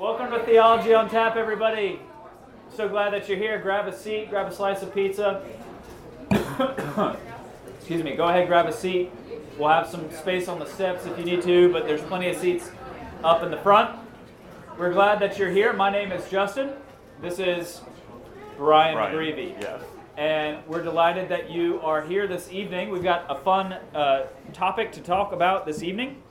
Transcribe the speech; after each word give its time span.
Welcome 0.00 0.30
to 0.30 0.42
Theology 0.46 0.94
on 0.94 1.10
Tap, 1.10 1.36
everybody. 1.36 2.00
So 2.74 2.88
glad 2.88 3.12
that 3.12 3.28
you're 3.28 3.36
here. 3.36 3.58
Grab 3.58 3.86
a 3.86 3.94
seat, 3.94 4.30
grab 4.30 4.50
a 4.50 4.54
slice 4.54 4.80
of 4.80 4.94
pizza. 4.94 5.44
Excuse 7.76 8.02
me, 8.02 8.16
go 8.16 8.26
ahead, 8.26 8.48
grab 8.48 8.64
a 8.64 8.72
seat. 8.72 9.10
We'll 9.58 9.68
have 9.68 9.86
some 9.86 10.10
space 10.10 10.48
on 10.48 10.58
the 10.58 10.64
steps 10.64 11.04
if 11.04 11.18
you 11.18 11.24
need 11.26 11.42
to, 11.42 11.70
but 11.70 11.86
there's 11.86 12.00
plenty 12.00 12.30
of 12.30 12.38
seats 12.38 12.70
up 13.22 13.42
in 13.42 13.50
the 13.50 13.58
front. 13.58 13.94
We're 14.78 14.94
glad 14.94 15.20
that 15.20 15.36
you're 15.36 15.50
here. 15.50 15.74
My 15.74 15.90
name 15.90 16.12
is 16.12 16.26
Justin. 16.30 16.72
This 17.20 17.38
is 17.38 17.82
Brian, 18.56 18.94
Brian, 18.94 19.14
McGreevy. 19.14 19.60
yes. 19.60 19.82
And 20.16 20.66
we're 20.66 20.82
delighted 20.82 21.28
that 21.28 21.50
you 21.50 21.78
are 21.82 22.00
here 22.00 22.26
this 22.26 22.50
evening. 22.50 22.88
We've 22.88 23.02
got 23.02 23.26
a 23.28 23.34
fun 23.34 23.74
uh, 23.94 24.28
topic 24.54 24.92
to 24.92 25.02
talk 25.02 25.32
about 25.32 25.66
this 25.66 25.82
evening. 25.82 26.22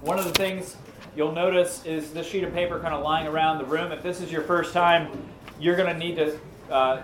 One 0.00 0.18
of 0.18 0.24
the 0.24 0.32
things 0.32 0.76
you'll 1.16 1.32
notice 1.32 1.84
is 1.86 2.12
this 2.12 2.28
sheet 2.28 2.44
of 2.44 2.52
paper 2.52 2.78
kind 2.78 2.94
of 2.94 3.02
lying 3.02 3.26
around 3.26 3.58
the 3.58 3.64
room. 3.64 3.90
If 3.90 4.02
this 4.02 4.20
is 4.20 4.30
your 4.30 4.42
first 4.42 4.72
time, 4.72 5.10
you're 5.58 5.76
going 5.76 5.92
to 5.92 5.98
need 5.98 6.16
to 6.16 6.38
uh, 6.70 7.02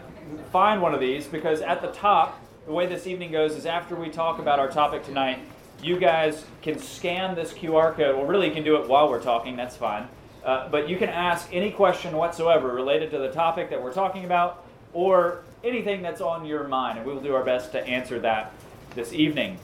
find 0.52 0.82
one 0.82 0.94
of 0.94 1.00
these 1.00 1.26
because 1.26 1.62
at 1.62 1.80
the 1.80 1.88
top, 1.88 2.38
the 2.66 2.72
way 2.72 2.86
this 2.86 3.06
evening 3.06 3.32
goes 3.32 3.56
is 3.56 3.64
after 3.66 3.96
we 3.96 4.10
talk 4.10 4.38
about 4.38 4.58
our 4.58 4.68
topic 4.68 5.04
tonight, 5.04 5.40
you 5.82 5.98
guys 5.98 6.44
can 6.60 6.78
scan 6.78 7.34
this 7.34 7.52
QR 7.52 7.94
code. 7.94 8.16
Well, 8.16 8.26
really, 8.26 8.48
you 8.48 8.54
can 8.54 8.62
do 8.62 8.76
it 8.76 8.88
while 8.88 9.08
we're 9.08 9.22
talking, 9.22 9.56
that's 9.56 9.76
fine. 9.76 10.06
Uh, 10.44 10.68
but 10.68 10.88
you 10.88 10.96
can 10.96 11.08
ask 11.08 11.48
any 11.52 11.70
question 11.70 12.14
whatsoever 12.16 12.68
related 12.68 13.10
to 13.12 13.18
the 13.18 13.30
topic 13.30 13.70
that 13.70 13.82
we're 13.82 13.92
talking 13.92 14.24
about 14.24 14.64
or 14.92 15.42
anything 15.64 16.02
that's 16.02 16.20
on 16.20 16.44
your 16.44 16.68
mind, 16.68 16.98
and 16.98 17.06
we 17.06 17.14
will 17.14 17.22
do 17.22 17.34
our 17.34 17.44
best 17.44 17.72
to 17.72 17.84
answer 17.86 18.20
that 18.20 18.52
this 18.94 19.12
evening. 19.12 19.58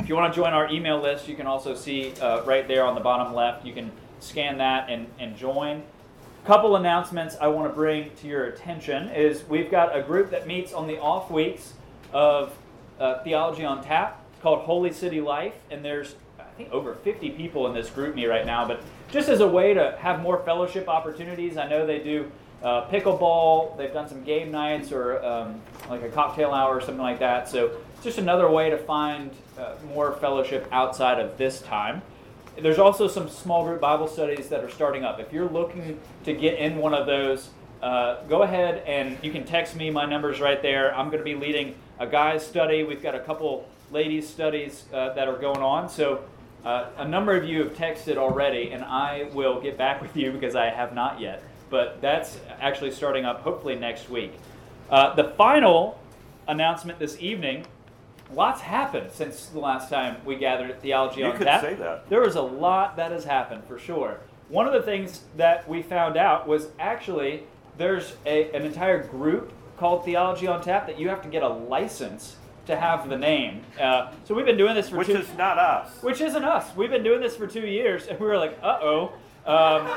If 0.00 0.08
you 0.08 0.14
want 0.14 0.32
to 0.32 0.36
join 0.36 0.52
our 0.52 0.70
email 0.70 1.00
list, 1.00 1.26
you 1.28 1.34
can 1.34 1.46
also 1.46 1.74
see 1.74 2.12
uh, 2.20 2.42
right 2.44 2.66
there 2.68 2.84
on 2.84 2.94
the 2.94 3.00
bottom 3.00 3.34
left, 3.34 3.64
you 3.64 3.72
can 3.72 3.90
scan 4.20 4.58
that 4.58 4.88
and, 4.88 5.06
and 5.18 5.36
join. 5.36 5.82
Couple 6.44 6.76
announcements 6.76 7.36
I 7.40 7.48
want 7.48 7.68
to 7.68 7.74
bring 7.74 8.10
to 8.16 8.28
your 8.28 8.44
attention 8.44 9.08
is 9.08 9.42
we've 9.48 9.70
got 9.70 9.96
a 9.96 10.02
group 10.02 10.30
that 10.30 10.46
meets 10.46 10.72
on 10.72 10.86
the 10.86 10.98
off 11.00 11.28
weeks 11.28 11.74
of 12.12 12.56
uh, 13.00 13.22
Theology 13.24 13.64
on 13.64 13.82
Tap 13.82 14.24
called 14.42 14.60
Holy 14.60 14.92
City 14.92 15.20
Life, 15.20 15.54
and 15.70 15.84
there's 15.84 16.14
I 16.38 16.44
think 16.56 16.70
over 16.72 16.94
50 16.94 17.30
people 17.30 17.66
in 17.66 17.74
this 17.74 17.90
group 17.90 18.14
me 18.14 18.26
right 18.26 18.46
now, 18.46 18.66
but 18.66 18.80
just 19.10 19.28
as 19.28 19.40
a 19.40 19.48
way 19.48 19.74
to 19.74 19.96
have 19.98 20.22
more 20.22 20.38
fellowship 20.44 20.88
opportunities, 20.88 21.56
I 21.56 21.68
know 21.68 21.84
they 21.84 21.98
do 21.98 22.30
uh, 22.62 22.88
pickleball, 22.88 23.76
they've 23.76 23.92
done 23.92 24.08
some 24.08 24.22
game 24.24 24.50
nights 24.50 24.92
or 24.92 25.24
um, 25.24 25.60
like 25.90 26.02
a 26.02 26.08
cocktail 26.08 26.52
hour 26.52 26.76
or 26.76 26.80
something 26.80 27.02
like 27.02 27.18
that. 27.18 27.48
So 27.48 27.76
just 28.06 28.18
another 28.18 28.48
way 28.48 28.70
to 28.70 28.78
find 28.78 29.32
uh, 29.58 29.74
more 29.92 30.12
fellowship 30.12 30.68
outside 30.70 31.18
of 31.18 31.36
this 31.38 31.60
time. 31.60 32.00
There's 32.56 32.78
also 32.78 33.08
some 33.08 33.28
small 33.28 33.64
group 33.64 33.80
Bible 33.80 34.06
studies 34.06 34.48
that 34.48 34.62
are 34.62 34.70
starting 34.70 35.04
up. 35.04 35.18
If 35.18 35.32
you're 35.32 35.48
looking 35.48 35.98
to 36.24 36.32
get 36.32 36.56
in 36.56 36.76
one 36.76 36.94
of 36.94 37.06
those, 37.06 37.50
uh, 37.82 38.22
go 38.28 38.44
ahead 38.44 38.84
and 38.86 39.18
you 39.22 39.32
can 39.32 39.44
text 39.44 39.74
me. 39.74 39.90
My 39.90 40.06
number's 40.06 40.40
right 40.40 40.62
there. 40.62 40.96
I'm 40.96 41.06
going 41.06 41.18
to 41.18 41.24
be 41.24 41.34
leading 41.34 41.74
a 41.98 42.06
guys 42.06 42.46
study. 42.46 42.84
We've 42.84 43.02
got 43.02 43.16
a 43.16 43.20
couple 43.20 43.68
ladies 43.90 44.28
studies 44.28 44.84
uh, 44.94 45.12
that 45.14 45.26
are 45.26 45.36
going 45.36 45.60
on. 45.60 45.88
So 45.88 46.22
uh, 46.64 46.90
a 46.98 47.08
number 47.08 47.36
of 47.36 47.44
you 47.44 47.64
have 47.64 47.74
texted 47.74 48.18
already, 48.18 48.70
and 48.70 48.84
I 48.84 49.30
will 49.32 49.60
get 49.60 49.76
back 49.76 50.00
with 50.00 50.16
you 50.16 50.30
because 50.30 50.54
I 50.54 50.70
have 50.70 50.94
not 50.94 51.20
yet. 51.20 51.42
But 51.70 52.00
that's 52.00 52.38
actually 52.60 52.92
starting 52.92 53.24
up 53.24 53.40
hopefully 53.40 53.74
next 53.74 54.08
week. 54.08 54.32
Uh, 54.88 55.12
the 55.16 55.24
final 55.36 55.98
announcement 56.46 57.00
this 57.00 57.20
evening 57.20 57.66
lots 58.32 58.60
happened 58.60 59.10
since 59.12 59.46
the 59.46 59.58
last 59.58 59.88
time 59.90 60.16
we 60.24 60.36
gathered 60.36 60.70
at 60.70 60.80
Theology 60.82 61.20
You 61.20 61.26
on 61.26 61.36
could 61.36 61.46
Tap. 61.46 61.60
say 61.62 61.74
that. 61.74 62.08
There 62.08 62.20
was 62.20 62.36
a 62.36 62.42
lot 62.42 62.96
that 62.96 63.12
has 63.12 63.24
happened 63.24 63.64
for 63.64 63.78
sure. 63.78 64.18
One 64.48 64.66
of 64.66 64.72
the 64.72 64.82
things 64.82 65.22
that 65.36 65.68
we 65.68 65.82
found 65.82 66.16
out 66.16 66.46
was 66.46 66.68
actually 66.78 67.44
there's 67.78 68.14
a, 68.24 68.50
an 68.52 68.64
entire 68.64 69.02
group 69.02 69.52
called 69.76 70.04
Theology 70.04 70.46
on 70.46 70.62
Tap 70.62 70.86
that 70.86 70.98
you 70.98 71.08
have 71.08 71.22
to 71.22 71.28
get 71.28 71.42
a 71.42 71.48
license 71.48 72.36
to 72.66 72.76
have 72.76 73.08
the 73.08 73.16
name. 73.18 73.62
Uh, 73.80 74.10
so 74.24 74.34
we've 74.34 74.46
been 74.46 74.56
doing 74.56 74.74
this 74.74 74.88
for 74.88 74.96
Which 74.96 75.06
two, 75.08 75.16
is 75.18 75.28
not 75.36 75.58
us. 75.58 76.02
which 76.02 76.20
isn't 76.20 76.44
us. 76.44 76.74
We've 76.74 76.90
been 76.90 77.04
doing 77.04 77.20
this 77.20 77.36
for 77.36 77.46
two 77.46 77.66
years, 77.66 78.06
and 78.08 78.18
we 78.18 78.26
were 78.26 78.38
like, 78.38 78.58
uh 78.62 78.78
oh, 78.82 79.12
um, 79.46 79.88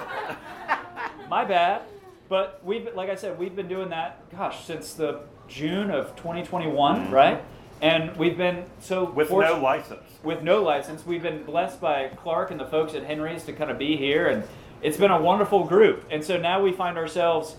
my 1.29 1.45
bad. 1.45 1.81
But 2.27 2.61
we've, 2.63 2.93
like 2.93 3.09
I 3.09 3.15
said, 3.15 3.39
we've 3.39 3.55
been 3.55 3.67
doing 3.67 3.89
that, 3.89 4.29
gosh, 4.29 4.65
since 4.65 4.93
the 4.93 5.21
June 5.47 5.89
of 5.89 6.15
2021, 6.15 7.09
right? 7.09 7.43
And 7.81 8.15
we've 8.17 8.37
been 8.37 8.65
so. 8.79 9.05
With 9.09 9.29
fortunate- 9.29 9.57
no 9.57 9.63
license. 9.63 10.01
with 10.23 10.41
no 10.43 10.61
license. 10.61 11.05
We've 11.05 11.23
been 11.23 11.43
blessed 11.43 11.79
by 11.79 12.09
Clark 12.09 12.51
and 12.51 12.59
the 12.59 12.65
folks 12.65 12.93
at 12.93 13.03
Henry's 13.03 13.43
to 13.45 13.53
kind 13.53 13.71
of 13.71 13.77
be 13.77 13.95
here, 13.95 14.27
and 14.27 14.43
it's 14.81 14.97
been 14.97 15.11
a 15.11 15.21
wonderful 15.21 15.63
group. 15.63 16.05
And 16.11 16.23
so 16.23 16.37
now 16.37 16.61
we 16.61 16.71
find 16.73 16.97
ourselves 16.97 17.55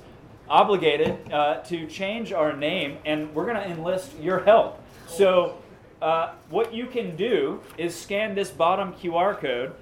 obligated 0.48 1.32
uh, 1.32 1.56
to 1.62 1.86
change 1.86 2.32
our 2.32 2.54
name, 2.54 2.98
and 3.04 3.34
we're 3.34 3.44
going 3.46 3.56
to 3.56 3.66
enlist 3.66 4.18
your 4.20 4.40
help. 4.40 4.82
So, 5.06 5.56
uh, 6.02 6.32
what 6.50 6.74
you 6.74 6.86
can 6.86 7.16
do 7.16 7.60
is 7.78 7.94
scan 7.94 8.34
this 8.34 8.50
bottom 8.50 8.92
QR 8.94 9.38
code. 9.38 9.72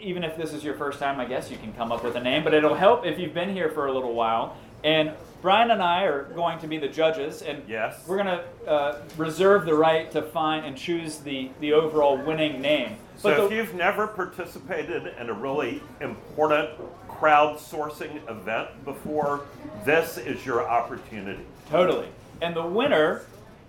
Even 0.00 0.24
if 0.24 0.36
this 0.36 0.52
is 0.52 0.62
your 0.64 0.74
first 0.74 0.98
time, 0.98 1.20
I 1.20 1.24
guess 1.24 1.50
you 1.50 1.56
can 1.56 1.72
come 1.72 1.90
up 1.92 2.04
with 2.04 2.16
a 2.16 2.20
name, 2.20 2.44
but 2.44 2.52
it'll 2.52 2.74
help 2.74 3.06
if 3.06 3.18
you've 3.18 3.32
been 3.34 3.52
here 3.54 3.70
for 3.70 3.86
a 3.86 3.92
little 3.92 4.14
while. 4.14 4.56
And 4.82 5.12
Brian 5.44 5.70
and 5.70 5.82
I 5.82 6.04
are 6.04 6.22
going 6.34 6.58
to 6.60 6.66
be 6.66 6.78
the 6.78 6.88
judges, 6.88 7.42
and 7.42 7.62
Yes. 7.68 8.02
we're 8.06 8.16
going 8.16 8.38
to 8.38 8.66
uh, 8.66 8.98
reserve 9.18 9.66
the 9.66 9.74
right 9.74 10.10
to 10.12 10.22
find 10.22 10.64
and 10.64 10.74
choose 10.74 11.18
the, 11.18 11.50
the 11.60 11.74
overall 11.74 12.16
winning 12.16 12.62
name. 12.62 12.96
So 13.18 13.28
But 13.28 13.40
if 13.40 13.50
the- 13.50 13.56
you've 13.56 13.74
never 13.74 14.06
participated 14.06 15.12
in 15.20 15.28
a 15.28 15.34
really 15.34 15.82
important 16.00 16.70
crowdsourcing 17.10 18.26
event 18.26 18.86
before, 18.86 19.42
this 19.84 20.16
is 20.16 20.46
your 20.46 20.66
opportunity. 20.66 21.44
totally. 21.68 22.08
And 22.40 22.56
the 22.56 22.64
winner 22.66 23.26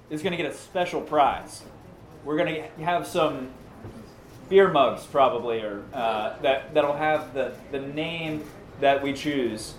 is 0.10 0.22
going 0.22 0.32
to 0.32 0.38
get 0.42 0.50
a 0.50 0.56
special 0.56 1.02
prize. 1.02 1.62
We're 2.24 2.38
going 2.38 2.56
to 2.78 2.86
have 2.86 3.06
some 3.06 3.50
beer 4.48 4.70
mugs, 4.70 5.06
probably, 5.06 5.60
or 5.60 5.84
uh, 5.94 6.38
that 6.42 6.74
that'll 6.74 6.96
have 6.96 7.34
the 7.34 7.52
the 7.72 7.80
name 7.82 8.46
that 8.80 9.04
we 9.04 9.12
choose 9.12 9.74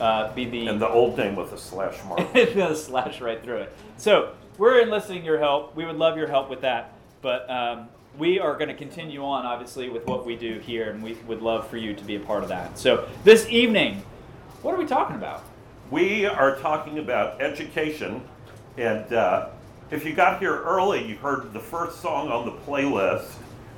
uh, 0.00 0.32
be 0.34 0.44
the 0.44 0.68
And 0.68 0.80
the 0.80 0.88
old 0.88 1.16
name 1.16 1.36
with 1.36 1.52
a 1.52 1.58
slash 1.58 1.96
mark. 2.04 2.32
the 2.32 2.74
slash 2.74 3.20
right 3.20 3.42
through 3.42 3.58
it. 3.58 3.76
So 3.96 4.34
we're 4.58 4.80
enlisting 4.80 5.24
your 5.24 5.38
help. 5.38 5.76
We 5.76 5.84
would 5.84 5.96
love 5.96 6.16
your 6.16 6.28
help 6.28 6.50
with 6.50 6.62
that. 6.62 6.92
But 7.22 7.48
um, 7.50 7.88
we 8.18 8.38
are 8.38 8.54
going 8.54 8.68
to 8.68 8.74
continue 8.74 9.24
on, 9.24 9.44
obviously, 9.44 9.88
with 9.88 10.06
what 10.06 10.26
we 10.26 10.36
do 10.36 10.58
here, 10.58 10.90
and 10.90 11.02
we 11.02 11.14
would 11.26 11.42
love 11.42 11.68
for 11.68 11.76
you 11.76 11.94
to 11.94 12.04
be 12.04 12.16
a 12.16 12.20
part 12.20 12.42
of 12.42 12.48
that. 12.48 12.78
So 12.78 13.08
this 13.24 13.48
evening, 13.48 14.02
what 14.62 14.74
are 14.74 14.78
we 14.78 14.86
talking 14.86 15.16
about? 15.16 15.44
We 15.90 16.26
are 16.26 16.56
talking 16.56 16.98
about 16.98 17.40
education, 17.40 18.22
and 18.76 19.12
uh, 19.12 19.50
if 19.90 20.04
you 20.04 20.14
got 20.14 20.40
here 20.40 20.62
early, 20.62 21.06
you 21.06 21.16
heard 21.16 21.52
the 21.52 21.60
first 21.60 22.00
song 22.00 22.28
on 22.30 22.44
the 22.46 22.52
playlist, 22.52 23.28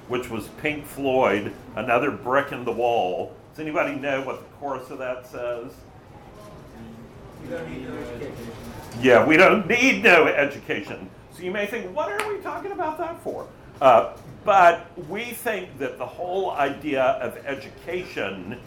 which 0.09 0.31
was 0.31 0.49
Pink 0.63 0.87
Floyd, 0.87 1.53
"Another 1.77 2.11
Brick 2.11 2.53
in 2.53 2.65
the 2.65 2.73
Wall." 2.73 3.35
Does 3.51 3.61
anybody 3.61 3.97
know 3.97 4.23
what 4.23 4.39
the 4.39 4.57
chorus 4.57 4.89
of 4.91 4.99
that 4.99 5.27
says? 5.27 5.73
Yeah, 9.01 9.25
we 9.25 9.37
don't 9.37 9.67
need 9.69 10.03
no 10.03 10.27
education. 10.27 11.09
So 11.33 11.43
you 11.43 11.51
may 11.51 11.67
think, 11.67 11.95
what 11.95 12.11
are 12.11 12.33
we 12.33 12.41
talking 12.41 12.73
about 12.73 12.99
that 12.99 13.23
for? 13.23 13.47
Uh, 13.81 14.15
but 14.45 14.87
we 15.09 15.25
think 15.25 15.79
that 15.79 15.99
the 15.99 16.07
whole 16.07 16.53
idea 16.53 17.03
of 17.03 17.37
education 17.47 18.59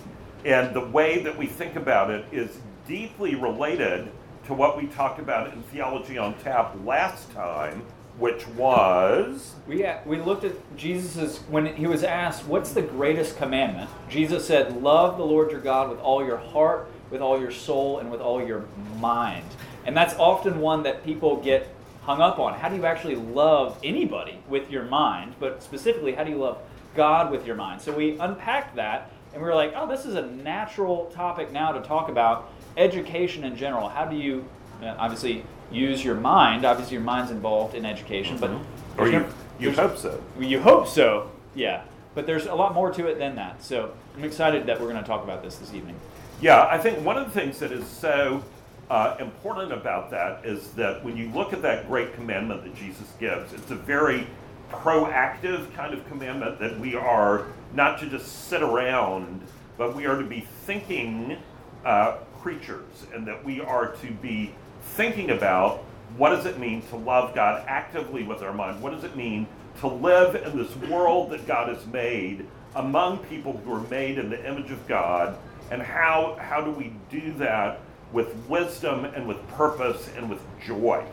and 0.45 0.73
the 0.73 0.87
way 0.87 1.21
that 1.23 1.37
we 1.37 1.47
think 1.47 1.75
about 1.75 2.09
it 2.09 2.25
is 2.31 2.59
deeply 2.87 3.35
related 3.35 4.11
to 4.45 4.53
what 4.53 4.77
we 4.77 4.87
talked 4.87 5.19
about 5.19 5.53
in 5.53 5.61
Theology 5.63 6.17
on 6.17 6.33
Tap 6.39 6.75
last 6.85 7.31
time, 7.31 7.83
which 8.17 8.47
was 8.49 9.55
We, 9.67 9.85
we 10.05 10.17
looked 10.19 10.43
at 10.43 10.53
Jesus's 10.75 11.39
when 11.49 11.75
he 11.75 11.87
was 11.87 12.03
asked, 12.03 12.45
"What's 12.45 12.73
the 12.73 12.81
greatest 12.81 13.37
commandment?" 13.37 13.89
Jesus 14.09 14.45
said, 14.45 14.81
"Love 14.81 15.17
the 15.17 15.25
Lord 15.25 15.51
your 15.51 15.61
God 15.61 15.89
with 15.89 15.99
all 15.99 16.25
your 16.25 16.37
heart, 16.37 16.89
with 17.11 17.21
all 17.21 17.39
your 17.39 17.51
soul, 17.51 17.99
and 17.99 18.09
with 18.09 18.21
all 18.21 18.41
your 18.45 18.65
mind." 18.99 19.45
And 19.85 19.95
that's 19.95 20.15
often 20.15 20.59
one 20.59 20.83
that 20.83 21.03
people 21.03 21.37
get 21.37 21.67
hung 22.03 22.21
up 22.21 22.39
on. 22.39 22.53
How 22.53 22.69
do 22.69 22.75
you 22.75 22.85
actually 22.85 23.15
love 23.15 23.77
anybody 23.83 24.39
with 24.49 24.71
your 24.71 24.83
mind? 24.83 25.35
But 25.39 25.61
specifically, 25.61 26.13
how 26.13 26.23
do 26.23 26.31
you 26.31 26.37
love 26.37 26.57
God 26.95 27.31
with 27.31 27.45
your 27.45 27.55
mind? 27.55 27.81
So 27.81 27.91
we 27.91 28.17
unpacked 28.17 28.75
that, 28.75 29.11
and 29.33 29.41
we 29.41 29.47
were 29.47 29.55
like, 29.55 29.73
"Oh, 29.75 29.87
this 29.87 30.05
is 30.05 30.15
a 30.15 30.25
natural 30.25 31.05
topic 31.13 31.51
now 31.51 31.71
to 31.71 31.81
talk 31.81 32.09
about 32.09 32.49
education 32.77 33.43
in 33.43 33.55
general. 33.55 33.89
How 33.89 34.05
do 34.05 34.15
you 34.15 34.45
uh, 34.81 34.95
obviously 34.97 35.43
use 35.71 36.03
your 36.03 36.15
mind? 36.15 36.65
Obviously, 36.65 36.95
your 36.95 37.03
mind's 37.03 37.31
involved 37.31 37.75
in 37.75 37.85
education, 37.85 38.37
but 38.37 38.51
or 38.97 39.07
you 39.07 39.19
no- 39.19 39.29
you 39.59 39.71
hope 39.71 39.97
so. 39.97 40.21
you 40.39 40.59
hope 40.59 40.87
so, 40.87 41.29
yeah. 41.53 41.83
But 42.15 42.25
there's 42.25 42.45
a 42.45 42.55
lot 42.55 42.73
more 42.73 42.91
to 42.91 43.07
it 43.07 43.19
than 43.19 43.35
that. 43.35 43.63
So 43.63 43.93
I'm 44.17 44.23
excited 44.23 44.65
that 44.65 44.81
we're 44.81 44.89
going 44.89 45.01
to 45.01 45.07
talk 45.07 45.23
about 45.23 45.43
this 45.43 45.55
this 45.57 45.73
evening. 45.73 45.95
Yeah, 46.41 46.65
I 46.65 46.77
think 46.79 47.05
one 47.05 47.17
of 47.17 47.25
the 47.25 47.39
things 47.39 47.59
that 47.59 47.71
is 47.71 47.87
so 47.87 48.43
uh, 48.89 49.15
important 49.19 49.71
about 49.71 50.09
that 50.11 50.43
is 50.45 50.71
that 50.71 51.03
when 51.05 51.15
you 51.15 51.29
look 51.29 51.53
at 51.53 51.61
that 51.61 51.87
great 51.87 52.13
commandment 52.15 52.63
that 52.63 52.75
Jesus 52.75 53.07
gives, 53.19 53.53
it's 53.53 53.71
a 53.71 53.75
very 53.75 54.27
proactive 54.71 55.73
kind 55.75 55.93
of 55.93 56.07
commandment 56.09 56.59
that 56.59 56.79
we 56.79 56.95
are 56.95 57.45
not 57.73 57.99
to 57.99 58.07
just 58.07 58.47
sit 58.47 58.61
around 58.63 59.41
but 59.81 59.95
we 59.95 60.05
are 60.05 60.17
to 60.17 60.25
be 60.25 60.41
thinking 60.67 61.37
uh, 61.85 62.17
creatures, 62.39 63.07
and 63.15 63.27
that 63.27 63.43
we 63.43 63.61
are 63.61 63.87
to 63.95 64.11
be 64.11 64.53
thinking 64.81 65.31
about 65.31 65.83
what 66.17 66.29
does 66.29 66.45
it 66.45 66.59
mean 66.59 66.83
to 66.89 66.97
love 66.97 67.33
God 67.33 67.63
actively 67.67 68.21
with 68.21 68.43
our 68.43 68.53
mind? 68.53 68.79
What 68.79 68.91
does 68.91 69.03
it 69.03 69.15
mean 69.15 69.47
to 69.79 69.87
live 69.87 70.35
in 70.35 70.55
this 70.55 70.75
world 70.87 71.31
that 71.31 71.47
God 71.47 71.69
has 71.75 71.83
made 71.87 72.45
among 72.75 73.19
people 73.25 73.53
who 73.65 73.73
are 73.73 73.87
made 73.87 74.19
in 74.19 74.29
the 74.29 74.47
image 74.47 74.69
of 74.69 74.87
God? 74.87 75.35
And 75.71 75.81
how, 75.81 76.37
how 76.39 76.61
do 76.61 76.69
we 76.69 76.93
do 77.09 77.33
that 77.35 77.79
with 78.11 78.35
wisdom 78.49 79.05
and 79.05 79.25
with 79.27 79.45
purpose 79.47 80.09
and 80.17 80.29
with 80.29 80.41
joy? 80.63 81.03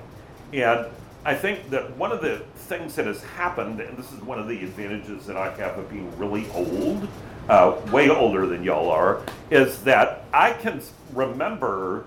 And 0.53 0.87
I 1.25 1.35
think 1.35 1.71
that 1.71 1.97
one 1.97 2.11
of 2.11 2.21
the 2.21 2.43
things 2.57 2.97
that 2.97 3.07
has 3.07 3.23
happened, 3.23 3.81
and 3.81 3.97
this 3.97 4.13
is 4.13 4.21
one 4.21 4.39
of 4.39 4.49
the 4.49 4.59
advantages 4.59 5.27
that 5.27 5.37
I 5.37 5.51
have 5.57 5.79
of 5.79 5.89
being 5.89 6.17
really 6.19 6.47
old, 6.53 7.09
uh, 7.49 7.81
way 7.93 8.11
older 8.11 8.47
than 8.47 8.65
y'all 8.65 8.91
are, 8.91 9.23
is 9.51 9.83
that 9.85 10.25
I 10.35 10.53
can 10.53 10.83
remember 11.15 12.05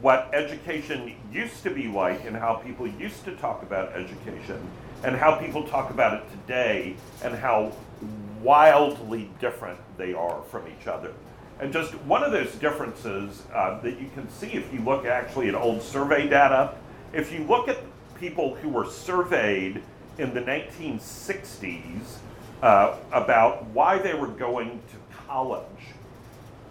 what 0.00 0.30
education 0.32 1.14
used 1.30 1.62
to 1.62 1.70
be 1.70 1.88
like 1.88 2.24
and 2.24 2.34
how 2.34 2.54
people 2.54 2.88
used 2.88 3.24
to 3.26 3.36
talk 3.36 3.62
about 3.62 3.92
education 3.92 4.58
and 5.04 5.14
how 5.14 5.36
people 5.36 5.62
talk 5.64 5.90
about 5.90 6.14
it 6.14 6.30
today 6.30 6.96
and 7.22 7.34
how 7.34 7.72
wildly 8.40 9.30
different 9.40 9.78
they 9.96 10.14
are 10.14 10.42
from 10.50 10.64
each 10.68 10.86
other. 10.86 11.12
And 11.62 11.72
just 11.72 11.94
one 12.06 12.24
of 12.24 12.32
those 12.32 12.52
differences 12.56 13.44
uh, 13.54 13.78
that 13.82 14.00
you 14.00 14.10
can 14.14 14.28
see 14.28 14.48
if 14.48 14.72
you 14.74 14.80
look 14.80 15.06
actually 15.06 15.48
at 15.48 15.54
old 15.54 15.80
survey 15.80 16.28
data, 16.28 16.74
if 17.12 17.32
you 17.32 17.44
look 17.44 17.68
at 17.68 17.78
people 18.18 18.56
who 18.56 18.68
were 18.68 18.84
surveyed 18.84 19.80
in 20.18 20.34
the 20.34 20.40
1960s 20.40 22.16
uh, 22.62 22.96
about 23.12 23.64
why 23.66 23.96
they 23.96 24.12
were 24.12 24.26
going 24.26 24.82
to 24.90 25.16
college, 25.28 25.62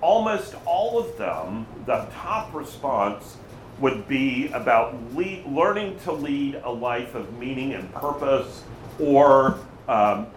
almost 0.01 0.55
all 0.65 0.99
of 0.99 1.17
them, 1.17 1.65
the 1.85 2.05
top 2.13 2.53
response 2.53 3.37
would 3.79 4.05
be 4.09 4.49
about 4.49 4.93
learning 5.15 5.99
to 5.99 6.11
lead 6.11 6.55
a 6.65 6.69
life 6.69 7.15
of 7.15 7.39
meaning 7.39 7.75
and 7.75 7.93
purpose 7.93 8.65
or 8.99 9.57
um, 9.87 10.27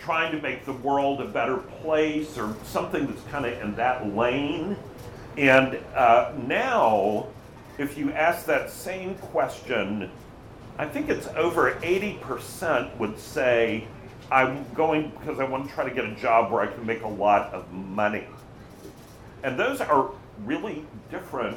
trying 0.00 0.32
to 0.32 0.40
make 0.40 0.64
the 0.64 0.72
world 0.72 1.20
a 1.20 1.26
better 1.26 1.56
place 1.56 2.38
or 2.38 2.56
something 2.64 3.06
that's 3.06 3.22
kind 3.24 3.46
of 3.46 3.60
in 3.60 3.74
that 3.76 4.14
lane. 4.14 4.76
And 5.36 5.78
uh, 5.94 6.32
now, 6.46 7.28
if 7.78 7.96
you 7.96 8.12
ask 8.12 8.46
that 8.46 8.70
same 8.70 9.14
question, 9.16 10.10
I 10.78 10.86
think 10.86 11.08
it's 11.08 11.26
over 11.28 11.74
80% 11.82 12.96
would 12.98 13.18
say, 13.18 13.86
I'm 14.30 14.64
going 14.74 15.10
because 15.18 15.40
I 15.40 15.44
want 15.44 15.68
to 15.68 15.74
try 15.74 15.88
to 15.88 15.94
get 15.94 16.04
a 16.04 16.14
job 16.14 16.52
where 16.52 16.62
I 16.62 16.66
can 16.66 16.84
make 16.84 17.02
a 17.02 17.08
lot 17.08 17.52
of 17.52 17.72
money. 17.72 18.26
And 19.42 19.58
those 19.58 19.80
are 19.80 20.10
really 20.44 20.84
different 21.10 21.56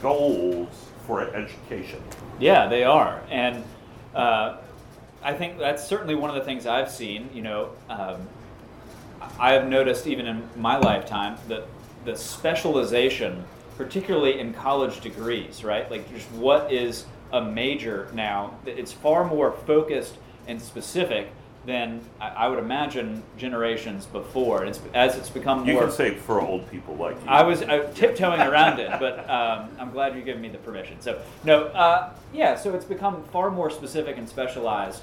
goals 0.00 0.68
for 1.06 1.22
education. 1.34 2.02
Yeah, 2.38 2.66
they 2.68 2.84
are. 2.84 3.22
And 3.30 3.62
uh, 4.14 4.58
I 5.22 5.34
think 5.34 5.58
that's 5.58 5.86
certainly 5.86 6.14
one 6.14 6.30
of 6.30 6.36
the 6.36 6.42
things 6.42 6.66
I've 6.66 6.90
seen. 6.90 7.30
You 7.32 7.42
know, 7.42 7.70
um, 7.88 8.26
I 9.38 9.52
have 9.52 9.68
noticed 9.68 10.06
even 10.06 10.26
in 10.26 10.48
my 10.56 10.78
lifetime 10.78 11.38
that 11.48 11.66
the 12.04 12.16
specialization, 12.16 13.44
particularly 13.76 14.40
in 14.40 14.52
college 14.52 15.00
degrees, 15.00 15.62
right? 15.62 15.88
Like, 15.90 16.12
just 16.12 16.30
what 16.32 16.72
is 16.72 17.06
a 17.32 17.42
major 17.42 18.10
now? 18.12 18.58
It's 18.66 18.92
far 18.92 19.24
more 19.24 19.52
focused 19.52 20.16
and 20.48 20.60
specific 20.60 21.30
than 21.64 22.00
I, 22.20 22.48
would 22.48 22.58
imagine 22.58 23.22
generations 23.36 24.06
before. 24.06 24.64
It's, 24.64 24.80
as 24.94 25.16
it's 25.16 25.30
become 25.30 25.66
you 25.66 25.74
more. 25.74 25.82
You 25.82 25.88
can 25.88 25.96
say 25.96 26.14
for 26.14 26.40
old 26.40 26.68
people 26.70 26.96
like 26.96 27.16
you. 27.22 27.28
I 27.28 27.42
was 27.42 27.62
uh, 27.62 27.90
tiptoeing 27.94 28.40
around 28.40 28.80
it, 28.80 28.90
but 28.98 29.18
um, 29.30 29.70
I'm 29.78 29.90
glad 29.92 30.14
you're 30.14 30.24
giving 30.24 30.42
me 30.42 30.48
the 30.48 30.58
permission. 30.58 31.00
So 31.00 31.22
no, 31.44 31.66
uh, 31.66 32.12
yeah. 32.32 32.56
So 32.56 32.74
it's 32.74 32.84
become 32.84 33.22
far 33.32 33.50
more 33.50 33.70
specific 33.70 34.18
and 34.18 34.28
specialized, 34.28 35.02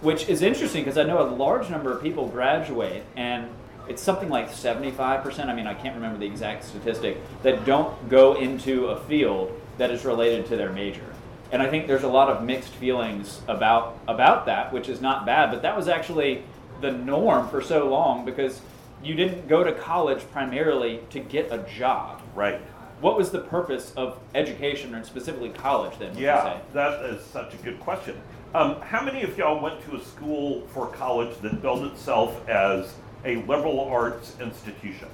which 0.00 0.28
is 0.28 0.42
interesting 0.42 0.82
because 0.82 0.98
I 0.98 1.04
know 1.04 1.22
a 1.22 1.30
large 1.30 1.70
number 1.70 1.92
of 1.92 2.02
people 2.02 2.28
graduate 2.28 3.04
and. 3.16 3.48
It's 3.88 4.02
something 4.02 4.28
like 4.28 4.52
75%, 4.52 5.46
I 5.46 5.52
mean, 5.52 5.66
I 5.66 5.74
can't 5.74 5.96
remember 5.96 6.16
the 6.16 6.26
exact 6.26 6.62
statistic, 6.62 7.16
that 7.42 7.64
don't 7.64 8.08
go 8.08 8.34
into 8.34 8.86
a 8.86 9.00
field 9.06 9.60
that 9.78 9.90
is 9.90 10.04
related 10.04 10.46
to 10.46 10.56
their 10.56 10.70
major 10.70 11.02
and 11.52 11.62
I 11.62 11.68
think 11.68 11.86
there's 11.86 12.04
a 12.04 12.08
lot 12.08 12.28
of 12.28 12.42
mixed 12.44 12.72
feelings 12.74 13.40
about 13.48 13.98
about 14.08 14.46
that, 14.46 14.72
which 14.72 14.88
is 14.88 15.00
not 15.00 15.26
bad. 15.26 15.50
But 15.50 15.62
that 15.62 15.76
was 15.76 15.88
actually 15.88 16.42
the 16.80 16.92
norm 16.92 17.48
for 17.48 17.60
so 17.60 17.88
long 17.88 18.24
because 18.24 18.60
you 19.02 19.14
didn't 19.14 19.48
go 19.48 19.64
to 19.64 19.72
college 19.72 20.20
primarily 20.32 21.00
to 21.10 21.20
get 21.20 21.50
a 21.50 21.58
job. 21.76 22.22
Right. 22.34 22.60
What 23.00 23.16
was 23.16 23.30
the 23.30 23.40
purpose 23.40 23.94
of 23.96 24.18
education, 24.34 24.94
and 24.94 25.04
specifically 25.06 25.48
college? 25.48 25.98
Then, 25.98 26.16
yeah, 26.18 26.60
that 26.74 27.02
is 27.06 27.24
such 27.24 27.54
a 27.54 27.56
good 27.58 27.80
question. 27.80 28.20
Um, 28.54 28.80
how 28.80 29.02
many 29.02 29.22
of 29.22 29.38
y'all 29.38 29.62
went 29.62 29.82
to 29.88 29.96
a 29.96 30.04
school 30.04 30.66
for 30.74 30.88
college 30.88 31.34
that 31.40 31.62
billed 31.62 31.84
itself 31.84 32.46
as 32.48 32.92
a 33.24 33.36
liberal 33.36 33.80
arts 33.80 34.36
institution? 34.40 35.08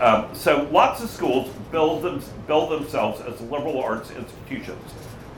Um, 0.00 0.34
so 0.34 0.66
lots 0.72 1.02
of 1.02 1.10
schools 1.10 1.54
build, 1.70 2.02
them, 2.02 2.22
build 2.46 2.70
themselves 2.70 3.20
as 3.20 3.38
liberal 3.42 3.78
arts 3.82 4.10
institutions, 4.10 4.92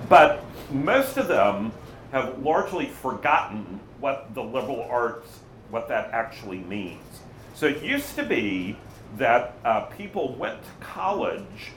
but 0.09 0.44
most 0.70 1.17
of 1.17 1.26
them 1.26 1.73
have 2.12 2.38
largely 2.38 2.87
forgotten 2.87 3.81
what 3.99 4.32
the 4.35 4.43
liberal 4.43 4.87
arts, 4.88 5.41
what 5.70 5.88
that 5.88 6.11
actually 6.12 6.59
means. 6.59 7.03
So 7.55 7.67
it 7.67 7.82
used 7.82 8.14
to 8.14 8.23
be 8.23 8.76
that 9.19 9.55
uh, 9.64 9.81
people 9.87 10.37
went 10.37 10.62
to 10.62 10.70
college 10.85 11.73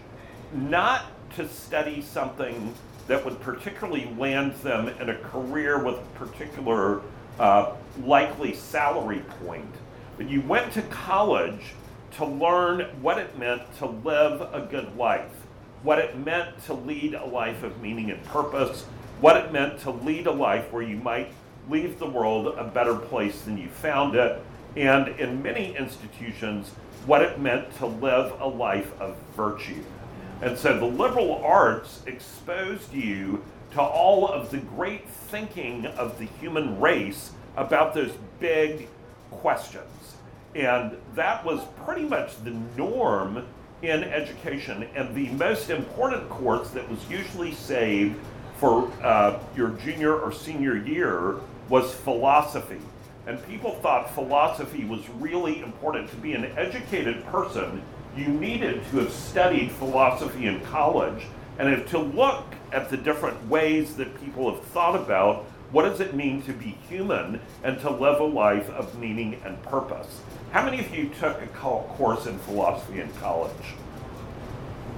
not 0.54 1.06
to 1.38 1.50
study 1.50 2.04
something 2.04 2.72
that 3.08 3.26
would 3.26 3.40
particularly 3.42 4.14
land 4.18 4.54
them 4.58 4.90
in 4.90 5.10
a 5.10 5.16
career 5.16 5.84
with 5.84 5.96
a 5.96 6.20
particular 6.20 7.02
uh, 7.40 7.74
likely 8.04 8.54
salary 8.54 9.24
point, 9.44 9.74
but 10.18 10.30
you 10.30 10.42
went 10.42 10.72
to 10.74 10.84
college 10.84 11.74
to 12.18 12.26
learn 12.26 12.82
what 13.02 13.18
it 13.18 13.38
meant 13.38 13.62
to 13.78 13.86
live 13.86 14.42
a 14.54 14.68
good 14.70 14.96
life, 14.96 15.32
what 15.84 16.00
it 16.00 16.18
meant 16.18 16.64
to 16.66 16.74
lead 16.74 17.14
a 17.14 17.26
life 17.26 17.64
of 17.64 17.82
meaning 17.82 18.12
and 18.12 18.24
purpose, 18.26 18.84
what 19.22 19.38
it 19.38 19.52
meant 19.52 19.80
to 19.80 19.92
lead 19.92 20.28
a 20.28 20.32
life 20.32 20.72
where 20.72 20.84
you 20.84 20.98
might 20.98 21.32
leave 21.70 22.00
the 22.00 22.06
world 22.06 22.48
a 22.58 22.64
better 22.64 22.96
place 22.96 23.42
than 23.42 23.58
you 23.58 23.68
found 23.68 24.16
it, 24.16 24.42
and 24.76 25.08
in 25.20 25.42
many 25.42 25.76
institutions, 25.76 26.70
what 27.06 27.22
it 27.22 27.40
meant 27.40 27.76
to 27.78 27.86
live 27.86 28.34
a 28.40 28.48
life 28.48 29.00
of 29.00 29.16
virtue. 29.36 29.84
And 30.42 30.58
so 30.58 30.78
the 30.78 30.86
liberal 30.86 31.42
arts 31.44 32.02
exposed 32.06 32.94
you 32.94 33.44
to 33.72 33.82
all 33.82 34.28
of 34.28 34.52
the 34.52 34.58
great 34.58 35.08
thinking 35.08 35.86
of 35.86 36.18
the 36.20 36.26
human 36.40 36.80
race 36.80 37.32
about 37.56 37.94
those 37.94 38.12
big 38.40 38.88
questions. 39.32 39.86
And 40.56 40.98
that 41.16 41.44
was 41.44 41.62
pretty 41.86 42.04
much 42.04 42.42
the 42.44 42.56
norm 42.78 43.46
in 43.82 44.04
education. 44.06 44.88
And 44.96 45.14
the 45.14 45.28
most 45.32 45.70
important 45.70 46.30
course 46.30 46.70
that 46.70 46.90
was 46.90 47.00
usually 47.10 47.54
saved 47.54 48.16
for 48.58 48.90
uh, 49.04 49.40
your 49.56 49.70
junior 49.72 50.18
or 50.18 50.32
senior 50.32 50.78
year 50.78 51.36
was 51.68 51.94
philosophy. 51.94 52.80
And 53.28 53.46
people 53.48 53.76
thought 53.76 54.14
philosophy 54.14 54.86
was 54.86 55.02
really 55.20 55.62
important. 55.62 56.10
To 56.12 56.16
be 56.16 56.34
an 56.34 56.46
educated 56.58 57.26
person, 57.26 57.82
you 58.16 58.28
needed 58.28 58.82
to 58.92 59.00
have 59.00 59.12
studied 59.12 59.72
philosophy 59.72 60.46
in 60.46 60.62
college 60.62 61.26
and 61.58 61.86
to 61.88 62.00
look 62.00 62.46
at 62.72 62.90
the 62.90 62.98
different 62.98 63.50
ways 63.50 63.96
that 63.96 64.24
people 64.24 64.54
have 64.54 64.64
thought 64.68 64.96
about 64.96 65.46
what 65.72 65.84
does 65.84 66.00
it 66.00 66.14
mean 66.14 66.42
to 66.44 66.54
be 66.54 66.78
human 66.88 67.40
and 67.64 67.80
to 67.82 67.90
live 67.90 68.20
a 68.20 68.24
life 68.24 68.70
of 68.70 68.98
meaning 69.00 69.42
and 69.44 69.62
purpose. 69.64 70.22
How 70.52 70.64
many 70.64 70.80
of 70.80 70.94
you 70.96 71.10
took 71.20 71.42
a 71.42 71.48
course 71.48 72.28
in 72.28 72.38
philosophy 72.40 73.02
in 73.02 73.12
college? 73.14 73.52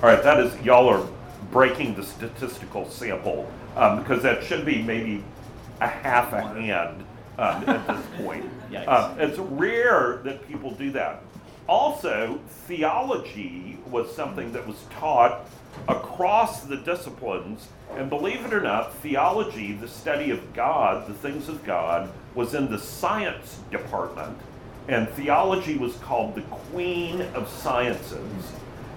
All 0.04 0.10
right, 0.10 0.22
that 0.22 0.40
is, 0.40 0.60
y'all 0.62 0.88
are 0.88 1.08
breaking 1.52 1.96
the 1.96 2.04
statistical 2.04 2.90
sample 2.90 3.50
um, 3.76 4.00
because 4.00 4.22
that 4.24 4.44
should 4.44 4.66
be 4.66 4.82
maybe 4.82 5.24
a 5.82 5.88
half 5.88 6.34
a 6.34 6.42
hand 6.42 7.04
um, 7.38 7.64
at 7.68 7.88
this 7.88 8.06
point. 8.18 8.46
Um, 8.88 9.20
it's 9.20 9.38
rare 9.40 10.22
that 10.24 10.48
people 10.48 10.72
do 10.72 10.92
that. 10.92 11.24
Also, 11.68 12.40
theology 12.66 13.78
was 13.90 14.14
something 14.16 14.52
that 14.54 14.66
was 14.66 14.78
taught 14.92 15.46
across 15.88 16.62
the 16.62 16.78
disciplines. 16.78 17.68
And 17.96 18.10
believe 18.10 18.46
it 18.46 18.54
or 18.54 18.62
not, 18.62 18.94
theology, 18.96 19.74
the 19.74 19.88
study 19.88 20.32
of 20.32 20.54
God, 20.54 21.08
the 21.08 21.14
things 21.14 21.50
of 21.50 21.64
God, 21.64 22.12
was 22.36 22.54
in 22.54 22.70
the 22.70 22.80
science 22.80 23.60
department 23.72 24.38
and 24.88 25.10
theology 25.10 25.78
was 25.78 25.96
called 25.98 26.36
the 26.36 26.42
queen 26.42 27.22
of 27.34 27.50
sciences. 27.50 28.54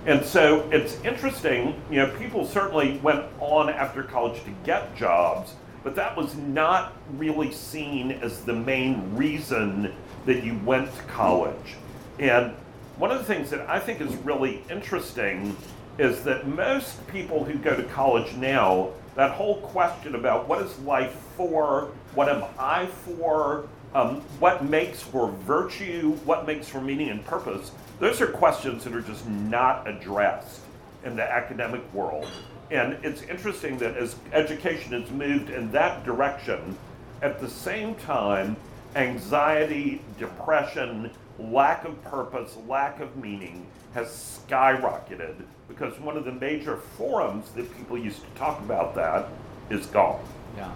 And 0.06 0.24
so 0.24 0.68
it's 0.70 1.02
interesting, 1.04 1.80
you 1.90 1.98
know, 1.98 2.16
people 2.16 2.46
certainly 2.46 2.98
went 2.98 3.24
on 3.40 3.68
after 3.68 4.02
college 4.02 4.42
to 4.44 4.50
get 4.64 4.96
jobs, 4.96 5.54
but 5.82 5.94
that 5.96 6.16
was 6.16 6.36
not 6.36 6.96
really 7.14 7.52
seen 7.52 8.12
as 8.12 8.44
the 8.44 8.52
main 8.52 9.14
reason 9.16 9.92
that 10.26 10.44
you 10.44 10.58
went 10.64 10.94
to 10.96 11.02
college. 11.04 11.76
And 12.18 12.54
one 12.96 13.10
of 13.10 13.18
the 13.18 13.24
things 13.24 13.50
that 13.50 13.68
I 13.68 13.78
think 13.78 14.00
is 14.00 14.14
really 14.16 14.62
interesting 14.70 15.56
is 16.00 16.22
that 16.22 16.46
most 16.46 17.06
people 17.08 17.44
who 17.44 17.58
go 17.58 17.76
to 17.76 17.82
college 17.82 18.34
now, 18.36 18.88
that 19.16 19.32
whole 19.32 19.60
question 19.60 20.14
about 20.14 20.48
what 20.48 20.62
is 20.62 20.78
life 20.78 21.14
for, 21.36 21.90
what 22.14 22.26
am 22.26 22.42
I 22.58 22.86
for, 22.86 23.68
um, 23.94 24.22
what 24.38 24.64
makes 24.64 25.02
for 25.02 25.30
virtue, 25.30 26.12
what 26.24 26.46
makes 26.46 26.66
for 26.66 26.80
meaning 26.80 27.10
and 27.10 27.22
purpose, 27.26 27.72
those 27.98 28.22
are 28.22 28.26
questions 28.26 28.82
that 28.84 28.94
are 28.94 29.02
just 29.02 29.28
not 29.28 29.86
addressed 29.86 30.60
in 31.04 31.16
the 31.16 31.22
academic 31.22 31.82
world. 31.92 32.26
And 32.70 32.96
it's 33.04 33.20
interesting 33.22 33.76
that 33.78 33.98
as 33.98 34.16
education 34.32 34.98
has 34.98 35.10
moved 35.10 35.50
in 35.50 35.70
that 35.72 36.02
direction, 36.06 36.78
at 37.20 37.42
the 37.42 37.50
same 37.50 37.94
time, 37.96 38.56
anxiety, 38.96 40.00
depression, 40.18 41.10
lack 41.38 41.84
of 41.84 42.02
purpose, 42.04 42.56
lack 42.66 43.00
of 43.00 43.14
meaning 43.18 43.66
has 43.92 44.40
skyrocketed 44.48 45.42
because 45.70 45.98
one 46.00 46.16
of 46.16 46.24
the 46.24 46.32
major 46.32 46.76
forums 46.76 47.50
that 47.52 47.74
people 47.76 47.96
used 47.96 48.20
to 48.20 48.28
talk 48.38 48.58
about 48.60 48.94
that 48.96 49.28
is 49.70 49.86
gone. 49.86 50.22
Yeah. 50.56 50.72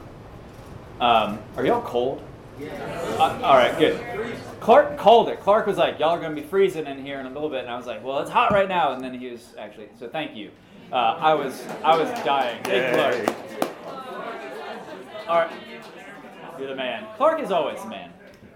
Um, 1.00 1.38
are 1.56 1.66
y'all 1.66 1.82
cold? 1.82 2.22
Yeah. 2.58 2.72
Uh, 3.18 3.40
all 3.42 3.56
right, 3.56 3.76
good. 3.76 4.00
Clark 4.60 4.96
called 4.96 5.28
it. 5.28 5.40
Clark 5.40 5.66
was 5.66 5.76
like, 5.76 5.98
"Y'all 5.98 6.10
are 6.10 6.20
going 6.20 6.34
to 6.34 6.40
be 6.40 6.46
freezing 6.46 6.86
in 6.86 7.04
here 7.04 7.18
in 7.18 7.26
a 7.26 7.30
little 7.30 7.50
bit," 7.50 7.60
and 7.60 7.70
I 7.70 7.76
was 7.76 7.86
like, 7.86 8.04
"Well, 8.04 8.20
it's 8.20 8.30
hot 8.30 8.52
right 8.52 8.68
now." 8.68 8.92
And 8.92 9.02
then 9.02 9.18
he 9.18 9.28
was 9.30 9.54
actually 9.58 9.88
so. 9.98 10.08
Thank 10.08 10.36
you. 10.36 10.50
Uh, 10.92 10.96
I 11.18 11.34
was 11.34 11.66
I 11.82 11.96
was 11.96 12.08
dying. 12.24 12.62
Hey, 12.64 12.92
Clark. 12.94 13.36
All 15.26 15.38
right, 15.38 15.50
you're 16.58 16.68
the 16.68 16.76
man. 16.76 17.06
Clark 17.16 17.40
is 17.40 17.50
always 17.50 17.82
the 17.82 17.88
man. 17.88 18.12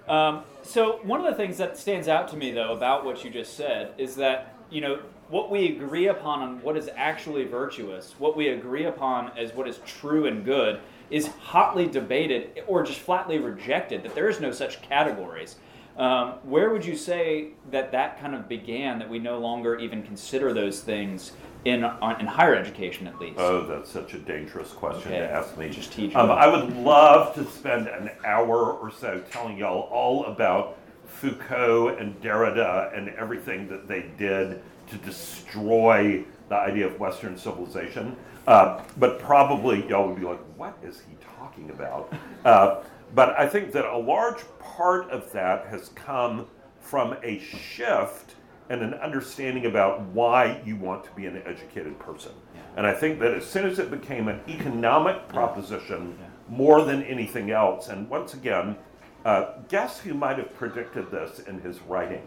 Um, 0.06 0.44
so 0.68 1.00
one 1.02 1.18
of 1.18 1.26
the 1.26 1.34
things 1.34 1.56
that 1.56 1.78
stands 1.78 2.08
out 2.08 2.28
to 2.28 2.36
me 2.36 2.50
though 2.52 2.74
about 2.74 3.04
what 3.04 3.24
you 3.24 3.30
just 3.30 3.56
said 3.56 3.94
is 3.96 4.16
that 4.16 4.54
you 4.70 4.82
know 4.82 5.00
what 5.30 5.50
we 5.50 5.66
agree 5.66 6.08
upon 6.08 6.40
on 6.40 6.62
what 6.62 6.76
is 6.76 6.90
actually 6.94 7.44
virtuous, 7.44 8.14
what 8.18 8.36
we 8.36 8.48
agree 8.48 8.84
upon 8.84 9.30
as 9.36 9.52
what 9.54 9.68
is 9.68 9.80
true 9.86 10.26
and 10.26 10.44
good, 10.44 10.80
is 11.10 11.26
hotly 11.26 11.86
debated 11.86 12.62
or 12.66 12.82
just 12.82 13.00
flatly 13.00 13.38
rejected. 13.38 14.02
That 14.02 14.14
there 14.14 14.28
is 14.28 14.40
no 14.40 14.52
such 14.52 14.82
categories. 14.82 15.56
Um, 15.98 16.34
where 16.44 16.70
would 16.70 16.84
you 16.86 16.96
say 16.96 17.48
that 17.72 17.90
that 17.92 18.20
kind 18.20 18.34
of 18.34 18.48
began? 18.48 18.98
That 19.00 19.08
we 19.10 19.18
no 19.18 19.38
longer 19.38 19.76
even 19.78 20.02
consider 20.04 20.52
those 20.52 20.80
things 20.80 21.32
in 21.64 21.82
in 21.84 22.26
higher 22.26 22.54
education, 22.54 23.08
at 23.08 23.18
least. 23.20 23.38
Oh, 23.38 23.66
that's 23.66 23.90
such 23.90 24.14
a 24.14 24.18
dangerous 24.18 24.70
question 24.72 25.12
Okay. 25.12 25.20
to 25.20 25.30
ask 25.30 25.56
me. 25.58 25.68
Just 25.70 25.92
teach 25.92 26.14
Um. 26.14 26.30
I 26.30 26.46
would 26.46 26.76
love 26.76 27.34
to 27.34 27.44
spend 27.46 27.88
an 27.88 28.10
hour 28.24 28.72
or 28.74 28.92
so 28.92 29.20
telling 29.32 29.58
y'all 29.58 29.88
all 29.90 30.24
about 30.26 30.76
Foucault 31.06 31.96
and 31.98 32.20
Derrida 32.22 32.96
and 32.96 33.08
everything 33.10 33.66
that 33.68 33.88
they 33.88 34.06
did 34.16 34.62
to 34.90 34.96
destroy 34.98 36.22
the 36.48 36.54
idea 36.54 36.86
of 36.86 36.98
Western 37.00 37.36
civilization. 37.36 38.16
Uh, 38.46 38.80
but 38.98 39.18
probably 39.18 39.86
y'all 39.88 40.06
would 40.08 40.18
be 40.18 40.24
like, 40.24 40.40
what 40.56 40.78
is 40.82 41.00
he 41.00 41.16
talking 41.38 41.68
about? 41.70 42.12
Uh, 42.44 42.82
but 43.14 43.30
I 43.38 43.46
think 43.48 43.72
that 43.72 43.84
a 43.84 43.96
large 43.98 44.42
part 44.60 45.10
of 45.10 45.30
that 45.32 45.66
has 45.66 45.88
come 45.90 46.46
from 46.80 47.16
a 47.22 47.38
shift 47.40 48.34
and 48.70 48.82
an 48.82 48.94
understanding 48.94 49.66
about 49.66 50.02
why 50.08 50.60
you 50.64 50.76
want 50.76 51.04
to 51.04 51.10
be 51.12 51.26
an 51.26 51.42
educated 51.46 51.98
person. 51.98 52.32
And 52.76 52.86
I 52.86 52.92
think 52.92 53.18
that 53.20 53.32
as 53.34 53.46
soon 53.46 53.66
as 53.66 53.78
it 53.78 53.90
became 53.90 54.28
an 54.28 54.40
economic 54.48 55.26
proposition 55.28 56.18
more 56.48 56.84
than 56.84 57.02
anything 57.04 57.50
else, 57.50 57.88
and 57.88 58.08
once 58.10 58.34
again, 58.34 58.76
uh, 59.24 59.52
guess 59.68 59.98
who 60.00 60.14
might 60.14 60.38
have 60.38 60.54
predicted 60.54 61.10
this 61.10 61.40
in 61.40 61.60
his 61.60 61.80
writing? 61.80 62.22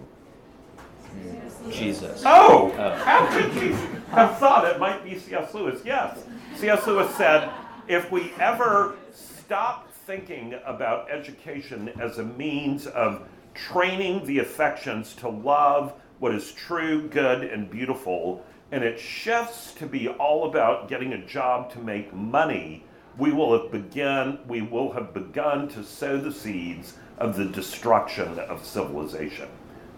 Jesus. 1.70 2.24
Oh, 2.26 2.74
Oh. 2.78 2.90
how 3.04 3.26
could 3.28 3.54
you 3.62 3.74
have 4.12 4.38
thought 4.38 4.66
it 4.66 4.80
might 4.80 5.04
be 5.04 5.18
C.S. 5.20 5.54
Lewis? 5.54 5.82
Yes. 5.86 6.24
C.S. 6.56 6.86
Lewis 6.88 7.14
said, 7.16 7.50
if 7.88 8.12
we 8.12 8.32
ever 8.40 8.96
stop 9.14 9.91
thinking 10.12 10.60
about 10.66 11.10
education 11.10 11.90
as 12.02 12.18
a 12.18 12.24
means 12.26 12.86
of 12.86 13.26
training 13.54 14.26
the 14.26 14.40
affections 14.40 15.14
to 15.16 15.30
love 15.30 15.94
what 16.20 16.36
is 16.36 16.52
true, 16.52 17.08
good, 17.08 17.46
and 17.46 17.72
beautiful, 17.72 18.44
and 18.74 18.84
it 18.84 19.00
shifts 19.00 19.74
to 19.74 19.86
be 19.86 20.10
all 20.10 20.50
about 20.50 20.90
getting 20.90 21.14
a 21.14 21.26
job 21.26 21.72
to 21.72 21.80
make 21.80 22.14
money, 22.14 22.84
we 23.18 23.32
will 23.32 23.58
have 23.58 23.72
begun 23.72 24.40
we 24.50 24.62
will 24.62 24.92
have 24.92 25.14
begun 25.14 25.70
to 25.70 25.82
sow 25.82 26.18
the 26.18 26.32
seeds 26.32 26.98
of 27.18 27.38
the 27.38 27.46
destruction 27.46 28.38
of 28.38 28.66
civilization. 28.66 29.48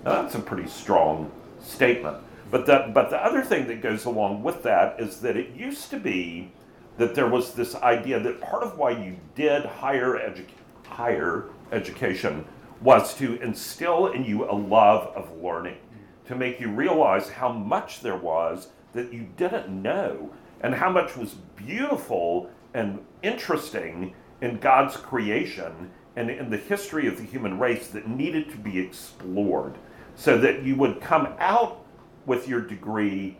Now, 0.05 0.21
that's 0.21 0.35
a 0.35 0.39
pretty 0.39 0.69
strong 0.69 1.31
statement. 1.59 2.17
But 2.51 2.67
the, 2.67 2.91
but 2.93 3.09
the 3.09 3.17
other 3.17 3.41
thing 3.41 3.65
that 3.65 3.81
goes 3.81 4.05
along 4.05 4.43
with 4.43 4.61
that 4.61 4.99
is 4.99 5.21
that 5.21 5.37
it 5.37 5.55
used 5.55 5.89
to 5.89 5.97
be 5.99 6.51
that 6.97 7.15
there 7.15 7.27
was 7.27 7.53
this 7.53 7.75
idea 7.75 8.19
that 8.19 8.41
part 8.41 8.63
of 8.63 8.77
why 8.77 8.91
you 8.91 9.17
did 9.35 9.65
higher, 9.65 10.13
edu- 10.13 10.45
higher 10.87 11.45
education 11.71 12.45
was 12.81 13.15
to 13.15 13.41
instill 13.41 14.07
in 14.07 14.23
you 14.23 14.49
a 14.49 14.53
love 14.53 15.07
of 15.15 15.41
learning, 15.41 15.77
to 16.25 16.35
make 16.35 16.59
you 16.59 16.69
realize 16.69 17.29
how 17.29 17.51
much 17.51 18.01
there 18.01 18.17
was 18.17 18.67
that 18.93 19.11
you 19.11 19.27
didn't 19.37 19.69
know, 19.69 20.29
and 20.61 20.75
how 20.75 20.89
much 20.89 21.17
was 21.17 21.35
beautiful 21.55 22.49
and 22.73 23.03
interesting 23.21 24.13
in 24.41 24.59
God's 24.59 24.97
creation 24.97 25.91
and 26.15 26.29
in 26.29 26.49
the 26.49 26.57
history 26.57 27.07
of 27.07 27.17
the 27.17 27.23
human 27.23 27.57
race 27.57 27.87
that 27.87 28.07
needed 28.07 28.49
to 28.51 28.57
be 28.57 28.77
explored 28.79 29.75
so 30.15 30.37
that 30.37 30.63
you 30.63 30.75
would 30.75 31.01
come 31.01 31.33
out 31.39 31.83
with 32.25 32.47
your 32.47 32.61
degree 32.61 33.37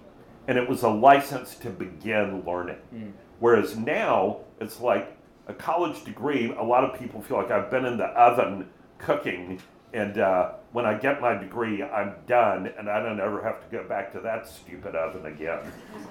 and 0.48 0.57
it 0.57 0.67
was 0.67 0.83
a 0.83 0.89
license 0.89 1.55
to 1.55 1.69
begin 1.69 2.43
learning. 2.45 2.77
Mm. 2.93 3.12
Whereas 3.44 3.76
now 3.76 4.38
it's 4.62 4.80
like 4.80 5.18
a 5.50 5.54
college 5.54 6.06
degree, 6.06 6.54
a 6.58 6.64
lot 6.64 6.86
of 6.86 6.98
people 6.98 7.22
feel 7.22 7.36
like 7.36 7.52
I've 7.52 7.70
been 7.70 7.84
in 7.84 7.98
the 7.98 8.06
oven 8.06 8.70
cooking 9.00 9.60
and 9.94 10.18
uh, 10.18 10.54
when 10.72 10.86
I 10.86 10.94
get 10.94 11.20
my 11.20 11.36
degree, 11.36 11.84
I'm 11.84 12.16
done, 12.26 12.72
and 12.80 12.90
I 12.90 13.04
don't 13.04 13.20
ever 13.20 13.44
have 13.44 13.60
to 13.60 13.68
go 13.70 13.84
back 13.84 14.14
to 14.14 14.22
that 14.22 14.48
stupid 14.48 14.96
oven 14.96 15.26
again. 15.26 15.60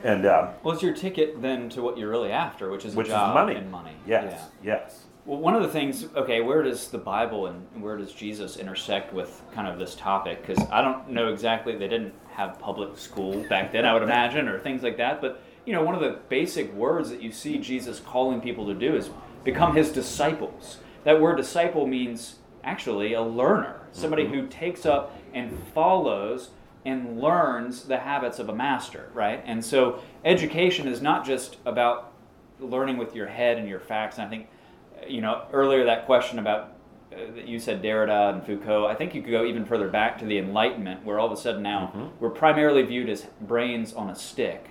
And 0.05 0.27
uh, 0.27 0.51
Well, 0.63 0.75
it's 0.75 0.83
your 0.83 0.93
ticket 0.95 1.41
then 1.41 1.71
to 1.71 1.81
what 1.81 1.97
you're 1.97 2.11
really 2.11 2.31
after, 2.31 2.71
which 2.71 2.85
is 2.85 2.95
which 2.95 3.09
is 3.09 3.15
money. 3.15 3.55
and 3.55 3.71
money. 3.71 3.97
Yes, 4.07 4.51
Yeah. 4.63 4.75
yes. 4.75 5.05
Well, 5.25 5.39
one 5.41 5.55
of 5.55 5.63
the 5.63 5.69
things, 5.69 6.05
okay, 6.15 6.43
where 6.43 6.63
does 6.63 6.89
the 6.89 6.99
Bible 6.99 7.47
and 7.47 7.67
where 7.83 7.97
does 7.97 8.13
Jesus 8.13 8.59
intersect 8.59 9.13
with 9.15 9.41
kind 9.55 9.67
of 9.67 9.79
this 9.79 9.95
topic? 9.95 10.47
Because 10.47 10.63
I 10.71 10.83
don't 10.83 11.09
know 11.09 11.33
exactly, 11.33 11.77
they 11.77 11.89
didn't 11.89 12.13
have 12.35 12.59
public 12.59 12.99
school 12.99 13.43
back 13.49 13.73
then, 13.73 13.87
I 13.87 13.95
would 13.95 14.03
imagine, 14.03 14.49
or 14.49 14.61
things 14.61 14.83
like 14.83 14.99
that. 14.99 15.23
But, 15.23 15.43
you 15.65 15.73
know, 15.73 15.83
one 15.83 15.95
of 15.95 16.01
the 16.01 16.19
basic 16.29 16.73
words 16.75 17.11
that 17.11 17.23
you 17.23 17.31
see 17.31 17.59
Jesus 17.59 18.01
calling 18.01 18.41
people 18.41 18.67
to 18.67 18.75
do 18.75 18.97
is 18.97 19.11
become 19.45 19.77
his 19.77 19.91
disciples. 19.93 20.79
That 21.05 21.21
word 21.21 21.37
disciple 21.37 21.87
means 21.87 22.37
actually 22.65 23.13
a 23.13 23.23
learner, 23.23 23.81
somebody 23.93 24.27
who 24.27 24.47
takes 24.47 24.87
up 24.87 25.17
and 25.33 25.57
follows 25.75 26.51
and 26.85 27.21
learns 27.21 27.85
the 27.85 27.99
habits 27.99 28.39
of 28.39 28.49
a 28.49 28.55
master, 28.55 29.11
right? 29.15 29.43
And 29.45 29.65
so 29.65 30.01
education 30.25 30.89
is 30.89 31.01
not 31.01 31.25
just 31.25 31.57
about 31.65 32.13
learning 32.59 32.97
with 32.97 33.15
your 33.15 33.27
head 33.27 33.59
and 33.59 33.69
your 33.69 33.81
facts. 33.81 34.19
And 34.19 34.27
I 34.27 34.31
think, 34.31 34.49
you 35.07 35.21
know, 35.21 35.47
earlier 35.53 35.85
that 35.85 36.07
question 36.07 36.39
about 36.39 36.75
uh, 37.13 37.33
that 37.35 37.47
you 37.47 37.59
said 37.59 37.83
Derrida 37.83 38.33
and 38.33 38.45
Foucault. 38.45 38.87
I 38.87 38.95
think 38.95 39.15
you 39.15 39.23
could 39.23 39.33
go 39.33 39.45
even 39.45 39.65
further 39.65 39.89
back 39.89 40.19
to 40.19 40.25
the 40.25 40.39
Enlightenment, 40.39 41.05
where 41.05 41.19
all 41.19 41.27
of 41.27 41.33
a 41.33 41.37
sudden 41.37 41.63
now 41.63 42.11
we're 42.21 42.31
primarily 42.31 42.83
viewed 42.83 43.09
as 43.09 43.27
brains 43.41 43.93
on 43.93 44.09
a 44.09 44.15
stick. 44.15 44.71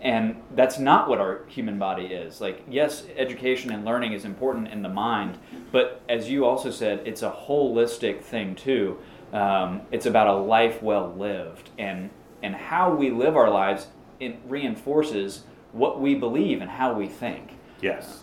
And 0.00 0.42
that's 0.54 0.78
not 0.78 1.08
what 1.08 1.20
our 1.20 1.44
human 1.46 1.78
body 1.78 2.06
is. 2.06 2.40
Like, 2.40 2.62
yes, 2.68 3.04
education 3.16 3.70
and 3.70 3.84
learning 3.84 4.14
is 4.14 4.24
important 4.24 4.68
in 4.68 4.82
the 4.82 4.88
mind, 4.88 5.36
but 5.72 6.00
as 6.08 6.30
you 6.30 6.46
also 6.46 6.70
said, 6.70 7.02
it's 7.04 7.22
a 7.22 7.30
holistic 7.30 8.22
thing 8.22 8.54
too. 8.54 8.98
Um, 9.32 9.82
it's 9.92 10.06
about 10.06 10.26
a 10.26 10.32
life 10.32 10.82
well 10.82 11.14
lived, 11.14 11.70
and 11.78 12.10
and 12.42 12.54
how 12.54 12.94
we 12.94 13.10
live 13.10 13.36
our 13.36 13.50
lives 13.50 13.88
it 14.18 14.38
reinforces 14.46 15.42
what 15.72 16.00
we 16.00 16.14
believe 16.14 16.60
and 16.60 16.70
how 16.70 16.92
we 16.92 17.06
think. 17.06 17.52
Yes. 17.80 18.22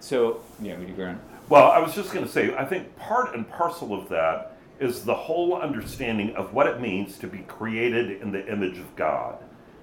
So, 0.00 0.40
yeah, 0.60 0.76
would 0.76 0.88
you 0.88 0.94
agree? 0.94 1.14
Well, 1.48 1.70
I 1.70 1.78
was 1.78 1.94
just 1.94 2.12
going 2.12 2.26
to 2.26 2.30
say, 2.30 2.54
I 2.56 2.64
think 2.64 2.96
part 2.96 3.34
and 3.34 3.48
parcel 3.48 3.94
of 3.94 4.08
that 4.08 4.58
is 4.80 5.04
the 5.04 5.14
whole 5.14 5.54
understanding 5.56 6.34
of 6.36 6.52
what 6.52 6.66
it 6.66 6.80
means 6.80 7.18
to 7.18 7.26
be 7.26 7.38
created 7.38 8.20
in 8.20 8.32
the 8.32 8.46
image 8.52 8.78
of 8.78 8.94
God. 8.96 9.38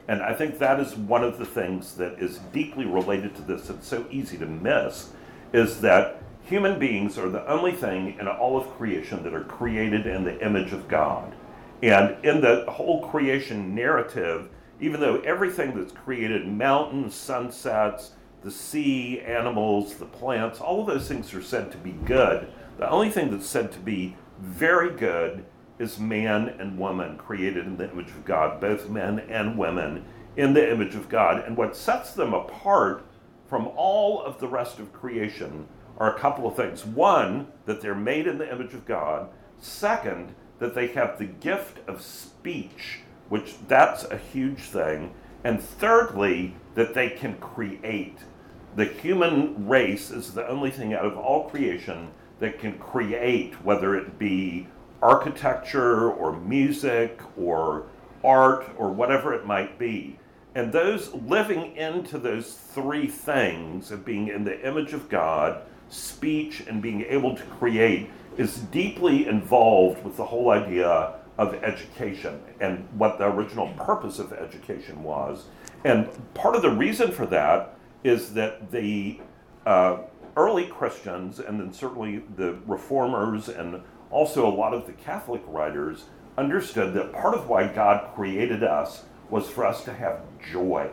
And 0.08 0.22
I 0.22 0.34
think 0.34 0.60
that 0.60 0.80
is 0.80 0.96
one 0.96 1.24
of 1.24 1.38
the 1.38 1.46
things 1.46 1.96
that 1.96 2.20
is 2.20 2.40
deeply 2.52 2.86
related 2.86 3.36
to 3.36 3.42
this. 3.42 3.70
It's 3.70 3.88
so 3.88 4.06
easy 4.12 4.38
to 4.38 4.46
miss 4.46 5.12
is 5.54 5.82
that 5.82 6.22
human 6.44 6.78
beings 6.78 7.18
are 7.18 7.30
the 7.30 7.48
only 7.50 7.72
thing 7.72 8.18
in 8.20 8.28
all 8.28 8.58
of 8.58 8.70
creation 8.78 9.24
that 9.24 9.34
are 9.34 9.44
created 9.44 10.06
in 10.06 10.24
the 10.24 10.46
image 10.46 10.74
of 10.74 10.88
God. 10.88 11.34
And 11.82 12.24
in 12.26 12.42
the 12.42 12.66
whole 12.70 13.08
creation 13.08 13.74
narrative, 13.76 14.50
even 14.80 15.00
though 15.00 15.20
everything 15.22 15.78
that's 15.78 15.94
created 15.94 16.48
mountains, 16.48 17.16
sunsets, 17.16 18.12
the 18.42 18.52
sea, 18.52 19.22
animals, 19.22 19.96
the 19.96 20.06
plants, 20.06 20.60
all 20.60 20.82
of 20.82 20.88
those 20.88 21.08
things 21.08 21.34
are 21.34 21.42
said 21.42 21.72
to 21.72 21.78
be 21.78 21.92
good. 22.06 22.52
The 22.78 22.90
only 22.90 23.10
thing 23.10 23.32
that's 23.32 23.48
said 23.48 23.72
to 23.72 23.80
be 23.80 24.18
very 24.42 24.90
good 24.90 25.46
is 25.80 26.00
man 26.00 26.50
and 26.60 26.78
woman 26.78 27.18
created 27.18 27.66
in 27.66 27.78
the 27.78 27.90
image 27.92 28.10
of 28.10 28.26
God, 28.26 28.62
both 28.62 28.90
men 28.90 29.20
and 29.20 29.58
women 29.58 30.06
in 30.36 30.54
the 30.54 30.72
image 30.72 30.96
of 30.96 31.10
God. 31.10 31.44
And 31.46 31.58
what 31.58 31.76
sets 31.76 32.14
them 32.14 32.34
apart 32.34 33.06
from 33.48 33.68
all 33.76 34.22
of 34.22 34.40
the 34.40 34.48
rest 34.48 34.80
of 34.80 34.94
creation 34.94 35.68
are 35.98 36.16
a 36.16 36.20
couple 36.20 36.48
of 36.48 36.56
things. 36.56 36.86
One, 36.86 37.48
that 37.66 37.82
they're 37.82 37.96
made 37.96 38.28
in 38.28 38.38
the 38.38 38.52
image 38.52 38.74
of 38.74 38.86
God. 38.86 39.30
Second, 39.60 40.34
that 40.60 40.76
they 40.76 40.88
have 40.88 41.18
the 41.18 41.26
gift 41.26 41.80
of 41.88 42.02
speech, 42.02 43.00
which 43.30 43.56
that's 43.68 44.04
a 44.06 44.18
huge 44.18 44.62
thing. 44.62 45.14
And 45.44 45.62
thirdly, 45.62 46.56
that 46.76 46.94
they 46.94 47.10
can 47.10 47.36
create. 47.38 48.18
The 48.76 48.86
human 48.86 49.68
race 49.68 50.10
is 50.10 50.34
the 50.34 50.48
only 50.48 50.72
thing 50.72 50.94
out 50.94 51.06
of 51.06 51.18
all 51.18 51.50
creation 51.50 52.10
that 52.40 52.60
can 52.60 52.80
create, 52.80 53.64
whether 53.64 53.96
it 53.96 54.18
be 54.18 54.68
architecture 55.04 56.10
or 56.10 56.40
music 56.40 57.20
or 57.38 57.84
art 58.24 58.70
or 58.78 58.90
whatever 58.90 59.34
it 59.34 59.46
might 59.46 59.78
be. 59.78 60.18
And 60.56 60.72
those 60.72 61.14
living 61.14 61.76
into 61.76 62.18
those 62.18 62.54
three 62.54 63.08
things 63.08 63.92
of 63.92 64.06
being 64.06 64.30
in 64.30 64.46
the 64.46 64.66
image 64.66 64.94
of 64.94 65.10
God, 65.10 65.64
speech, 65.90 66.64
and 66.68 66.82
being 66.82 67.02
able 67.02 67.36
to 67.36 67.44
create 67.44 68.10
is 68.38 68.58
deeply 68.58 69.28
involved 69.28 70.04
with 70.06 70.16
the 70.16 70.26
whole 70.26 70.52
idea 70.52 71.16
of 71.38 71.56
education 71.64 72.40
and 72.62 72.88
what 72.98 73.18
the 73.18 73.26
original 73.26 73.68
purpose 73.74 74.20
of 74.20 74.32
education 74.32 75.04
was. 75.04 75.46
And 75.84 76.08
part 76.34 76.56
of 76.56 76.62
the 76.62 76.70
reason 76.70 77.12
for 77.12 77.26
that 77.26 77.76
is 78.04 78.34
that 78.36 78.72
the 78.72 79.20
uh, 79.66 79.98
early 80.38 80.68
Christians, 80.68 81.40
and 81.40 81.60
then 81.60 81.74
certainly 81.74 82.24
the 82.38 82.58
reformers, 82.66 83.50
and 83.50 83.82
also 84.14 84.48
a 84.48 84.54
lot 84.54 84.74
of 84.74 84.86
the 84.86 84.94
Catholic 84.94 85.42
writers, 85.48 86.06
understood 86.38 86.94
that 86.94 87.12
part 87.12 87.34
of 87.34 87.50
why 87.50 87.68
God 87.68 88.14
created 88.16 88.64
us 88.64 89.04
was 89.30 89.50
for 89.50 89.66
us 89.66 89.84
to 89.86 89.94
have 89.94 90.22
joy, 90.52 90.90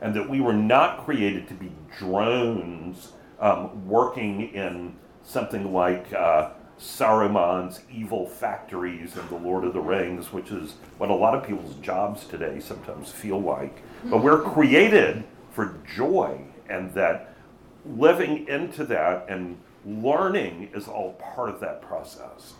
and 0.00 0.14
that 0.14 0.28
we 0.28 0.40
were 0.40 0.54
not 0.54 1.04
created 1.04 1.46
to 1.48 1.54
be 1.54 1.70
drones 1.98 3.12
um, 3.38 3.86
working 3.86 4.54
in 4.54 4.96
something 5.22 5.72
like. 5.72 6.12
Uh, 6.12 6.50
Saruman's 6.80 7.80
evil 7.92 8.26
factories 8.26 9.16
in 9.16 9.28
The 9.28 9.36
Lord 9.36 9.62
of 9.62 9.72
the 9.72 9.80
Rings, 9.80 10.32
which 10.32 10.50
is 10.50 10.72
what 10.98 11.10
a 11.10 11.14
lot 11.14 11.32
of 11.32 11.46
people's 11.46 11.76
jobs 11.76 12.26
today 12.26 12.58
sometimes 12.58 13.12
feel 13.12 13.40
like. 13.40 13.82
But 14.04 14.20
we're 14.20 14.42
created 14.52 15.22
for 15.52 15.78
joy, 15.94 16.40
and 16.68 16.92
that 16.94 17.36
living 17.84 18.48
into 18.48 18.84
that 18.86 19.26
and 19.28 19.58
learning 19.84 20.70
is 20.74 20.88
all 20.88 21.12
part 21.14 21.50
of 21.50 21.60
that 21.60 21.82
process. 21.82 22.54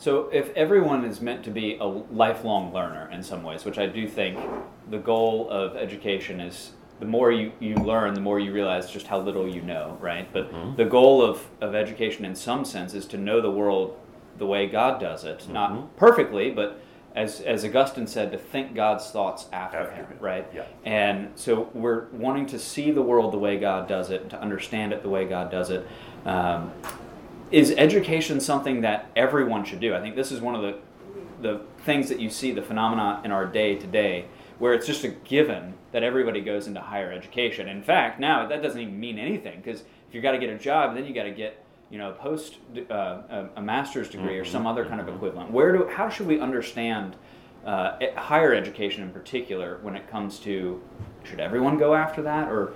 So, 0.00 0.30
if 0.32 0.48
everyone 0.56 1.04
is 1.04 1.20
meant 1.20 1.44
to 1.44 1.50
be 1.50 1.76
a 1.76 1.84
lifelong 1.84 2.72
learner 2.72 3.10
in 3.12 3.22
some 3.22 3.42
ways, 3.42 3.66
which 3.66 3.76
I 3.76 3.86
do 3.86 4.08
think 4.08 4.38
the 4.88 4.96
goal 4.96 5.46
of 5.50 5.76
education 5.76 6.40
is 6.40 6.72
the 7.00 7.04
more 7.04 7.30
you, 7.30 7.52
you 7.60 7.74
learn, 7.74 8.14
the 8.14 8.20
more 8.22 8.40
you 8.40 8.50
realize 8.50 8.90
just 8.90 9.06
how 9.06 9.20
little 9.20 9.46
you 9.46 9.60
know, 9.60 9.98
right? 10.00 10.26
But 10.32 10.50
mm-hmm. 10.50 10.76
the 10.76 10.86
goal 10.86 11.20
of, 11.22 11.46
of 11.60 11.74
education, 11.74 12.24
in 12.24 12.34
some 12.34 12.64
sense, 12.64 12.94
is 12.94 13.04
to 13.08 13.18
know 13.18 13.42
the 13.42 13.50
world 13.50 13.94
the 14.38 14.46
way 14.46 14.66
God 14.66 15.00
does 15.00 15.24
it. 15.24 15.40
Mm-hmm. 15.40 15.52
Not 15.52 15.96
perfectly, 15.98 16.50
but 16.50 16.80
as, 17.14 17.42
as 17.42 17.62
Augustine 17.66 18.06
said, 18.06 18.32
to 18.32 18.38
think 18.38 18.74
God's 18.74 19.10
thoughts 19.10 19.48
after, 19.52 19.76
after 19.76 19.94
him, 19.96 20.06
right? 20.18 20.46
Yeah. 20.54 20.64
And 20.86 21.28
so 21.34 21.68
we're 21.74 22.06
wanting 22.12 22.46
to 22.46 22.58
see 22.58 22.90
the 22.90 23.02
world 23.02 23.34
the 23.34 23.38
way 23.38 23.58
God 23.58 23.86
does 23.86 24.10
it, 24.10 24.30
to 24.30 24.40
understand 24.40 24.94
it 24.94 25.02
the 25.02 25.10
way 25.10 25.26
God 25.26 25.50
does 25.50 25.68
it. 25.68 25.86
Um, 26.24 26.72
is 27.50 27.72
education 27.76 28.40
something 28.40 28.80
that 28.82 29.10
everyone 29.16 29.64
should 29.64 29.80
do? 29.80 29.94
I 29.94 30.00
think 30.00 30.16
this 30.16 30.32
is 30.32 30.40
one 30.40 30.54
of 30.54 30.62
the 30.62 30.78
the 31.40 31.62
things 31.84 32.10
that 32.10 32.20
you 32.20 32.28
see 32.28 32.52
the 32.52 32.60
phenomena 32.60 33.20
in 33.24 33.32
our 33.32 33.46
day 33.46 33.74
to 33.74 33.86
day 33.86 34.26
where 34.58 34.74
it's 34.74 34.86
just 34.86 35.04
a 35.04 35.08
given 35.08 35.72
that 35.90 36.02
everybody 36.02 36.42
goes 36.42 36.66
into 36.66 36.80
higher 36.80 37.10
education. 37.10 37.66
In 37.66 37.82
fact, 37.82 38.20
now 38.20 38.46
that 38.46 38.62
doesn't 38.62 38.78
even 38.78 39.00
mean 39.00 39.18
anything 39.18 39.60
because 39.62 39.80
if 39.80 40.14
you 40.14 40.20
got 40.20 40.32
to 40.32 40.38
get 40.38 40.50
a 40.50 40.58
job, 40.58 40.94
then 40.94 41.06
you 41.06 41.14
got 41.14 41.22
to 41.24 41.30
get 41.30 41.64
you 41.90 41.98
know 41.98 42.10
a 42.10 42.12
post 42.12 42.58
uh, 42.90 43.46
a, 43.56 43.62
master's 43.62 44.08
degree 44.08 44.34
mm-hmm. 44.34 44.42
or 44.42 44.44
some 44.44 44.66
other 44.66 44.84
kind 44.84 45.00
of 45.00 45.06
mm-hmm. 45.06 45.16
equivalent. 45.16 45.50
Where 45.50 45.72
do 45.72 45.88
how 45.88 46.08
should 46.08 46.26
we 46.26 46.38
understand 46.40 47.16
uh, 47.64 47.98
higher 48.16 48.54
education 48.54 49.02
in 49.02 49.10
particular 49.10 49.78
when 49.82 49.96
it 49.96 50.08
comes 50.10 50.38
to 50.40 50.80
should 51.24 51.40
everyone 51.40 51.76
go 51.76 51.94
after 51.94 52.22
that 52.22 52.48
or 52.48 52.74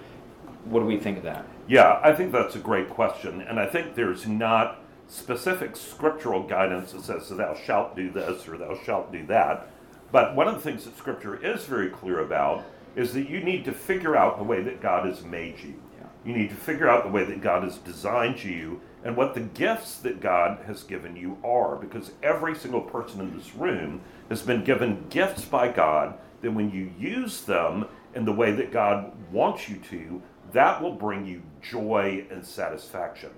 what 0.64 0.80
do 0.80 0.86
we 0.86 0.98
think 0.98 1.18
of 1.18 1.24
that? 1.24 1.46
Yeah, 1.66 2.00
I 2.02 2.12
think 2.12 2.32
that's 2.32 2.56
a 2.56 2.60
great 2.60 2.90
question, 2.90 3.40
and 3.42 3.58
I 3.58 3.66
think 3.66 3.94
there's 3.94 4.26
not 4.26 4.80
specific 5.06 5.76
scriptural 5.76 6.42
guidance 6.42 6.92
that 6.92 7.02
says 7.02 7.28
thou 7.28 7.54
shalt 7.54 7.94
do 7.94 8.10
this 8.10 8.48
or 8.48 8.56
thou 8.56 8.78
shalt 8.84 9.12
do 9.12 9.26
that. 9.26 9.68
But 10.14 10.36
one 10.36 10.46
of 10.46 10.54
the 10.54 10.60
things 10.60 10.84
that 10.84 10.96
Scripture 10.96 11.44
is 11.44 11.64
very 11.64 11.90
clear 11.90 12.20
about 12.20 12.64
is 12.94 13.12
that 13.14 13.28
you 13.28 13.40
need 13.40 13.64
to 13.64 13.72
figure 13.72 14.16
out 14.16 14.38
the 14.38 14.44
way 14.44 14.62
that 14.62 14.80
God 14.80 15.06
has 15.06 15.24
made 15.24 15.58
you. 15.58 15.74
Yeah. 15.98 16.06
You 16.24 16.36
need 16.36 16.50
to 16.50 16.54
figure 16.54 16.88
out 16.88 17.02
the 17.02 17.10
way 17.10 17.24
that 17.24 17.40
God 17.40 17.64
has 17.64 17.78
designed 17.78 18.44
you 18.44 18.80
and 19.02 19.16
what 19.16 19.34
the 19.34 19.40
gifts 19.40 19.96
that 19.96 20.20
God 20.20 20.60
has 20.66 20.84
given 20.84 21.16
you 21.16 21.38
are. 21.42 21.74
Because 21.74 22.12
every 22.22 22.54
single 22.54 22.80
person 22.80 23.20
in 23.22 23.36
this 23.36 23.56
room 23.56 24.02
has 24.28 24.40
been 24.42 24.62
given 24.62 25.04
gifts 25.10 25.44
by 25.44 25.66
God 25.66 26.14
that 26.42 26.52
when 26.52 26.70
you 26.70 26.92
use 26.96 27.40
them 27.40 27.86
in 28.14 28.24
the 28.24 28.32
way 28.32 28.52
that 28.52 28.70
God 28.70 29.10
wants 29.32 29.68
you 29.68 29.78
to, 29.90 30.22
that 30.54 30.80
will 30.80 30.94
bring 30.94 31.26
you 31.26 31.42
joy 31.60 32.26
and 32.30 32.44
satisfaction. 32.44 33.30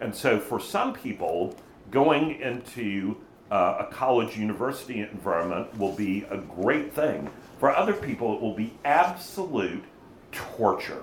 And 0.00 0.14
so 0.14 0.40
for 0.40 0.58
some 0.58 0.94
people, 0.94 1.54
going 1.90 2.40
into 2.40 3.16
uh, 3.50 3.76
a 3.80 3.92
college 3.92 4.36
university 4.36 5.00
environment 5.00 5.76
will 5.76 5.92
be 5.92 6.24
a 6.30 6.38
great 6.38 6.94
thing. 6.94 7.28
For 7.58 7.74
other 7.74 7.92
people, 7.92 8.34
it 8.34 8.40
will 8.40 8.54
be 8.54 8.72
absolute 8.84 9.84
torture. 10.32 11.02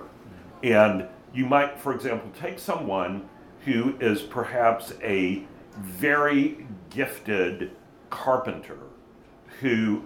And 0.63 1.07
you 1.33 1.45
might, 1.45 1.79
for 1.79 1.93
example, 1.93 2.31
take 2.39 2.57
someone 2.57 3.29
who 3.65 3.95
is 3.99 4.21
perhaps 4.21 4.93
a 5.03 5.43
very 5.77 6.65
gifted 6.89 7.71
carpenter 8.09 8.79
who 9.59 10.03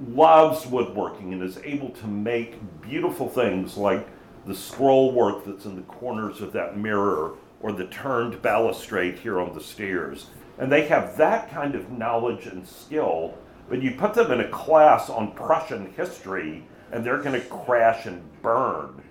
loves 0.00 0.66
woodworking 0.66 1.32
and 1.32 1.42
is 1.42 1.58
able 1.64 1.90
to 1.90 2.06
make 2.06 2.56
beautiful 2.80 3.28
things 3.28 3.76
like 3.76 4.08
the 4.46 4.54
scroll 4.54 5.12
work 5.12 5.44
that's 5.44 5.64
in 5.64 5.76
the 5.76 5.82
corners 5.82 6.40
of 6.40 6.52
that 6.52 6.76
mirror 6.78 7.34
or 7.60 7.72
the 7.72 7.86
turned 7.86 8.40
balustrade 8.40 9.18
here 9.18 9.40
on 9.40 9.54
the 9.54 9.60
stairs 9.60 10.26
and 10.58 10.72
they 10.72 10.86
have 10.88 11.16
that 11.16 11.50
kind 11.50 11.74
of 11.74 11.90
knowledge 11.92 12.46
and 12.46 12.66
skill, 12.66 13.38
but 13.68 13.80
you 13.80 13.92
put 13.92 14.14
them 14.14 14.32
in 14.32 14.40
a 14.40 14.48
class 14.48 15.08
on 15.08 15.32
Prussian 15.32 15.92
history 15.96 16.64
and 16.90 17.04
they're 17.04 17.22
going 17.22 17.40
to 17.40 17.46
crash 17.46 18.06
and 18.06 18.22
burn. 18.42 19.02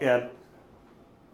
And 0.00 0.28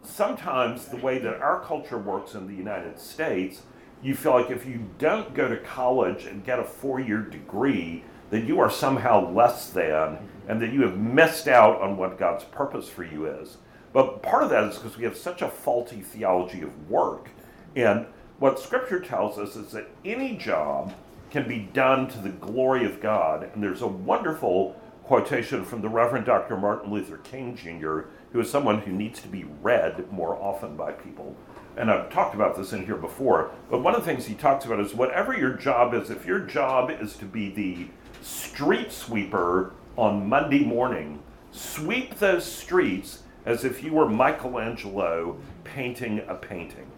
sometimes 0.03 0.85
the 0.85 0.97
way 0.97 1.17
that 1.19 1.41
our 1.41 1.61
culture 1.61 1.97
works 1.97 2.35
in 2.35 2.47
the 2.47 2.53
United 2.53 2.99
States, 2.99 3.63
you 4.03 4.13
feel 4.13 4.33
like 4.33 4.51
if 4.51 4.65
you 4.67 4.87
don't 4.99 5.33
go 5.33 5.47
to 5.47 5.57
college 5.57 6.25
and 6.25 6.45
get 6.45 6.59
a 6.59 6.63
four 6.63 6.99
year 6.99 7.21
degree, 7.21 8.03
that 8.29 8.43
you 8.43 8.59
are 8.59 8.69
somehow 8.69 9.31
less 9.31 9.69
than 9.69 10.17
and 10.47 10.61
that 10.61 10.73
you 10.73 10.81
have 10.83 10.97
missed 10.97 11.47
out 11.47 11.81
on 11.81 11.97
what 11.97 12.17
God's 12.17 12.43
purpose 12.43 12.87
for 12.87 13.03
you 13.03 13.25
is. 13.25 13.57
But 13.93 14.21
part 14.21 14.43
of 14.43 14.49
that 14.49 14.65
is 14.65 14.77
because 14.77 14.97
we 14.97 15.05
have 15.05 15.17
such 15.17 15.41
a 15.41 15.49
faulty 15.49 16.01
theology 16.01 16.61
of 16.61 16.89
work. 16.89 17.29
And 17.75 18.05
what 18.39 18.59
Scripture 18.59 18.99
tells 18.99 19.37
us 19.37 19.55
is 19.55 19.71
that 19.71 19.89
any 20.03 20.35
job 20.35 20.93
can 21.31 21.47
be 21.47 21.69
done 21.73 22.07
to 22.09 22.19
the 22.19 22.29
glory 22.29 22.85
of 22.85 23.01
God. 23.01 23.49
And 23.53 23.63
there's 23.63 23.81
a 23.81 23.87
wonderful 23.87 24.79
quotation 25.03 25.63
from 25.63 25.81
the 25.81 25.89
Reverend 25.89 26.25
Dr. 26.25 26.57
Martin 26.57 26.91
Luther 26.91 27.17
King 27.17 27.55
Jr., 27.55 28.01
who 28.31 28.39
is 28.39 28.49
someone 28.49 28.79
who 28.79 28.91
needs 28.91 29.21
to 29.21 29.27
be 29.27 29.45
read 29.61 30.11
more 30.11 30.35
often 30.35 30.75
by 30.75 30.91
people. 30.91 31.35
And 31.77 31.91
I've 31.91 32.09
talked 32.09 32.35
about 32.35 32.55
this 32.55 32.73
in 32.73 32.85
here 32.85 32.95
before, 32.95 33.51
but 33.69 33.81
one 33.81 33.95
of 33.95 34.03
the 34.03 34.05
things 34.05 34.25
he 34.25 34.33
talks 34.33 34.65
about 34.65 34.79
is 34.79 34.93
whatever 34.93 35.37
your 35.37 35.53
job 35.53 35.93
is, 35.93 36.09
if 36.09 36.25
your 36.25 36.39
job 36.39 36.89
is 36.89 37.15
to 37.17 37.25
be 37.25 37.49
the 37.49 37.87
street 38.21 38.91
sweeper 38.91 39.73
on 39.97 40.27
Monday 40.27 40.63
morning, 40.63 41.21
sweep 41.51 42.15
those 42.19 42.45
streets 42.45 43.23
as 43.45 43.63
if 43.63 43.83
you 43.83 43.93
were 43.93 44.09
Michelangelo 44.09 45.37
painting 45.63 46.23
a 46.27 46.35
painting. 46.35 46.91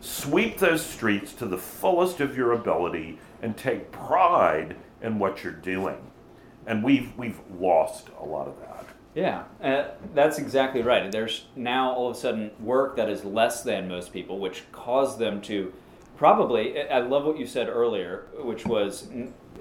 Sweep 0.00 0.58
those 0.58 0.84
streets 0.84 1.32
to 1.34 1.46
the 1.46 1.56
fullest 1.58 2.20
of 2.20 2.36
your 2.36 2.52
ability 2.52 3.18
and 3.42 3.56
take 3.56 3.90
pride 3.90 4.76
in 5.00 5.18
what 5.18 5.42
you're 5.42 5.52
doing. 5.52 5.96
And 6.66 6.82
we've, 6.84 7.16
we've 7.16 7.40
lost 7.58 8.08
a 8.20 8.24
lot 8.24 8.46
of 8.46 8.58
that. 8.60 8.86
Yeah, 9.14 9.44
uh, 9.62 9.90
that's 10.12 10.38
exactly 10.38 10.82
right. 10.82 11.10
There's 11.10 11.46
now 11.54 11.92
all 11.92 12.10
of 12.10 12.16
a 12.16 12.18
sudden 12.18 12.50
work 12.58 12.96
that 12.96 13.08
is 13.08 13.24
less 13.24 13.62
than 13.62 13.88
most 13.88 14.12
people, 14.12 14.38
which 14.40 14.64
caused 14.72 15.18
them 15.18 15.40
to 15.42 15.72
probably. 16.16 16.80
I 16.82 16.98
love 16.98 17.24
what 17.24 17.38
you 17.38 17.46
said 17.46 17.68
earlier, 17.68 18.26
which 18.38 18.66
was, 18.66 19.08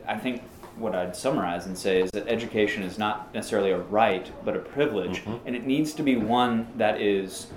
I 0.08 0.18
think, 0.18 0.42
what 0.78 0.96
I'd 0.96 1.16
summarize 1.16 1.66
and 1.66 1.78
say 1.78 2.02
is 2.02 2.12
that 2.12 2.28
education 2.28 2.84
is 2.84 2.98
not 2.98 3.34
necessarily 3.34 3.72
a 3.72 3.78
right, 3.78 4.32
but 4.44 4.56
a 4.56 4.60
privilege, 4.60 5.24
mm-hmm. 5.24 5.48
and 5.48 5.56
it 5.56 5.66
needs 5.66 5.94
to 5.94 6.04
be 6.04 6.16
one 6.16 6.68
that 6.78 7.02
is 7.02 7.48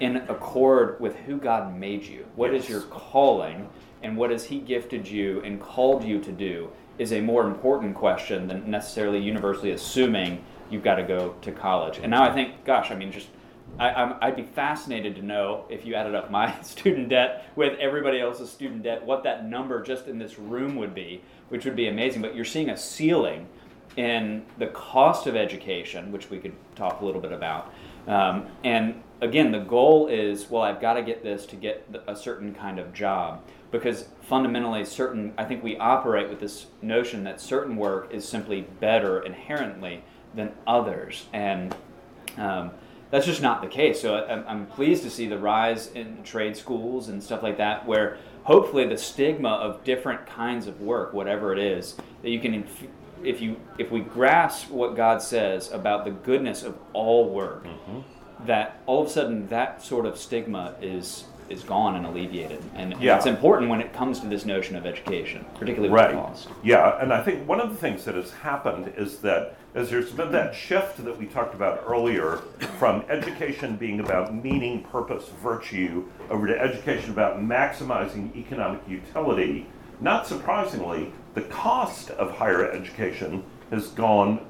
in 0.00 0.16
accord 0.28 1.00
with 1.00 1.16
who 1.16 1.36
God 1.36 1.76
made 1.76 2.04
you. 2.04 2.26
What 2.36 2.52
yes. 2.52 2.64
is 2.64 2.70
your 2.70 2.80
calling, 2.82 3.68
and 4.02 4.16
what 4.16 4.30
has 4.30 4.44
He 4.44 4.58
gifted 4.58 5.06
you 5.06 5.40
and 5.42 5.60
called 5.60 6.04
you 6.04 6.20
to 6.20 6.32
do 6.32 6.70
is 6.98 7.12
a 7.12 7.20
more 7.20 7.46
important 7.46 7.94
question 7.94 8.46
than 8.46 8.70
necessarily 8.70 9.18
universally 9.18 9.72
assuming 9.72 10.44
you've 10.70 10.84
got 10.84 10.96
to 10.96 11.02
go 11.02 11.34
to 11.42 11.52
college. 11.52 11.98
And 11.98 12.10
now 12.10 12.22
I 12.22 12.32
think, 12.32 12.64
gosh, 12.64 12.90
I 12.90 12.94
mean, 12.94 13.10
just 13.10 13.28
I, 13.78 14.26
would 14.26 14.36
be 14.36 14.42
fascinated 14.42 15.16
to 15.16 15.22
know 15.22 15.64
if 15.68 15.84
you 15.84 15.94
added 15.94 16.14
up 16.14 16.30
my 16.30 16.60
student 16.62 17.08
debt 17.08 17.50
with 17.56 17.78
everybody 17.78 18.20
else's 18.20 18.50
student 18.50 18.82
debt, 18.82 19.04
what 19.04 19.24
that 19.24 19.46
number 19.46 19.82
just 19.82 20.06
in 20.06 20.18
this 20.18 20.38
room 20.38 20.76
would 20.76 20.94
be, 20.94 21.22
which 21.48 21.64
would 21.64 21.76
be 21.76 21.88
amazing. 21.88 22.22
But 22.22 22.34
you're 22.34 22.44
seeing 22.44 22.70
a 22.70 22.76
ceiling 22.76 23.46
in 23.96 24.44
the 24.58 24.66
cost 24.68 25.26
of 25.26 25.36
education, 25.36 26.10
which 26.12 26.30
we 26.30 26.38
could 26.38 26.54
talk 26.74 27.00
a 27.00 27.04
little 27.04 27.20
bit 27.20 27.32
about. 27.32 27.72
Um, 28.06 28.46
and 28.64 29.02
again, 29.20 29.50
the 29.52 29.60
goal 29.60 30.08
is 30.08 30.50
well, 30.50 30.62
I've 30.62 30.80
got 30.80 30.94
to 30.94 31.02
get 31.02 31.22
this 31.22 31.46
to 31.46 31.56
get 31.56 31.86
a 32.06 32.16
certain 32.16 32.54
kind 32.54 32.78
of 32.78 32.92
job 32.92 33.42
because 33.70 34.06
fundamentally, 34.22 34.84
certain 34.84 35.32
I 35.38 35.44
think 35.44 35.62
we 35.64 35.76
operate 35.78 36.28
with 36.28 36.40
this 36.40 36.66
notion 36.82 37.24
that 37.24 37.40
certain 37.40 37.76
work 37.76 38.12
is 38.12 38.26
simply 38.26 38.62
better 38.80 39.20
inherently 39.22 40.04
than 40.34 40.52
others, 40.66 41.26
and 41.32 41.74
um, 42.36 42.72
that's 43.14 43.26
just 43.26 43.40
not 43.40 43.62
the 43.62 43.68
case. 43.68 44.00
So 44.00 44.26
I'm, 44.26 44.44
I'm 44.48 44.66
pleased 44.66 45.04
to 45.04 45.10
see 45.10 45.28
the 45.28 45.38
rise 45.38 45.86
in 45.92 46.24
trade 46.24 46.56
schools 46.56 47.08
and 47.08 47.22
stuff 47.22 47.44
like 47.44 47.58
that, 47.58 47.86
where 47.86 48.18
hopefully 48.42 48.88
the 48.88 48.98
stigma 48.98 49.50
of 49.50 49.84
different 49.84 50.26
kinds 50.26 50.66
of 50.66 50.80
work, 50.80 51.12
whatever 51.12 51.52
it 51.52 51.60
is, 51.60 51.94
that 52.22 52.30
you 52.30 52.40
can, 52.40 52.66
if 53.22 53.40
you 53.40 53.54
if 53.78 53.92
we 53.92 54.00
grasp 54.00 54.68
what 54.68 54.96
God 54.96 55.22
says 55.22 55.70
about 55.70 56.04
the 56.04 56.10
goodness 56.10 56.64
of 56.64 56.76
all 56.92 57.30
work, 57.30 57.62
mm-hmm. 57.62 58.00
that 58.46 58.82
all 58.84 59.02
of 59.02 59.06
a 59.06 59.10
sudden 59.10 59.46
that 59.46 59.80
sort 59.80 60.06
of 60.06 60.18
stigma 60.18 60.74
is 60.82 61.22
is 61.48 61.62
gone 61.62 61.96
and 61.96 62.06
alleviated. 62.06 62.62
And, 62.74 63.00
yeah. 63.00 63.16
it's 63.16 63.26
important 63.26 63.70
when 63.70 63.80
it 63.80 63.92
comes 63.92 64.20
to 64.20 64.26
this 64.26 64.44
notion 64.44 64.76
of 64.76 64.86
education, 64.86 65.44
particularly 65.54 65.90
with 65.90 66.00
right. 66.00 66.14
cost. 66.14 66.48
Yeah, 66.62 67.00
and 67.00 67.12
I 67.12 67.22
think 67.22 67.46
one 67.48 67.60
of 67.60 67.70
the 67.70 67.76
things 67.76 68.04
that 68.04 68.14
has 68.14 68.30
happened 68.30 68.92
is 68.96 69.18
that 69.18 69.56
as 69.74 69.90
there's 69.90 70.12
been 70.12 70.30
that 70.32 70.54
shift 70.54 71.04
that 71.04 71.18
we 71.18 71.26
talked 71.26 71.54
about 71.54 71.82
earlier 71.86 72.36
from 72.78 73.04
education 73.08 73.76
being 73.76 74.00
about 74.00 74.34
meaning, 74.34 74.84
purpose, 74.84 75.28
virtue, 75.42 76.06
over 76.30 76.46
to 76.46 76.60
education 76.60 77.10
about 77.10 77.40
maximizing 77.40 78.34
economic 78.36 78.80
utility, 78.88 79.66
not 80.00 80.26
surprisingly, 80.26 81.12
the 81.34 81.42
cost 81.42 82.10
of 82.10 82.30
higher 82.36 82.70
education 82.70 83.42
has 83.70 83.88
gone 83.88 84.46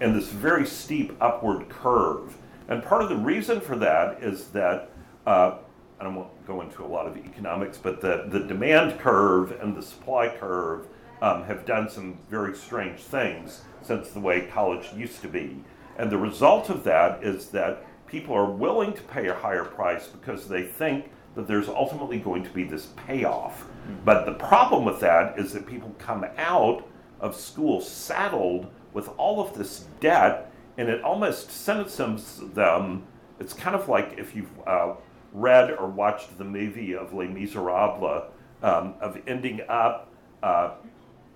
in 0.00 0.14
this 0.14 0.28
very 0.28 0.64
steep 0.64 1.12
upward 1.20 1.68
curve. 1.68 2.36
And 2.68 2.82
part 2.84 3.02
of 3.02 3.08
the 3.08 3.16
reason 3.16 3.60
for 3.60 3.76
that 3.76 4.22
is 4.22 4.48
that 4.48 4.90
uh, 5.28 5.58
I 6.00 6.04
don't 6.04 6.14
want 6.14 6.40
to 6.40 6.46
go 6.46 6.62
into 6.62 6.82
a 6.82 6.86
lot 6.86 7.06
of 7.06 7.18
economics, 7.18 7.76
but 7.76 8.00
the, 8.00 8.24
the 8.28 8.40
demand 8.40 8.98
curve 8.98 9.52
and 9.60 9.76
the 9.76 9.82
supply 9.82 10.28
curve 10.28 10.86
um, 11.20 11.44
have 11.44 11.66
done 11.66 11.90
some 11.90 12.18
very 12.30 12.56
strange 12.56 13.00
things 13.00 13.62
since 13.82 14.08
the 14.10 14.20
way 14.20 14.46
college 14.46 14.86
used 14.96 15.20
to 15.20 15.28
be. 15.28 15.62
And 15.98 16.10
the 16.10 16.16
result 16.16 16.70
of 16.70 16.82
that 16.84 17.22
is 17.22 17.48
that 17.48 17.84
people 18.06 18.34
are 18.34 18.50
willing 18.50 18.94
to 18.94 19.02
pay 19.02 19.26
a 19.28 19.34
higher 19.34 19.64
price 19.64 20.06
because 20.06 20.48
they 20.48 20.62
think 20.62 21.10
that 21.34 21.46
there's 21.46 21.68
ultimately 21.68 22.18
going 22.18 22.42
to 22.44 22.50
be 22.50 22.64
this 22.64 22.86
payoff. 23.06 23.66
But 24.06 24.24
the 24.24 24.32
problem 24.32 24.86
with 24.86 25.00
that 25.00 25.38
is 25.38 25.52
that 25.52 25.66
people 25.66 25.94
come 25.98 26.24
out 26.38 26.88
of 27.20 27.36
school 27.36 27.82
saddled 27.82 28.68
with 28.94 29.10
all 29.18 29.40
of 29.40 29.52
this 29.58 29.84
debt, 30.00 30.50
and 30.78 30.88
it 30.88 31.02
almost 31.02 31.50
sentences 31.50 32.40
them. 32.54 33.02
It's 33.40 33.52
kind 33.52 33.76
of 33.76 33.88
like 33.88 34.14
if 34.16 34.34
you've 34.34 34.50
uh, 34.66 34.94
read 35.32 35.70
or 35.70 35.86
watched 35.86 36.38
the 36.38 36.44
movie 36.44 36.94
of 36.94 37.12
Les 37.12 37.26
Miserables, 37.26 38.24
um, 38.62 38.94
of 39.00 39.20
ending 39.26 39.60
up 39.68 40.10
uh, 40.42 40.70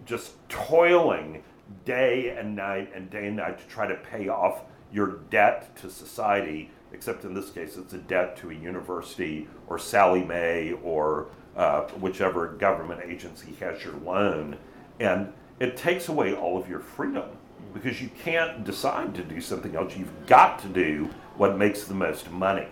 just 0.04 0.32
toiling 0.48 1.42
day 1.84 2.30
and 2.30 2.54
night 2.54 2.90
and 2.94 3.10
day 3.10 3.26
and 3.26 3.36
night 3.36 3.58
to 3.58 3.66
try 3.66 3.86
to 3.86 3.94
pay 3.94 4.28
off 4.28 4.62
your 4.92 5.18
debt 5.30 5.74
to 5.76 5.90
society, 5.90 6.70
except 6.92 7.24
in 7.24 7.34
this 7.34 7.50
case 7.50 7.76
it's 7.76 7.94
a 7.94 7.98
debt 7.98 8.36
to 8.36 8.50
a 8.50 8.54
university 8.54 9.48
or 9.68 9.78
Sallie 9.78 10.24
Mae 10.24 10.72
or 10.82 11.28
uh, 11.56 11.82
whichever 12.00 12.48
government 12.48 13.00
agency 13.04 13.54
has 13.60 13.82
your 13.84 13.94
loan. 13.96 14.56
And 15.00 15.32
it 15.60 15.76
takes 15.76 16.08
away 16.08 16.34
all 16.34 16.58
of 16.58 16.68
your 16.68 16.80
freedom 16.80 17.24
because 17.72 18.02
you 18.02 18.10
can't 18.22 18.64
decide 18.64 19.14
to 19.14 19.22
do 19.22 19.40
something 19.40 19.74
else. 19.76 19.96
You've 19.96 20.26
got 20.26 20.58
to 20.60 20.68
do 20.68 21.08
what 21.36 21.56
makes 21.56 21.84
the 21.84 21.94
most 21.94 22.30
money. 22.30 22.66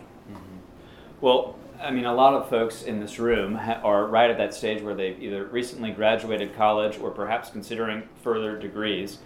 Well, 1.20 1.56
I 1.80 1.90
mean, 1.90 2.04
a 2.04 2.14
lot 2.14 2.34
of 2.34 2.48
folks 2.48 2.82
in 2.82 3.00
this 3.00 3.18
room 3.18 3.54
ha- 3.54 3.80
are 3.82 4.06
right 4.06 4.30
at 4.30 4.38
that 4.38 4.54
stage 4.54 4.82
where 4.82 4.94
they've 4.94 5.20
either 5.22 5.46
recently 5.46 5.90
graduated 5.90 6.54
college 6.54 6.98
or 6.98 7.10
perhaps 7.10 7.50
considering 7.50 8.08
further 8.22 8.58
degrees. 8.58 9.18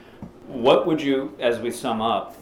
What 0.46 0.87
would 0.87 1.00
you, 1.00 1.37
as 1.38 1.59
we 1.59 1.70
sum 1.70 2.00
up, 2.00 2.37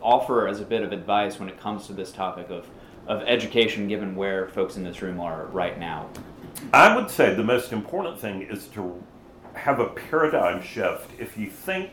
offer 0.00 0.48
as 0.48 0.60
a 0.60 0.64
bit 0.64 0.82
of 0.82 0.92
advice 0.92 1.38
when 1.38 1.48
it 1.48 1.60
comes 1.60 1.86
to 1.86 1.92
this 1.92 2.12
topic 2.12 2.50
of, 2.50 2.66
of 3.06 3.22
education, 3.22 3.88
given 3.88 4.14
where 4.14 4.48
folks 4.48 4.76
in 4.76 4.84
this 4.84 5.02
room 5.02 5.20
are 5.20 5.46
right 5.46 5.78
now? 5.78 6.08
I 6.72 6.94
would 6.96 7.10
say 7.10 7.34
the 7.34 7.44
most 7.44 7.72
important 7.72 8.18
thing 8.18 8.42
is 8.42 8.66
to 8.68 9.02
have 9.54 9.80
a 9.80 9.86
paradigm 9.86 10.62
shift. 10.62 11.10
If 11.18 11.36
you 11.36 11.50
think 11.50 11.90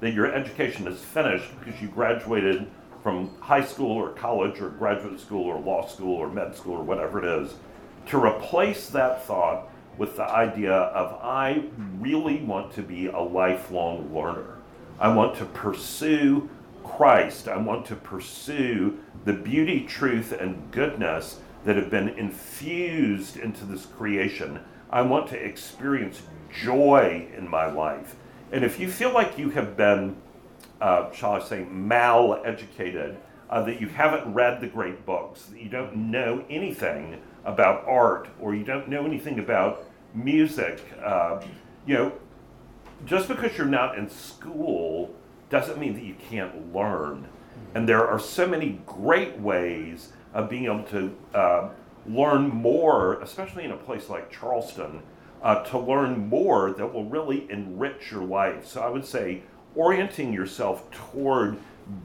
that 0.00 0.12
your 0.12 0.32
education 0.32 0.86
is 0.86 1.00
finished 1.00 1.50
because 1.58 1.80
you 1.80 1.88
graduated 1.88 2.66
from 3.02 3.30
high 3.40 3.64
school 3.64 3.92
or 3.92 4.10
college 4.10 4.60
or 4.60 4.70
graduate 4.70 5.20
school 5.20 5.44
or 5.44 5.58
law 5.58 5.86
school 5.86 6.16
or 6.16 6.28
med 6.28 6.54
school 6.54 6.74
or 6.74 6.82
whatever 6.82 7.18
it 7.18 7.42
is, 7.42 7.54
to 8.06 8.22
replace 8.22 8.88
that 8.90 9.24
thought 9.24 9.68
with 9.96 10.16
the 10.16 10.24
idea 10.24 10.72
of 10.72 11.18
I 11.22 11.64
really 11.98 12.38
want 12.38 12.72
to 12.74 12.82
be 12.82 13.06
a 13.06 13.20
lifelong 13.20 14.14
learner. 14.14 14.58
I 14.98 15.14
want 15.14 15.36
to 15.36 15.44
pursue 15.44 16.48
Christ. 16.84 17.48
I 17.48 17.56
want 17.56 17.86
to 17.86 17.96
pursue 17.96 18.98
the 19.24 19.32
beauty, 19.32 19.84
truth, 19.84 20.32
and 20.32 20.70
goodness 20.70 21.40
that 21.64 21.76
have 21.76 21.90
been 21.90 22.08
infused 22.08 23.36
into 23.36 23.64
this 23.64 23.86
creation. 23.86 24.60
I 24.90 25.02
want 25.02 25.28
to 25.28 25.36
experience 25.36 26.22
joy 26.52 27.26
in 27.36 27.48
my 27.48 27.70
life. 27.70 28.16
And 28.52 28.64
if 28.64 28.80
you 28.80 28.90
feel 28.90 29.12
like 29.12 29.38
you 29.38 29.50
have 29.50 29.76
been 29.76 30.16
uh, 30.80 31.10
shall 31.12 31.32
I 31.32 31.40
say, 31.40 31.64
mal-educated, 31.64 33.16
uh, 33.48 33.62
that 33.64 33.80
you 33.80 33.88
haven't 33.88 34.32
read 34.32 34.60
the 34.60 34.66
great 34.66 35.04
books, 35.04 35.46
that 35.46 35.60
you 35.60 35.68
don't 35.68 35.96
know 35.96 36.44
anything 36.48 37.20
about 37.44 37.84
art, 37.86 38.28
or 38.40 38.54
you 38.54 38.64
don't 38.64 38.88
know 38.88 39.04
anything 39.04 39.38
about 39.38 39.84
music. 40.14 40.80
Uh, 41.04 41.42
you 41.86 41.94
know, 41.94 42.12
just 43.06 43.28
because 43.28 43.56
you're 43.56 43.66
not 43.66 43.98
in 43.98 44.08
school 44.08 45.14
doesn't 45.48 45.78
mean 45.78 45.94
that 45.94 46.04
you 46.04 46.14
can't 46.28 46.74
learn. 46.74 47.26
And 47.74 47.88
there 47.88 48.06
are 48.06 48.18
so 48.18 48.46
many 48.46 48.80
great 48.86 49.38
ways 49.38 50.12
of 50.32 50.48
being 50.48 50.66
able 50.66 50.84
to 50.84 51.16
uh, 51.34 51.68
learn 52.06 52.48
more, 52.48 53.20
especially 53.20 53.64
in 53.64 53.72
a 53.72 53.76
place 53.76 54.08
like 54.08 54.30
Charleston, 54.30 55.02
uh, 55.42 55.62
to 55.64 55.78
learn 55.78 56.28
more 56.28 56.72
that 56.72 56.92
will 56.92 57.06
really 57.06 57.50
enrich 57.50 58.10
your 58.12 58.22
life. 58.22 58.66
So 58.66 58.80
I 58.80 58.88
would 58.88 59.04
say 59.04 59.42
orienting 59.74 60.32
yourself 60.32 60.90
toward 60.90 61.56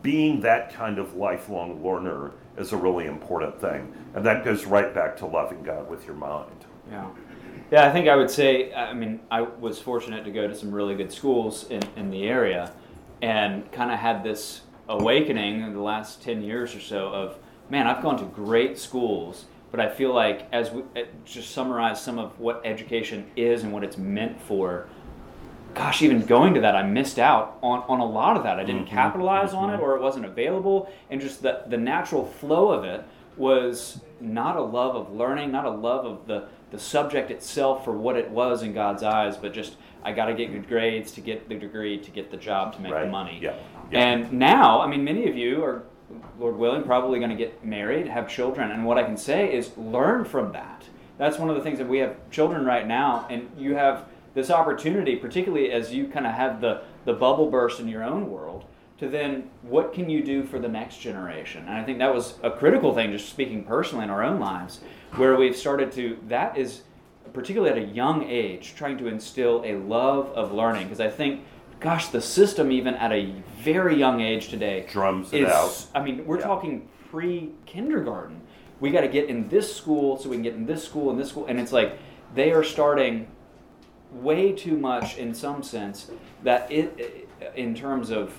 being 0.01 0.41
that 0.41 0.73
kind 0.73 0.99
of 0.99 1.15
lifelong 1.15 1.84
learner 1.84 2.32
is 2.58 2.71
a 2.73 2.78
really 2.78 3.06
important 3.06 3.60
thing. 3.60 3.93
And 4.13 4.25
that 4.25 4.43
goes 4.43 4.65
right 4.65 4.93
back 4.93 5.17
to 5.17 5.25
loving 5.25 5.63
God 5.63 5.89
with 5.89 6.06
your 6.06 6.15
mind. 6.15 6.65
Yeah. 6.89 7.08
Yeah, 7.71 7.88
I 7.88 7.91
think 7.91 8.08
I 8.08 8.15
would 8.15 8.30
say, 8.30 8.73
I 8.73 8.93
mean, 8.93 9.21
I 9.32 9.41
was 9.41 9.80
fortunate 9.80 10.23
to 10.25 10.32
go 10.32 10.47
to 10.47 10.56
some 10.56 10.71
really 10.71 10.95
good 10.95 11.12
schools 11.12 11.65
in, 11.69 11.82
in 11.95 12.12
the 12.12 12.28
area 12.28 12.71
and 13.21 13.69
kind 13.71 13.91
of 13.91 13.97
had 13.97 14.23
this 14.23 14.62
awakening 14.88 15.62
in 15.62 15.73
the 15.73 15.82
last 15.82 16.21
10 16.21 16.43
years 16.43 16.75
or 16.75 16.80
so 16.80 17.08
of, 17.08 17.38
man, 17.69 17.88
I've 17.88 18.04
gone 18.04 18.17
to 18.19 18.25
great 18.25 18.78
schools, 18.78 19.45
but 19.71 19.80
I 19.80 19.89
feel 19.89 20.13
like 20.13 20.47
as 20.51 20.69
we 20.69 20.84
just 21.25 21.51
summarize 21.51 21.99
some 21.99 22.19
of 22.19 22.39
what 22.39 22.62
education 22.63 23.25
is 23.36 23.63
and 23.63 23.73
what 23.73 23.84
it's 23.84 23.97
meant 23.97 24.39
for, 24.39 24.88
gosh, 25.75 26.01
even 26.01 26.25
going 26.25 26.53
to 26.55 26.61
that, 26.61 26.75
I 26.75 26.83
missed 26.83 27.19
out 27.19 27.59
on, 27.61 27.83
on 27.88 27.99
a 27.99 28.05
lot 28.05 28.38
of 28.38 28.43
that. 28.43 28.59
I 28.59 28.63
didn't 28.63 28.85
mm-hmm. 28.85 28.95
capitalize 28.95 29.49
mm-hmm. 29.49 29.57
on 29.57 29.73
it 29.73 29.79
or 29.79 29.95
it 29.95 30.01
wasn't 30.01 30.25
available. 30.25 30.91
And 31.09 31.21
just 31.21 31.41
the, 31.41 31.63
the 31.67 31.77
natural 31.77 32.25
flow 32.25 32.71
of 32.71 32.85
it 32.85 33.03
was 33.38 33.99
not 34.21 34.55
a 34.55 34.61
love 34.61 34.95
of 34.95 35.13
learning, 35.13 35.51
not 35.51 35.65
a 35.65 35.69
love 35.69 36.05
of 36.05 36.27
the, 36.27 36.47
the 36.71 36.79
subject 36.79 37.29
itself 37.29 37.83
for 37.83 37.91
what 37.91 38.15
it 38.15 38.29
was 38.29 38.63
in 38.63 38.73
God's 38.73 39.03
eyes, 39.03 39.35
but 39.38 39.53
just 39.53 39.75
I 40.03 40.13
got 40.13 40.25
to 40.25 40.33
get 40.33 40.51
good 40.51 40.67
grades 40.67 41.11
to 41.13 41.21
get 41.21 41.49
the 41.49 41.55
degree, 41.55 41.97
to 41.97 42.11
get 42.11 42.31
the 42.31 42.38
job, 42.38 42.73
to 42.75 42.81
make 42.81 42.93
right. 42.93 43.05
the 43.05 43.11
money. 43.11 43.39
Yeah. 43.41 43.55
Yeah. 43.91 43.99
And 43.99 44.33
now, 44.33 44.81
I 44.81 44.88
mean, 44.88 45.03
many 45.03 45.27
of 45.29 45.35
you 45.35 45.63
are, 45.63 45.83
Lord 46.39 46.55
willing, 46.57 46.83
probably 46.83 47.19
going 47.19 47.31
to 47.31 47.35
get 47.35 47.65
married, 47.65 48.07
have 48.07 48.29
children. 48.29 48.71
And 48.71 48.85
what 48.85 48.97
I 48.97 49.03
can 49.03 49.17
say 49.17 49.53
is 49.53 49.75
learn 49.77 50.23
from 50.23 50.53
that. 50.53 50.83
That's 51.17 51.38
one 51.38 51.49
of 51.49 51.55
the 51.55 51.61
things 51.61 51.77
that 51.79 51.88
we 51.88 51.99
have 51.99 52.15
children 52.29 52.65
right 52.65 52.88
now, 52.88 53.27
and 53.29 53.49
you 53.57 53.75
have 53.75 54.05
this 54.36 54.52
opportunity, 54.52 55.15
particularly 55.15 55.71
as 55.71 55.91
you 55.93 56.08
kind 56.08 56.28
of 56.28 56.34
have 56.34 56.62
the, 56.62 56.82
the 57.06 57.13
bubble 57.13 57.50
burst 57.50 57.80
in 57.80 57.88
your 57.88 58.04
own 58.04 58.30
world, 58.30 58.65
to 59.00 59.08
then 59.10 59.50
what 59.63 59.93
can 59.93 60.10
you 60.10 60.24
do 60.24 60.43
for 60.43 60.60
the 60.60 60.67
next 60.67 61.00
generation? 61.00 61.65
And 61.65 61.76
I 61.76 61.84
think 61.84 61.98
that 62.00 62.13
was 62.13 62.36
a 62.43 62.52
critical 62.52 62.93
thing, 62.93 63.12
just 63.12 63.30
speaking 63.30 63.63
personally 63.63 64.04
in 64.04 64.10
our 64.10 64.21
own 64.24 64.39
lives, 64.39 64.82
where 65.15 65.36
we've 65.36 65.56
started 65.56 65.91
to, 65.93 66.19
that 66.28 66.58
is 66.58 66.82
particularly 67.34 67.71
at 67.71 67.89
a 67.89 67.91
young 67.93 68.24
age, 68.24 68.76
trying 68.76 68.98
to 68.98 69.08
instill 69.08 69.63
a 69.65 69.76
love 69.76 70.28
of 70.30 70.54
learning. 70.54 70.84
Because 70.84 71.00
I 71.00 71.10
think, 71.10 71.41
gosh, 71.80 72.10
the 72.10 72.21
system, 72.21 72.71
even 72.71 72.93
at 72.95 73.12
a 73.12 73.34
very 73.62 73.95
young 73.95 74.21
age 74.21 74.50
today, 74.50 74.86
drums 74.89 75.34
it 75.34 75.43
is, 75.43 75.50
out. 75.50 75.88
I 75.95 76.04
mean, 76.04 76.26
we're 76.26 76.39
Yeah. 76.39 76.45
talking 76.45 76.88
pre 77.10 77.52
kindergarten. 77.65 78.41
We 78.82 78.91
got 78.91 79.02
to 79.02 79.08
get 79.08 79.30
in 79.30 79.48
this 79.48 79.74
school 79.74 80.17
so 80.17 80.30
we 80.30 80.36
can 80.36 80.43
get 80.43 80.56
in 80.56 80.65
this 80.65 80.84
school 80.84 81.10
and 81.10 81.19
this 81.19 81.30
school. 81.30 81.45
And 81.48 81.60
it's 81.60 81.71
like 81.71 81.98
they 82.34 82.52
are 82.52 82.63
starting 82.63 83.28
way 84.21 84.51
too 84.51 84.78
much 84.78 85.17
in 85.17 85.34
some 85.34 85.63
sense 85.63 86.10
that 86.43 86.71
it, 86.71 87.28
in 87.56 87.75
terms 87.75 88.10
of 88.10 88.34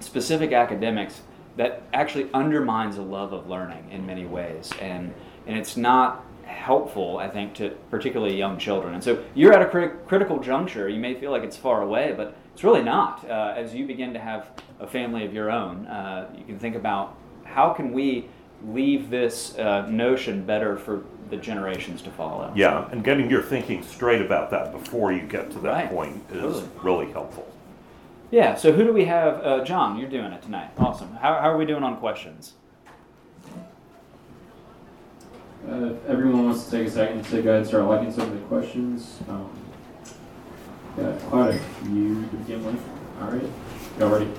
specific 0.00 0.52
academics, 0.52 1.22
that 1.56 1.82
actually 1.92 2.28
undermines 2.34 2.98
a 2.98 3.02
love 3.02 3.32
of 3.32 3.48
learning 3.48 3.90
in 3.90 4.04
many 4.04 4.26
ways. 4.26 4.70
And, 4.80 5.14
and 5.46 5.56
it's 5.56 5.76
not 5.76 6.24
helpful, 6.44 7.18
I 7.18 7.28
think, 7.28 7.54
to 7.54 7.70
particularly 7.90 8.36
young 8.36 8.58
children. 8.58 8.94
And 8.94 9.02
so 9.02 9.24
you're 9.34 9.52
at 9.52 9.62
a 9.62 9.66
crit- 9.66 10.06
critical 10.06 10.38
juncture. 10.38 10.88
You 10.88 11.00
may 11.00 11.14
feel 11.14 11.30
like 11.30 11.42
it's 11.42 11.56
far 11.56 11.82
away, 11.82 12.14
but 12.16 12.36
it's 12.52 12.62
really 12.62 12.82
not. 12.82 13.28
Uh, 13.28 13.54
as 13.56 13.74
you 13.74 13.86
begin 13.86 14.12
to 14.12 14.20
have 14.20 14.50
a 14.80 14.86
family 14.86 15.24
of 15.24 15.32
your 15.32 15.50
own, 15.50 15.86
uh, 15.86 16.30
you 16.36 16.44
can 16.44 16.58
think 16.58 16.76
about 16.76 17.16
how 17.44 17.70
can 17.72 17.92
we 17.92 18.28
leave 18.64 19.10
this 19.10 19.56
uh, 19.58 19.86
notion 19.88 20.44
better 20.44 20.76
for 20.76 21.02
the 21.30 21.36
generations 21.36 22.02
to 22.02 22.10
follow. 22.10 22.52
Yeah, 22.54 22.88
and 22.90 23.02
getting 23.02 23.28
your 23.28 23.42
thinking 23.42 23.82
straight 23.82 24.22
about 24.22 24.50
that 24.52 24.72
before 24.72 25.12
you 25.12 25.22
get 25.22 25.50
to 25.52 25.58
that 25.60 25.72
Right. 25.72 25.90
point 25.90 26.22
is 26.30 26.40
Totally. 26.40 26.68
really 26.82 27.12
helpful. 27.12 27.46
Yeah, 28.30 28.54
so 28.54 28.72
who 28.72 28.84
do 28.84 28.92
we 28.92 29.04
have? 29.06 29.44
Uh, 29.44 29.64
John, 29.64 29.98
you're 29.98 30.08
doing 30.08 30.32
it 30.32 30.42
tonight. 30.42 30.70
Awesome. 30.78 31.12
How, 31.14 31.34
how 31.34 31.50
are 31.50 31.56
we 31.56 31.64
doing 31.66 31.82
on 31.82 31.96
questions? 31.96 32.54
Uh, 35.68 35.86
if 35.86 36.06
everyone 36.06 36.44
wants 36.46 36.64
to 36.66 36.70
take 36.70 36.86
a 36.86 36.90
second 36.90 37.24
to 37.24 37.42
go 37.42 37.50
ahead 37.50 37.54
and 37.62 37.66
start 37.66 37.84
liking 37.86 38.12
some 38.12 38.28
of 38.28 38.32
the 38.32 38.46
questions. 38.46 39.18
Um, 39.28 39.50
got 40.96 41.18
quite 41.22 41.54
a 41.54 41.58
few 41.84 42.22
to 42.22 42.36
begin 42.36 42.64
with. 42.64 42.80
All 43.20 43.30
right. 43.30 43.50
Y'all 43.98 44.10
ready? 44.10 44.30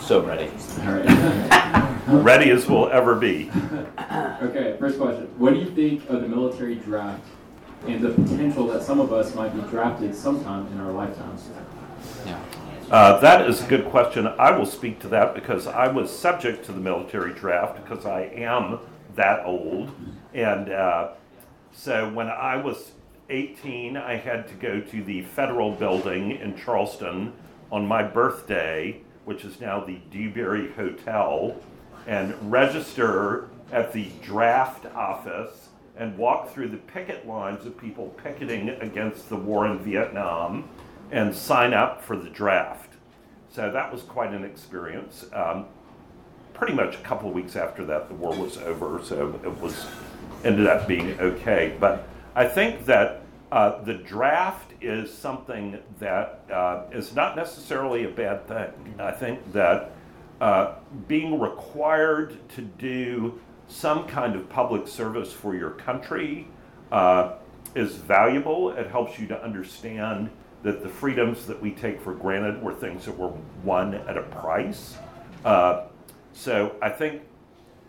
So 0.00 0.22
ready. 0.22 0.50
All 0.82 0.92
right. 0.92 1.92
Ready 2.06 2.50
as 2.50 2.68
we'll 2.68 2.88
ever 2.88 3.16
be. 3.16 3.50
okay, 4.40 4.76
first 4.78 4.96
question. 4.96 5.28
What 5.38 5.54
do 5.54 5.58
you 5.58 5.70
think 5.70 6.08
of 6.08 6.22
the 6.22 6.28
military 6.28 6.76
draft 6.76 7.24
and 7.86 8.00
the 8.00 8.10
potential 8.10 8.68
that 8.68 8.84
some 8.84 9.00
of 9.00 9.12
us 9.12 9.34
might 9.34 9.54
be 9.54 9.60
drafted 9.68 10.14
sometime 10.14 10.68
in 10.68 10.78
our 10.78 10.92
lifetimes? 10.92 11.48
Yeah. 12.24 12.40
Uh, 12.92 13.18
that 13.18 13.48
is 13.50 13.64
a 13.64 13.66
good 13.66 13.86
question. 13.86 14.28
I 14.28 14.52
will 14.52 14.66
speak 14.66 15.00
to 15.00 15.08
that 15.08 15.34
because 15.34 15.66
I 15.66 15.88
was 15.88 16.16
subject 16.16 16.64
to 16.66 16.72
the 16.72 16.80
military 16.80 17.34
draft 17.34 17.82
because 17.82 18.06
I 18.06 18.22
am 18.22 18.78
that 19.16 19.44
old. 19.44 19.90
And 20.32 20.70
uh, 20.70 21.14
so 21.72 22.08
when 22.10 22.28
I 22.28 22.56
was 22.56 22.92
18, 23.30 23.96
I 23.96 24.14
had 24.14 24.46
to 24.46 24.54
go 24.54 24.80
to 24.80 25.02
the 25.02 25.22
federal 25.22 25.72
building 25.72 26.32
in 26.32 26.56
Charleston 26.56 27.32
on 27.72 27.84
my 27.84 28.04
birthday, 28.04 29.00
which 29.24 29.44
is 29.44 29.60
now 29.60 29.80
the 29.80 29.98
Dewberry 30.12 30.70
Hotel, 30.72 31.56
and 32.06 32.34
register 32.50 33.48
at 33.72 33.92
the 33.92 34.08
draft 34.22 34.86
office 34.94 35.68
and 35.96 36.16
walk 36.18 36.52
through 36.52 36.68
the 36.68 36.76
picket 36.76 37.26
lines 37.26 37.64
of 37.66 37.76
people 37.78 38.14
picketing 38.22 38.68
against 38.68 39.28
the 39.28 39.36
war 39.36 39.66
in 39.66 39.78
Vietnam 39.78 40.68
and 41.10 41.34
sign 41.34 41.72
up 41.72 42.02
for 42.02 42.16
the 42.16 42.28
draft. 42.30 42.94
So 43.50 43.70
that 43.72 43.92
was 43.92 44.02
quite 44.02 44.32
an 44.32 44.44
experience. 44.44 45.24
Um, 45.32 45.66
pretty 46.52 46.74
much 46.74 46.94
a 46.94 46.98
couple 46.98 47.28
of 47.28 47.34
weeks 47.34 47.56
after 47.56 47.84
that, 47.86 48.08
the 48.08 48.14
war 48.14 48.34
was 48.34 48.58
over, 48.58 49.00
so 49.02 49.38
it 49.42 49.60
was 49.60 49.86
ended 50.44 50.66
up 50.66 50.86
being 50.86 51.18
okay. 51.20 51.76
But 51.80 52.08
I 52.34 52.46
think 52.46 52.84
that 52.86 53.22
uh, 53.50 53.82
the 53.82 53.94
draft 53.94 54.72
is 54.80 55.12
something 55.12 55.78
that 56.00 56.42
uh, 56.52 56.82
is 56.92 57.14
not 57.14 57.36
necessarily 57.36 58.04
a 58.04 58.08
bad 58.08 58.46
thing. 58.46 58.94
I 58.98 59.12
think 59.12 59.52
that 59.52 59.92
uh, 60.40 60.74
being 61.08 61.40
required 61.40 62.36
to 62.50 62.62
do 62.62 63.40
some 63.68 64.06
kind 64.06 64.36
of 64.36 64.48
public 64.48 64.86
service 64.86 65.32
for 65.32 65.54
your 65.54 65.70
country 65.70 66.46
uh, 66.92 67.34
is 67.74 67.96
valuable. 67.96 68.70
It 68.70 68.88
helps 68.88 69.18
you 69.18 69.26
to 69.28 69.42
understand 69.42 70.30
that 70.62 70.82
the 70.82 70.88
freedoms 70.88 71.46
that 71.46 71.60
we 71.60 71.70
take 71.70 72.00
for 72.00 72.14
granted 72.14 72.62
were 72.62 72.74
things 72.74 73.04
that 73.04 73.16
were 73.16 73.32
won 73.64 73.94
at 73.94 74.16
a 74.16 74.22
price. 74.22 74.96
Uh, 75.44 75.84
so 76.32 76.74
I 76.82 76.90
think, 76.90 77.22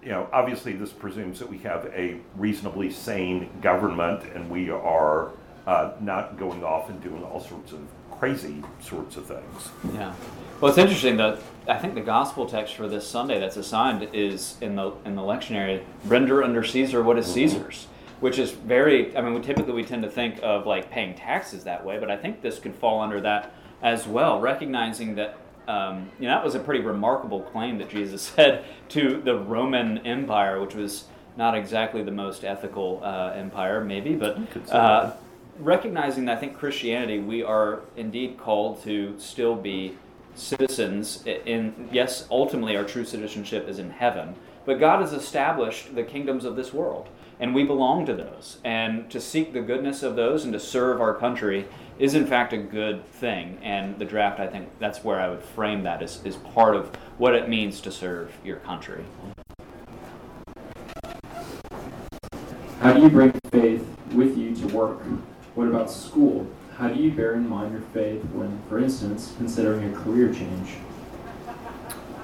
you 0.02 0.10
know, 0.10 0.28
obviously 0.32 0.74
this 0.74 0.92
presumes 0.92 1.40
that 1.40 1.50
we 1.50 1.58
have 1.60 1.86
a 1.88 2.18
reasonably 2.36 2.92
sane 2.92 3.50
government 3.62 4.24
and 4.34 4.50
we 4.50 4.70
are 4.70 5.32
uh, 5.66 5.92
not 6.00 6.38
going 6.38 6.64
off 6.64 6.90
and 6.90 7.02
doing 7.02 7.24
all 7.24 7.42
sorts 7.42 7.72
of 7.72 7.80
crazy 8.12 8.64
sorts 8.80 9.18
of 9.18 9.26
things. 9.26 9.70
Yeah. 9.94 10.14
Well, 10.60 10.70
it's 10.70 10.80
interesting 10.80 11.18
that 11.18 11.38
I 11.68 11.78
think 11.78 11.94
the 11.94 12.02
gospel 12.02 12.48
text 12.48 12.74
for 12.74 12.88
this 12.88 13.06
Sunday 13.08 13.40
that's 13.40 13.58
assigned 13.58 14.10
is 14.12 14.56
in 14.60 14.76
the 14.76 14.92
in 15.06 15.16
the 15.16 15.22
lectionary, 15.22 15.84
render 16.06 16.44
under 16.44 16.64
Caesar 16.64 17.04
what 17.04 17.20
is 17.20 17.32
Caesar's, 17.32 17.86
which 18.22 18.40
is 18.40 18.52
very. 18.52 19.16
I 19.16 19.22
mean, 19.22 19.36
we 19.36 19.42
typically 19.42 19.74
we 19.74 19.84
tend 19.84 20.02
to 20.02 20.10
think 20.10 20.40
of 20.42 20.66
like 20.66 20.90
paying 20.90 21.14
taxes 21.14 21.64
that 21.66 21.86
way, 21.86 22.00
but 22.00 22.10
I 22.10 22.18
think 22.18 22.42
this 22.42 22.58
could 22.58 22.74
fall 22.74 23.02
under 23.02 23.22
that 23.22 23.54
as 23.84 24.08
well, 24.08 24.40
recognizing 24.40 25.16
that. 25.16 25.38
Um, 25.68 26.10
you 26.18 26.28
know, 26.28 26.34
that 26.34 26.46
was 26.46 26.56
a 26.56 26.60
pretty 26.60 26.80
remarkable 26.80 27.42
claim 27.42 27.78
that 27.80 27.90
Jesus 27.90 28.22
said 28.36 28.64
to 28.90 29.22
the 29.22 29.38
Roman 29.38 30.00
Empire, 30.08 30.62
which 30.62 30.74
was 30.74 31.04
not 31.36 31.56
exactly 31.56 32.02
the 32.02 32.12
most 32.12 32.46
ethical 32.46 33.02
uh, 33.04 33.34
empire, 33.36 33.84
maybe, 33.84 34.16
but 34.16 34.40
uh, 34.72 35.12
recognizing 35.60 36.26
that 36.26 36.38
I 36.38 36.40
think 36.40 36.58
Christianity, 36.58 37.20
we 37.20 37.44
are 37.44 37.82
indeed 37.98 38.38
called 38.40 38.82
to 38.86 39.20
still 39.20 39.56
be 39.56 39.98
citizens. 40.38 41.24
In 41.26 41.90
yes, 41.92 42.28
ultimately 42.30 42.78
our 42.78 42.84
true 42.84 43.06
citizenship 43.06 43.68
is 43.68 43.80
in 43.80 43.90
heaven, 43.90 44.36
but 44.66 44.80
God 44.80 45.02
has 45.02 45.14
established 45.14 45.96
the 45.96 46.04
kingdoms 46.04 46.46
of 46.46 46.56
this 46.56 46.74
world, 46.74 47.10
and 47.40 47.54
we 47.54 47.64
belong 47.64 48.06
to 48.06 48.14
those. 48.14 48.60
And 48.64 49.10
to 49.12 49.20
seek 49.20 49.54
the 49.54 49.62
goodness 49.62 50.04
of 50.04 50.16
those 50.16 50.44
and 50.44 50.54
to 50.54 50.60
serve 50.60 51.02
our 51.02 51.14
country 51.14 51.66
is 52.00 52.14
in 52.14 52.28
fact 52.28 52.54
a 52.54 52.58
good 52.58 53.06
thing. 53.14 53.58
And 53.64 53.98
the 53.98 54.06
draft, 54.06 54.40
I 54.40 54.48
think, 54.48 54.70
that's 54.80 55.04
where 55.04 55.20
I 55.20 55.30
would 55.30 55.42
frame 55.42 55.84
that 55.84 56.02
as 56.02 56.24
is 56.24 56.36
part 56.36 56.76
of 56.76 56.96
what 57.18 57.34
it 57.34 57.50
means 57.50 57.82
to 57.82 57.92
serve 57.92 58.32
your 58.44 58.58
country. 58.58 59.04
How 62.82 62.94
do 62.94 63.02
you 63.02 63.10
bring 63.10 63.34
faith 63.52 63.86
with 64.12 64.38
you 64.38 64.56
to 64.56 64.68
work? 64.68 65.00
What 65.56 65.68
about 65.68 65.90
school? 65.90 66.48
How 66.78 66.88
do 66.90 67.02
you 67.02 67.12
bear 67.12 67.34
in 67.34 67.50
mind 67.50 67.72
your 67.72 67.82
faith 67.94 68.24
when, 68.34 68.62
for 68.70 68.78
instance, 68.80 69.34
considering 69.38 69.92
a 69.94 69.98
career 69.98 70.32
change? 70.34 70.70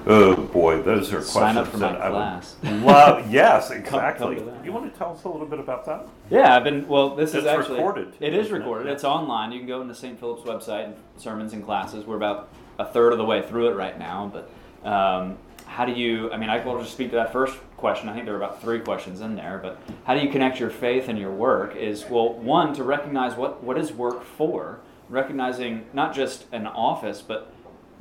Oh 0.06 0.36
boy, 0.36 0.82
those 0.82 1.12
are 1.14 1.22
Sign 1.22 1.56
up 1.56 1.70
questions 1.70 1.70
for 1.70 1.78
my 1.78 1.92
that 1.92 2.02
I 2.02 2.10
class. 2.10 2.56
would 2.62 2.82
love. 2.82 3.30
Yes, 3.32 3.70
exactly. 3.70 4.36
to 4.36 4.44
that. 4.44 4.64
You 4.64 4.70
want 4.72 4.92
to 4.92 4.96
tell 4.98 5.12
us 5.12 5.24
a 5.24 5.28
little 5.28 5.46
bit 5.46 5.58
about 5.58 5.86
that? 5.86 6.06
Yeah, 6.30 6.54
I've 6.54 6.62
been. 6.62 6.86
Well, 6.86 7.16
this 7.16 7.34
is 7.34 7.46
actually 7.46 7.76
recorded, 7.76 8.12
It 8.20 8.34
is 8.34 8.46
isn't 8.46 8.56
it? 8.56 8.58
recorded. 8.60 8.92
It's 8.92 9.02
online. 9.02 9.50
You 9.50 9.58
can 9.60 9.66
go 9.68 9.80
into 9.80 9.94
St. 9.94 10.20
Philip's 10.20 10.42
website 10.42 10.84
and 10.84 10.94
sermons 11.16 11.54
and 11.54 11.64
classes. 11.64 12.04
We're 12.04 12.16
about 12.16 12.50
a 12.78 12.84
third 12.84 13.12
of 13.12 13.18
the 13.18 13.24
way 13.24 13.40
through 13.42 13.68
it 13.70 13.76
right 13.76 13.98
now. 13.98 14.30
But 14.32 14.88
um, 14.88 15.38
how 15.64 15.86
do 15.86 15.92
you? 15.92 16.30
I 16.32 16.36
mean, 16.36 16.50
I 16.50 16.62
will 16.64 16.78
just 16.78 16.92
speak 16.92 17.08
to 17.10 17.16
that 17.16 17.32
first 17.32 17.56
question. 17.84 18.08
I 18.08 18.14
think 18.14 18.24
there 18.24 18.32
are 18.32 18.38
about 18.38 18.62
three 18.62 18.80
questions 18.80 19.20
in 19.20 19.36
there. 19.36 19.60
But 19.62 19.78
how 20.04 20.14
do 20.14 20.20
you 20.20 20.30
connect 20.30 20.58
your 20.58 20.70
faith 20.70 21.10
and 21.10 21.18
your 21.18 21.30
work? 21.30 21.76
Is 21.76 22.06
well, 22.08 22.32
one 22.32 22.72
to 22.76 22.82
recognize 22.82 23.36
what 23.36 23.62
what 23.62 23.76
is 23.76 23.92
work 23.92 24.24
for, 24.24 24.80
recognizing 25.10 25.84
not 25.92 26.14
just 26.14 26.46
an 26.50 26.66
office, 26.66 27.20
but 27.20 27.52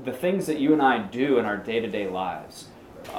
the 0.01 0.13
things 0.13 0.45
that 0.45 0.57
you 0.57 0.71
and 0.71 0.81
I 0.81 0.99
do 0.99 1.37
in 1.37 1.43
our 1.43 1.57
day 1.57 1.81
to 1.81 1.89
day 1.89 2.07
lives. 2.07 2.69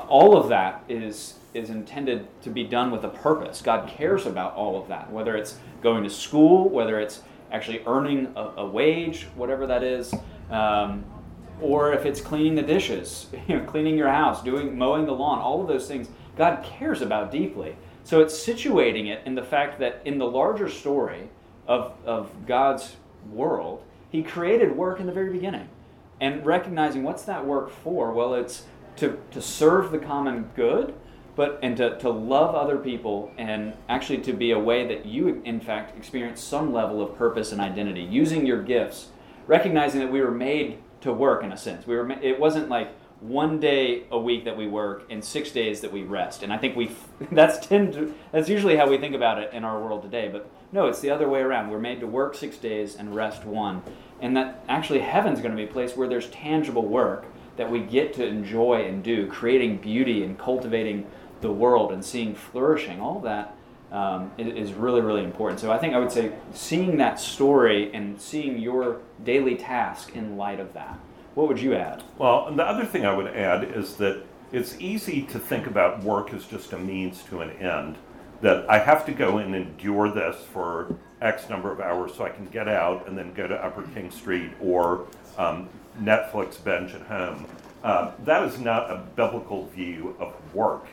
All 0.08 0.38
of 0.38 0.48
that 0.48 0.82
is 0.88 1.34
is 1.52 1.68
intended 1.68 2.28
to 2.44 2.48
be 2.48 2.64
done 2.64 2.90
with 2.90 3.04
a 3.04 3.10
purpose. 3.10 3.60
God 3.60 3.86
cares 3.86 4.24
about 4.24 4.54
all 4.54 4.80
of 4.80 4.88
that, 4.88 5.12
whether 5.12 5.36
it's 5.36 5.58
going 5.82 6.02
to 6.02 6.08
school, 6.08 6.70
whether 6.70 6.98
it's 6.98 7.20
actually 7.52 7.82
earning 7.86 8.32
a, 8.36 8.62
a 8.62 8.66
wage, 8.66 9.24
whatever 9.36 9.66
that 9.66 9.82
is, 9.84 10.14
um, 10.50 11.04
or 11.60 11.92
if 11.92 12.06
it's 12.06 12.22
cleaning 12.22 12.54
the 12.54 12.62
dishes, 12.62 13.26
you 13.48 13.58
know, 13.58 13.64
cleaning 13.66 13.98
your 13.98 14.08
house, 14.08 14.42
doing 14.42 14.78
mowing 14.78 15.04
the 15.04 15.12
lawn, 15.12 15.40
all 15.40 15.60
of 15.60 15.68
those 15.68 15.86
things 15.86 16.08
God 16.36 16.64
cares 16.64 17.02
about 17.02 17.30
deeply. 17.30 17.76
So 18.02 18.20
it's 18.20 18.34
situating 18.34 19.08
it 19.08 19.22
in 19.24 19.34
the 19.34 19.42
fact 19.42 19.78
that 19.80 20.02
in 20.04 20.18
the 20.18 20.26
larger 20.26 20.68
story 20.68 21.30
of, 21.66 21.94
of 22.04 22.46
God's 22.46 22.96
world, 23.30 23.82
He 24.10 24.22
created 24.22 24.76
work 24.76 25.00
in 25.00 25.06
the 25.06 25.12
very 25.12 25.32
beginning. 25.32 25.68
And 26.20 26.44
recognizing 26.44 27.02
what's 27.02 27.22
that 27.24 27.46
work 27.46 27.70
for? 27.70 28.12
Well, 28.12 28.34
it's 28.34 28.64
to, 28.96 29.18
to 29.32 29.42
serve 29.42 29.90
the 29.90 29.98
common 29.98 30.50
good, 30.54 30.94
but 31.34 31.58
and 31.62 31.76
to, 31.78 31.98
to 31.98 32.10
love 32.10 32.54
other 32.54 32.78
people 32.78 33.32
and 33.36 33.74
actually 33.88 34.18
to 34.18 34.32
be 34.32 34.52
a 34.52 34.58
way 34.58 34.86
that 34.86 35.04
you 35.04 35.42
in 35.44 35.60
fact 35.60 35.96
experience 35.96 36.40
some 36.40 36.72
level 36.72 37.02
of 37.02 37.18
purpose 37.18 37.50
and 37.50 37.60
identity 37.60 38.02
using 38.02 38.46
your 38.46 38.62
gifts 38.62 39.08
recognizing 39.46 40.00
that 40.00 40.10
we 40.10 40.20
were 40.20 40.30
made 40.30 40.78
to 41.00 41.12
work 41.12 41.42
in 41.42 41.52
a 41.52 41.56
sense. 41.56 41.86
We 41.86 41.96
were. 41.96 42.10
It 42.22 42.38
wasn't 42.40 42.68
like 42.68 42.88
one 43.24 43.58
day 43.58 44.02
a 44.10 44.18
week 44.18 44.44
that 44.44 44.54
we 44.54 44.66
work 44.66 45.04
and 45.08 45.24
six 45.24 45.50
days 45.50 45.80
that 45.80 45.90
we 45.90 46.02
rest. 46.02 46.42
And 46.42 46.52
I 46.52 46.58
think 46.58 46.76
we 46.76 46.90
that's 47.32 47.66
tend 47.66 47.94
to, 47.94 48.14
that's 48.32 48.50
usually 48.50 48.76
how 48.76 48.86
we 48.88 48.98
think 48.98 49.14
about 49.14 49.38
it 49.38 49.52
in 49.54 49.64
our 49.64 49.80
world 49.80 50.02
today. 50.02 50.28
But 50.28 50.50
no, 50.72 50.88
it's 50.88 51.00
the 51.00 51.10
other 51.10 51.26
way 51.26 51.40
around. 51.40 51.70
We're 51.70 51.78
made 51.78 52.00
to 52.00 52.06
work 52.06 52.34
six 52.34 52.58
days 52.58 52.96
and 52.96 53.14
rest 53.14 53.46
one. 53.46 53.82
And 54.20 54.36
that 54.36 54.62
actually 54.68 55.00
heaven's 55.00 55.40
going 55.40 55.52
to 55.52 55.56
be 55.56 55.64
a 55.64 55.72
place 55.72 55.96
where 55.96 56.06
there's 56.06 56.28
tangible 56.28 56.86
work 56.86 57.24
that 57.56 57.70
we 57.70 57.80
get 57.80 58.12
to 58.14 58.26
enjoy 58.26 58.84
and 58.84 59.02
do, 59.02 59.26
creating 59.28 59.78
beauty 59.78 60.22
and 60.22 60.38
cultivating 60.38 61.06
the 61.40 61.50
world 61.50 61.92
and 61.92 62.04
seeing 62.04 62.34
flourishing. 62.34 63.00
All 63.00 63.20
that 63.20 63.56
um, 63.90 64.32
is 64.36 64.74
really, 64.74 65.00
really 65.00 65.24
important. 65.24 65.60
So 65.60 65.72
I 65.72 65.78
think 65.78 65.94
I 65.94 65.98
would 65.98 66.12
say 66.12 66.32
seeing 66.52 66.98
that 66.98 67.18
story 67.18 67.94
and 67.94 68.20
seeing 68.20 68.58
your 68.58 69.00
daily 69.24 69.54
task 69.54 70.14
in 70.14 70.36
light 70.36 70.60
of 70.60 70.74
that. 70.74 70.98
What 71.34 71.48
would 71.48 71.60
you 71.60 71.74
add? 71.74 72.02
Well, 72.16 72.52
the 72.52 72.62
other 72.62 72.84
thing 72.84 73.04
I 73.04 73.12
would 73.12 73.26
add 73.26 73.64
is 73.64 73.96
that 73.96 74.22
it's 74.52 74.80
easy 74.80 75.22
to 75.22 75.38
think 75.38 75.66
about 75.66 76.02
work 76.04 76.32
as 76.32 76.46
just 76.46 76.72
a 76.72 76.78
means 76.78 77.22
to 77.24 77.40
an 77.40 77.50
end. 77.58 77.96
That 78.40 78.68
I 78.70 78.78
have 78.78 79.04
to 79.06 79.12
go 79.12 79.38
and 79.38 79.54
endure 79.54 80.10
this 80.10 80.36
for 80.52 80.94
X 81.20 81.48
number 81.48 81.72
of 81.72 81.80
hours 81.80 82.14
so 82.14 82.24
I 82.24 82.28
can 82.28 82.46
get 82.46 82.68
out 82.68 83.08
and 83.08 83.18
then 83.18 83.32
go 83.34 83.48
to 83.48 83.54
Upper 83.54 83.82
King 83.94 84.10
Street 84.10 84.50
or 84.60 85.06
um, 85.36 85.68
Netflix 86.00 86.62
binge 86.62 86.94
at 86.94 87.02
home. 87.02 87.46
Uh, 87.82 88.12
that 88.24 88.42
is 88.44 88.58
not 88.60 88.90
a 88.90 89.02
biblical 89.16 89.66
view 89.68 90.14
of 90.20 90.32
work. 90.54 90.86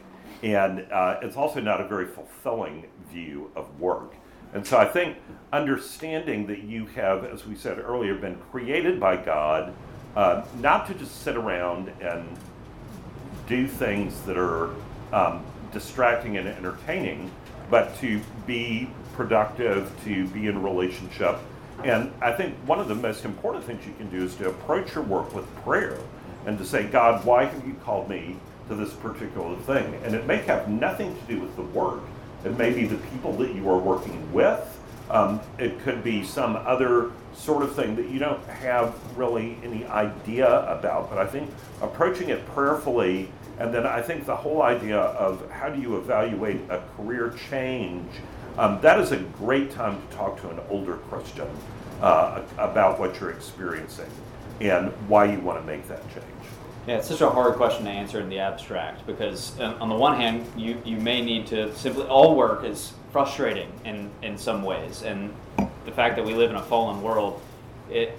And 0.44 0.92
uh, 0.92 1.20
it's 1.22 1.36
also 1.36 1.62
not 1.62 1.82
a 1.82 1.88
very 1.88 2.08
fulfilling 2.08 2.88
view 3.12 3.52
of 3.56 3.80
work. 3.80 4.16
And 4.54 4.66
so 4.66 4.78
I 4.78 4.86
think 4.86 5.18
understanding 5.54 6.48
that 6.48 6.64
you 6.64 6.88
have, 6.88 7.26
as 7.26 7.46
we 7.46 7.56
said 7.56 7.80
earlier, 7.80 8.16
been 8.16 8.38
created 8.52 9.00
by 9.00 9.18
God 9.18 9.74
uh, 10.15 10.43
not 10.60 10.88
to 10.88 10.93
just 10.93 11.21
sit 11.24 11.36
around 11.36 11.91
and 12.02 12.28
do 13.47 13.67
things 13.67 14.21
that 14.21 14.38
are 14.38 14.69
um, 15.13 15.43
distracting 15.71 16.38
and 16.38 16.47
entertaining, 16.47 17.32
but 17.69 17.97
to 18.00 18.21
be 18.45 18.89
productive, 19.13 19.91
to 20.04 20.28
be 20.28 20.47
in 20.47 20.62
relationship. 20.62 21.38
And 21.84 22.12
I 22.21 22.32
think 22.32 22.56
one 22.65 22.80
of 22.80 22.88
the 22.88 22.95
most 22.95 23.26
important 23.26 23.65
things 23.65 23.86
you 23.86 23.93
can 23.93 24.10
do 24.10 24.24
is 24.24 24.36
to 24.36 24.50
approach 24.50 24.93
your 24.93 25.04
work 25.04 25.34
with 25.34 25.54
prayer 25.58 25.97
and 26.45 26.58
to 26.58 26.65
say, 26.65 26.84
God, 26.84 27.26
why 27.26 27.45
have 27.45 27.65
you 27.65 27.74
called 27.86 28.10
me 28.10 28.38
to 28.67 28.76
this 28.76 28.93
particular 28.93 29.56
thing? 29.60 30.00
And 30.04 30.13
it 30.13 30.26
may 30.26 30.38
have 30.38 30.69
nothing 30.69 31.15
to 31.15 31.21
do 31.34 31.39
with 31.39 31.56
the 31.56 31.63
work. 31.63 32.02
It 32.45 32.58
may 32.58 32.71
be 32.71 32.86
the 32.86 32.97
people 33.08 33.34
that 33.38 33.54
you 33.54 33.69
are 33.69 33.78
working 33.78 34.32
with. 34.34 34.80
Um, 35.10 35.41
it 35.58 35.80
could 35.82 36.04
be 36.04 36.24
some 36.24 36.56
other 36.56 37.12
sort 37.34 37.63
of 37.63 37.76
thing 37.76 37.96
that 37.96 38.10
you 38.10 38.20
don't 38.20 38.44
have 38.48 38.96
really 39.17 39.58
any 39.63 39.86
idea 39.86 40.48
about. 40.70 41.10
But 41.10 41.20
I 41.20 41.28
think 41.28 41.50
approaching 41.82 42.30
it 42.30 42.46
prayerfully, 42.48 43.30
and 43.60 43.74
then 43.74 43.86
I 43.86 44.02
think 44.02 44.26
the 44.26 44.36
whole 44.36 44.62
idea 44.62 45.00
of 45.00 45.50
how 45.52 45.70
do 45.70 45.82
you 45.82 45.98
evaluate 45.98 46.62
a 46.70 46.82
career 46.96 47.34
change, 47.50 48.10
um, 48.58 48.80
that 48.82 49.00
is 49.00 49.12
a 49.12 49.17
great 49.17 49.72
time 49.72 50.02
to 50.02 50.15
talk 50.15 50.39
to 50.41 50.50
an 50.50 50.60
older 50.70 50.98
Christian 50.98 51.48
uh, 52.02 52.41
about 52.58 53.00
what 53.00 53.20
you're 53.20 53.32
experiencing 53.32 54.10
and 54.60 54.91
why 55.08 55.26
you 55.26 55.39
want 55.39 55.60
to 55.60 55.65
make 55.65 55.88
that 55.88 56.04
change. 56.13 56.26
Yeah, 56.88 56.98
it's 56.98 57.08
such 57.08 57.22
a 57.22 57.30
hard 57.30 57.56
question 57.56 57.86
to 57.86 57.91
answer 57.91 58.20
in 58.20 58.30
the 58.30 58.39
abstract 58.39 59.06
because, 59.06 59.60
on 59.60 59.88
the 59.88 59.96
one 59.96 60.20
hand, 60.20 60.46
you, 60.58 60.82
you 60.84 60.98
may 60.98 61.22
need 61.22 61.46
to 61.48 61.74
simply, 61.76 62.04
all 62.06 62.36
work 62.36 62.63
is 62.63 62.94
frustrating 63.12 63.72
in, 63.86 64.10
in 64.24 64.38
some 64.38 64.63
ways. 64.63 65.04
And 65.04 65.34
the 65.86 65.91
fact 65.91 66.15
that 66.15 66.26
we 66.26 66.34
live 66.34 66.50
in 66.50 66.56
a 66.56 66.63
fallen 66.63 67.02
world, 67.02 67.41
it 67.89 68.17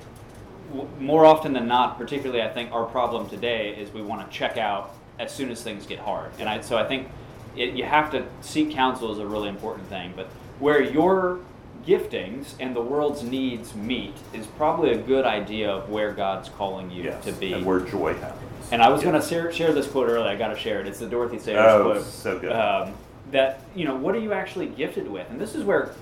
more 0.98 1.24
often 1.24 1.52
than 1.52 1.66
not, 1.66 1.98
particularly 1.98 2.42
I 2.42 2.48
think 2.48 2.72
our 2.72 2.84
problem 2.84 3.28
today 3.28 3.74
is 3.76 3.92
we 3.92 4.02
want 4.02 4.28
to 4.28 4.36
check 4.36 4.56
out 4.56 4.94
as 5.18 5.32
soon 5.32 5.50
as 5.50 5.62
things 5.62 5.86
get 5.86 5.98
hard. 5.98 6.32
And 6.38 6.48
I, 6.48 6.60
so 6.60 6.76
I 6.78 6.86
think 6.86 7.08
it, 7.56 7.74
you 7.74 7.84
have 7.84 8.10
to 8.12 8.26
seek 8.40 8.70
counsel 8.70 9.12
is 9.12 9.18
a 9.18 9.26
really 9.26 9.48
important 9.48 9.88
thing. 9.88 10.12
But 10.16 10.26
where 10.58 10.80
your 10.80 11.40
giftings 11.86 12.54
and 12.60 12.74
the 12.74 12.80
world's 12.80 13.22
needs 13.22 13.74
meet 13.74 14.14
is 14.32 14.46
probably 14.46 14.92
a 14.92 14.98
good 14.98 15.24
idea 15.24 15.70
of 15.70 15.90
where 15.90 16.12
God's 16.12 16.48
calling 16.48 16.90
you 16.90 17.04
yes, 17.04 17.24
to 17.24 17.32
be. 17.32 17.52
And 17.52 17.66
where 17.66 17.80
joy 17.80 18.14
happens. 18.14 18.70
And 18.70 18.82
I 18.82 18.88
was 18.88 19.02
going 19.02 19.20
to 19.20 19.26
share, 19.26 19.52
share, 19.52 19.72
this 19.72 19.86
quote 19.86 20.08
earlier. 20.08 20.28
I 20.28 20.36
got 20.36 20.48
to 20.48 20.58
share 20.58 20.80
it. 20.80 20.86
It's 20.86 20.98
the 20.98 21.08
Dorothy 21.08 21.38
Sayers 21.38 21.58
oh, 21.58 21.92
quote. 21.92 22.04
so 22.04 22.38
good. 22.38 22.52
Um, 22.52 22.94
that 23.32 23.60
you 23.74 23.84
know, 23.84 23.96
what 23.96 24.14
are 24.14 24.20
you 24.20 24.32
actually 24.32 24.66
gifted 24.66 25.08
with? 25.08 25.28
And 25.30 25.40
this 25.40 25.54
is 25.54 25.64
where 25.64 25.94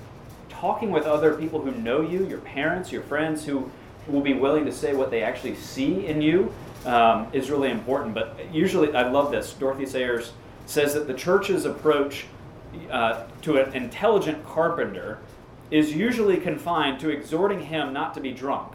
talking 0.51 0.91
with 0.91 1.05
other 1.05 1.33
people 1.33 1.61
who 1.61 1.71
know 1.71 2.01
you, 2.01 2.25
your 2.27 2.39
parents, 2.39 2.91
your 2.91 3.01
friends, 3.03 3.45
who 3.45 3.71
will 4.07 4.21
be 4.21 4.33
willing 4.33 4.65
to 4.65 4.71
say 4.71 4.93
what 4.93 5.09
they 5.09 5.23
actually 5.23 5.55
see 5.55 6.05
in 6.05 6.21
you, 6.21 6.53
um, 6.85 7.27
is 7.33 7.49
really 7.49 7.71
important. 7.71 8.13
But 8.13 8.37
usually, 8.51 8.93
I 8.93 9.09
love 9.09 9.31
this. 9.31 9.53
Dorothy 9.53 9.85
Sayers 9.85 10.33
says 10.65 10.93
that 10.93 11.07
the 11.07 11.13
church's 11.13 11.65
approach 11.65 12.25
uh, 12.89 13.25
to 13.41 13.57
an 13.57 13.73
intelligent 13.73 14.45
carpenter 14.45 15.19
is 15.69 15.93
usually 15.93 16.37
confined 16.37 16.99
to 16.99 17.09
exhorting 17.09 17.61
him 17.61 17.93
not 17.93 18.13
to 18.13 18.19
be 18.19 18.31
drunk 18.31 18.73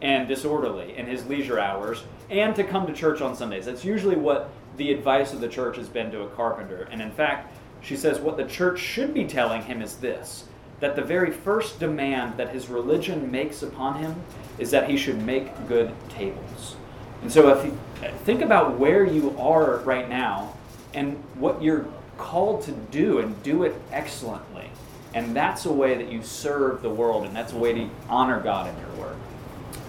and 0.00 0.28
disorderly 0.28 0.96
in 0.96 1.06
his 1.06 1.26
leisure 1.26 1.58
hours 1.58 2.04
and 2.30 2.54
to 2.54 2.64
come 2.64 2.86
to 2.86 2.92
church 2.92 3.20
on 3.20 3.34
Sundays. 3.34 3.66
That's 3.66 3.84
usually 3.84 4.16
what 4.16 4.50
the 4.76 4.92
advice 4.92 5.32
of 5.32 5.40
the 5.40 5.48
church 5.48 5.76
has 5.76 5.88
been 5.88 6.10
to 6.12 6.22
a 6.22 6.28
carpenter. 6.28 6.88
And 6.90 7.02
in 7.02 7.10
fact, 7.10 7.54
she 7.80 7.96
says 7.96 8.18
what 8.18 8.36
the 8.36 8.44
church 8.44 8.78
should 8.78 9.12
be 9.12 9.24
telling 9.24 9.62
him 9.62 9.82
is 9.82 9.96
this 9.96 10.44
that 10.80 10.96
the 10.96 11.02
very 11.02 11.30
first 11.30 11.80
demand 11.80 12.36
that 12.36 12.50
his 12.50 12.68
religion 12.68 13.30
makes 13.30 13.62
upon 13.62 13.98
him 13.98 14.14
is 14.58 14.70
that 14.70 14.88
he 14.88 14.96
should 14.96 15.20
make 15.22 15.66
good 15.66 15.92
tables. 16.08 16.76
And 17.22 17.32
so 17.32 17.48
if 17.48 17.64
you 17.64 17.76
think 18.24 18.42
about 18.42 18.78
where 18.78 19.04
you 19.04 19.36
are 19.38 19.78
right 19.78 20.08
now 20.08 20.54
and 20.94 21.16
what 21.34 21.62
you're 21.62 21.86
called 22.16 22.62
to 22.62 22.72
do 22.72 23.18
and 23.18 23.40
do 23.42 23.64
it 23.64 23.74
excellently. 23.92 24.70
And 25.14 25.34
that's 25.34 25.66
a 25.66 25.72
way 25.72 25.96
that 25.96 26.12
you 26.12 26.22
serve 26.22 26.82
the 26.82 26.90
world 26.90 27.24
and 27.24 27.34
that's 27.34 27.52
a 27.52 27.56
way 27.56 27.72
to 27.72 27.88
honor 28.08 28.40
God 28.40 28.68
in 28.68 28.78
your 28.80 29.06
work. 29.06 29.16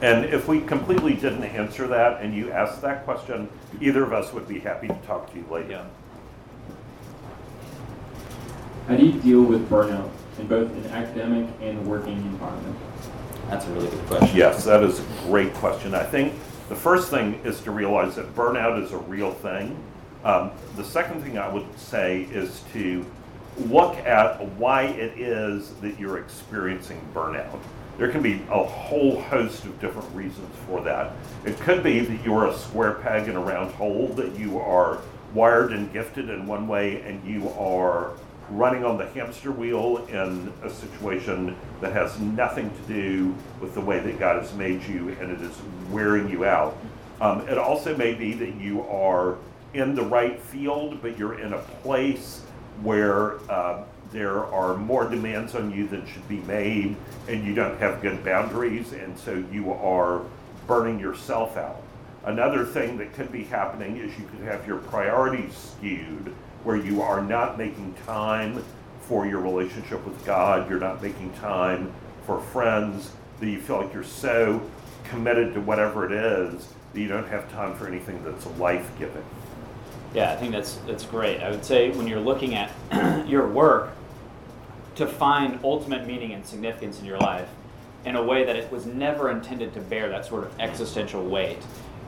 And 0.01 0.25
if 0.25 0.47
we 0.47 0.61
completely 0.61 1.13
didn't 1.13 1.43
answer 1.43 1.87
that 1.87 2.21
and 2.21 2.33
you 2.33 2.51
asked 2.51 2.81
that 2.81 3.03
question, 3.03 3.49
either 3.81 4.03
of 4.03 4.13
us 4.13 4.33
would 4.33 4.47
be 4.47 4.59
happy 4.59 4.87
to 4.87 4.97
talk 5.05 5.31
to 5.33 5.37
you 5.37 5.45
later. 5.51 5.69
Yeah. 5.69 5.85
How 8.87 8.95
do 8.95 9.05
you 9.05 9.19
deal 9.19 9.43
with 9.43 9.69
burnout 9.69 10.09
in 10.39 10.47
both 10.47 10.71
an 10.71 10.85
academic 10.87 11.47
and 11.61 11.85
working 11.85 12.17
environment? 12.17 12.75
That's 13.49 13.65
a 13.65 13.71
really 13.71 13.89
good 13.89 14.05
question. 14.07 14.37
Yes, 14.37 14.63
that 14.65 14.83
is 14.83 14.99
a 14.99 15.03
great 15.23 15.53
question. 15.55 15.93
I 15.93 16.03
think 16.03 16.33
the 16.69 16.75
first 16.75 17.09
thing 17.09 17.41
is 17.43 17.61
to 17.61 17.71
realize 17.71 18.15
that 18.15 18.35
burnout 18.35 18.83
is 18.83 18.91
a 18.91 18.97
real 18.97 19.31
thing. 19.31 19.75
Um, 20.23 20.51
the 20.75 20.83
second 20.83 21.23
thing 21.23 21.37
I 21.37 21.51
would 21.51 21.65
say 21.79 22.23
is 22.31 22.63
to 22.73 23.05
look 23.67 23.95
at 23.97 24.45
why 24.51 24.83
it 24.83 25.19
is 25.19 25.73
that 25.81 25.99
you're 25.99 26.19
experiencing 26.19 27.01
burnout. 27.13 27.59
There 27.97 28.09
can 28.09 28.21
be 28.21 28.41
a 28.49 28.63
whole 28.63 29.19
host 29.23 29.65
of 29.65 29.79
different 29.81 30.13
reasons 30.15 30.55
for 30.65 30.81
that. 30.81 31.11
It 31.43 31.59
could 31.59 31.83
be 31.83 31.99
that 31.99 32.23
you're 32.23 32.47
a 32.47 32.55
square 32.55 32.93
peg 32.93 33.27
in 33.27 33.35
a 33.35 33.41
round 33.41 33.71
hole, 33.73 34.07
that 34.09 34.37
you 34.37 34.59
are 34.59 34.99
wired 35.33 35.73
and 35.73 35.91
gifted 35.91 36.29
in 36.29 36.47
one 36.47 36.67
way 36.67 37.01
and 37.01 37.23
you 37.27 37.49
are 37.49 38.11
running 38.51 38.83
on 38.83 38.97
the 38.97 39.07
hamster 39.09 39.51
wheel 39.51 40.05
in 40.07 40.51
a 40.63 40.69
situation 40.69 41.55
that 41.81 41.93
has 41.93 42.19
nothing 42.19 42.69
to 42.69 42.93
do 42.93 43.35
with 43.61 43.73
the 43.73 43.81
way 43.81 43.99
that 43.99 44.19
God 44.19 44.41
has 44.41 44.53
made 44.53 44.83
you 44.83 45.09
and 45.19 45.31
it 45.31 45.41
is 45.41 45.55
wearing 45.89 46.29
you 46.29 46.45
out. 46.45 46.77
Um, 47.21 47.47
it 47.47 47.57
also 47.57 47.95
may 47.95 48.13
be 48.13 48.33
that 48.33 48.55
you 48.55 48.81
are 48.83 49.37
in 49.73 49.93
the 49.93 50.03
right 50.03 50.39
field, 50.39 51.01
but 51.01 51.17
you're 51.17 51.39
in 51.39 51.53
a 51.53 51.59
place 51.59 52.41
where 52.81 53.39
uh, 53.51 53.83
there 54.11 54.45
are 54.45 54.75
more 54.75 55.07
demands 55.07 55.53
on 55.53 55.71
you 55.71 55.87
than 55.87 56.07
should 56.07 56.27
be 56.27 56.39
made, 56.41 56.95
and 57.27 57.45
you 57.45 57.53
don't 57.53 57.77
have 57.79 58.01
good 58.01 58.23
boundaries, 58.23 58.93
and 58.93 59.17
so 59.19 59.43
you 59.51 59.71
are 59.73 60.21
burning 60.65 60.99
yourself 60.99 61.57
out. 61.57 61.81
Another 62.23 62.65
thing 62.65 62.97
that 62.97 63.13
could 63.13 63.31
be 63.31 63.43
happening 63.43 63.97
is 63.97 64.17
you 64.17 64.25
could 64.25 64.41
have 64.41 64.65
your 64.65 64.77
priorities 64.77 65.55
skewed 65.55 66.33
where 66.63 66.75
you 66.75 67.01
are 67.01 67.21
not 67.21 67.57
making 67.57 67.93
time 68.05 68.63
for 69.01 69.25
your 69.25 69.39
relationship 69.39 70.05
with 70.05 70.23
God, 70.25 70.69
you're 70.69 70.79
not 70.79 71.01
making 71.01 71.33
time 71.33 71.91
for 72.25 72.39
friends, 72.39 73.11
that 73.39 73.47
you 73.47 73.59
feel 73.59 73.77
like 73.77 73.93
you're 73.93 74.03
so 74.03 74.61
committed 75.05 75.53
to 75.53 75.61
whatever 75.61 76.05
it 76.05 76.11
is 76.11 76.67
that 76.93 76.99
you 76.99 77.07
don't 77.07 77.27
have 77.27 77.51
time 77.51 77.75
for 77.75 77.87
anything 77.87 78.23
that's 78.23 78.45
life 78.57 78.89
giving. 78.99 79.23
Yeah, 80.13 80.31
I 80.31 80.35
think 80.35 80.51
that's 80.51 80.75
that's 80.87 81.05
great. 81.05 81.41
I 81.41 81.49
would 81.51 81.63
say 81.63 81.91
when 81.91 82.07
you're 82.07 82.19
looking 82.19 82.55
at 82.55 82.71
your 83.27 83.47
work 83.47 83.91
to 84.95 85.07
find 85.07 85.59
ultimate 85.63 86.05
meaning 86.05 86.33
and 86.33 86.45
significance 86.45 86.99
in 86.99 87.05
your 87.05 87.19
life 87.19 87.47
in 88.05 88.15
a 88.15 88.23
way 88.23 88.43
that 88.43 88.55
it 88.55 88.71
was 88.71 88.85
never 88.85 89.29
intended 89.29 89.73
to 89.73 89.81
bear 89.81 90.09
that 90.09 90.25
sort 90.25 90.43
of 90.43 90.59
existential 90.59 91.23
weight 91.23 91.59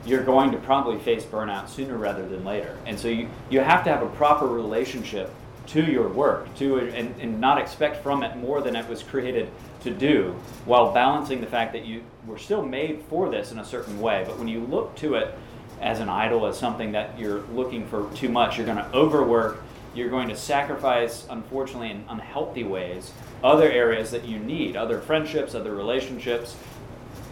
you're 0.04 0.24
going 0.24 0.50
to 0.52 0.58
probably 0.58 0.98
face 0.98 1.24
burnout 1.24 1.68
sooner 1.68 1.96
rather 1.96 2.28
than 2.28 2.44
later. 2.44 2.76
And 2.86 2.98
so 2.98 3.08
you, 3.08 3.28
you 3.50 3.60
have 3.60 3.84
to 3.84 3.90
have 3.90 4.02
a 4.02 4.08
proper 4.10 4.46
relationship 4.46 5.30
to 5.68 5.82
your 5.82 6.08
work, 6.08 6.52
to 6.56 6.78
and, 6.78 7.14
and 7.20 7.40
not 7.40 7.58
expect 7.58 8.02
from 8.02 8.22
it 8.22 8.36
more 8.36 8.60
than 8.60 8.74
it 8.74 8.88
was 8.88 9.02
created 9.02 9.48
to 9.84 9.90
do, 9.90 10.34
while 10.64 10.92
balancing 10.92 11.40
the 11.40 11.46
fact 11.46 11.72
that 11.72 11.84
you 11.84 12.02
were 12.26 12.38
still 12.38 12.62
made 12.62 13.02
for 13.08 13.30
this 13.30 13.52
in 13.52 13.58
a 13.58 13.64
certain 13.64 14.00
way. 14.00 14.24
But 14.26 14.38
when 14.38 14.48
you 14.48 14.60
look 14.60 14.96
to 14.96 15.14
it 15.14 15.34
as 15.80 16.00
an 16.00 16.08
idol, 16.08 16.46
as 16.46 16.58
something 16.58 16.92
that 16.92 17.18
you're 17.18 17.42
looking 17.52 17.86
for 17.86 18.10
too 18.14 18.28
much, 18.28 18.56
you're 18.56 18.66
going 18.66 18.78
to 18.78 18.92
overwork. 18.92 19.62
You're 19.94 20.10
going 20.10 20.28
to 20.28 20.36
sacrifice, 20.36 21.26
unfortunately, 21.28 21.90
in 21.90 22.04
unhealthy 22.08 22.64
ways, 22.64 23.12
other 23.44 23.70
areas 23.70 24.10
that 24.12 24.24
you 24.24 24.38
need, 24.38 24.74
other 24.74 25.00
friendships, 25.00 25.54
other 25.54 25.74
relationships. 25.74 26.56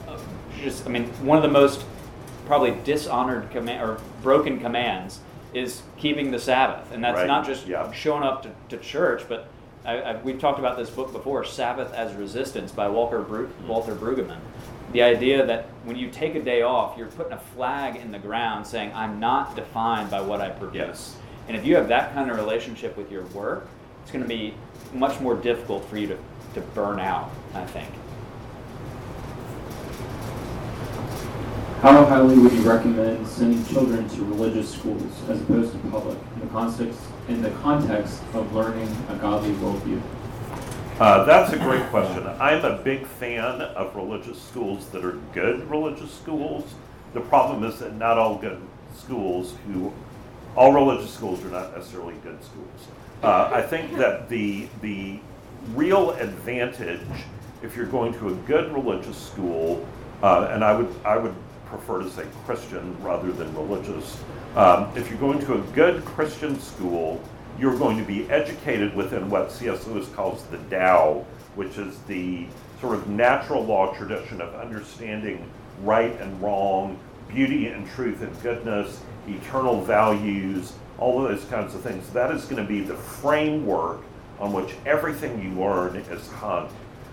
Uh, 0.07 0.19
just, 0.61 0.87
I 0.87 0.91
mean, 0.91 1.05
one 1.25 1.39
of 1.39 1.43
the 1.43 1.49
most 1.49 1.85
probably 2.51 2.77
dishonored 2.83 3.49
command 3.53 3.81
or 3.81 4.01
broken 4.25 4.59
commands 4.59 5.21
is 5.55 5.83
keeping 5.97 6.33
the 6.33 6.39
Sabbath, 6.41 6.91
and 6.91 7.03
that's 7.05 7.19
Right, 7.19 7.27
not 7.29 7.47
just 7.47 7.65
yeah. 7.65 7.93
showing 7.93 8.25
up 8.25 8.43
to, 8.43 8.77
to 8.77 8.83
church, 8.83 9.23
but 9.29 9.47
I, 9.85 10.01
I, 10.01 10.17
we've 10.17 10.41
talked 10.41 10.59
about 10.59 10.77
this 10.77 10.91
book 10.91 11.13
before, 11.13 11.45
Sabbath 11.45 11.93
as 11.93 12.13
Resistance 12.15 12.73
by 12.73 12.89
Walker 12.89 13.21
Bru- 13.21 13.47
hmm. 13.47 13.69
Walter 13.69 13.95
Brueggemann. 13.95 14.41
The 14.93 15.03
idea 15.03 15.47
that 15.47 15.67
when 15.85 15.95
you 15.95 16.11
take 16.11 16.35
a 16.35 16.43
day 16.43 16.63
off, 16.63 16.99
you're 16.99 17.07
putting 17.07 17.35
a 17.35 17.39
flag 17.39 17.95
in 17.95 18.11
the 18.11 18.19
ground 18.19 18.67
saying, 18.67 18.91
I'm 18.97 19.21
not 19.21 19.55
defined 19.55 20.11
by 20.11 20.21
what 20.21 20.41
I 20.41 20.49
produce. 20.49 20.75
Yes. 20.75 21.17
And 21.47 21.57
if 21.57 21.65
you 21.65 21.77
have 21.77 21.87
that 21.87 22.15
kind 22.15 22.33
of 22.33 22.37
relationship 22.37 22.97
with 22.97 23.13
your 23.13 23.23
work, 23.27 23.69
it's 24.03 24.11
going 24.11 24.25
to 24.25 24.29
be 24.29 24.55
much 24.93 25.21
more 25.21 25.37
difficult 25.37 25.89
for 25.89 25.99
you 25.99 26.09
to, 26.09 26.19
to 26.55 26.61
burn 26.75 26.99
out, 26.99 27.31
I 27.55 27.65
think. 27.65 27.91
How 31.81 32.05
highly 32.05 32.39
would 32.39 32.53
you 32.53 32.61
recommend 32.61 33.27
sending 33.27 33.65
children 33.65 34.07
to 34.11 34.25
religious 34.27 34.71
schools 34.71 35.03
as 35.31 35.41
opposed 35.41 35.73
to 35.73 35.79
public 35.89 36.19
in 36.35 36.41
the 36.43 36.47
context 36.49 37.01
in 37.27 37.41
the 37.41 37.51
context 37.63 38.23
of 38.35 38.55
learning 38.55 38.95
a 39.09 39.15
godly 39.15 39.53
worldview? 39.53 39.99
Uh, 40.99 41.25
that's 41.25 41.55
a 41.55 41.59
great 41.59 41.83
question. 41.85 42.27
I'm 42.39 42.63
a 42.67 42.77
big 42.77 43.07
fan 43.07 43.63
of 43.63 43.97
religious 43.97 44.39
schools 44.43 44.91
that 44.91 45.03
are 45.07 45.19
good 45.33 45.71
religious 45.71 46.13
schools. 46.13 46.71
The 47.15 47.23
problem 47.23 47.65
is 47.65 47.79
that 47.79 47.95
not 47.95 48.19
all 48.19 48.37
good 48.37 48.61
schools 48.95 49.55
who, 49.67 49.91
all 50.57 50.75
religious 50.75 51.15
schools 51.15 51.43
are 51.47 51.49
not 51.49 51.75
necessarily 51.75 52.15
good 52.23 52.45
schools. 52.45 52.89
Uh, 53.23 53.49
I 53.55 53.63
think 53.63 53.97
that 53.97 54.29
the 54.29 54.69
the 54.83 55.19
real 55.75 56.11
advantage, 56.11 57.01
if 57.63 57.75
you're 57.75 57.87
going 57.87 58.13
to 58.19 58.29
a 58.29 58.35
good 58.35 58.71
religious 58.71 59.17
school, 59.17 59.89
uh, 60.23 60.51
and 60.51 60.63
I 60.63 60.77
would 60.77 60.95
I 61.07 61.17
would 61.17 61.35
prefer 61.71 62.03
to 62.03 62.11
say 62.11 62.25
Christian 62.45 63.01
rather 63.03 63.33
than 63.33 63.55
religious. 63.55 64.23
Um, 64.57 64.91
if 64.97 65.09
you're 65.09 65.21
going 65.21 65.39
to 65.41 65.55
a 65.55 65.61
good 65.73 66.05
Christian 66.05 66.61
school, 66.61 67.23
you're 67.59 67.79
going 67.79 67.97
to 67.97 68.05
be 68.05 68.29
educated 68.31 68.95
within 68.95 69.31
what 69.31 69.53
C.S. 69.53 69.87
Lewis 69.87 70.09
calls 70.09 70.45
the 70.45 70.59
Tao, 70.75 71.25
which 71.55 71.79
is 71.79 71.99
the 72.09 72.47
sort 72.81 72.95
of 72.95 73.09
natural 73.09 73.65
law 73.65 73.95
tradition 73.95 74.41
of 74.41 74.55
understanding 74.55 75.49
right 75.83 76.19
and 76.21 76.41
wrong, 76.43 76.99
beauty 77.29 77.69
and 77.69 77.89
truth 77.91 78.23
and 78.23 78.43
goodness, 78.43 79.01
eternal 79.29 79.81
values, 79.83 80.73
all 80.99 81.25
of 81.25 81.31
those 81.31 81.49
kinds 81.49 81.75
of 81.75 81.83
things. 81.83 82.09
That 82.11 82.31
is 82.31 82.45
going 82.45 82.63
to 82.63 82.69
be 82.69 82.81
the 82.81 82.97
framework 82.97 84.01
on 84.39 84.53
which 84.53 84.75
everything 84.87 85.43
you 85.43 85.51
learn 85.61 85.97
is 85.97 86.27
hung. 86.29 86.69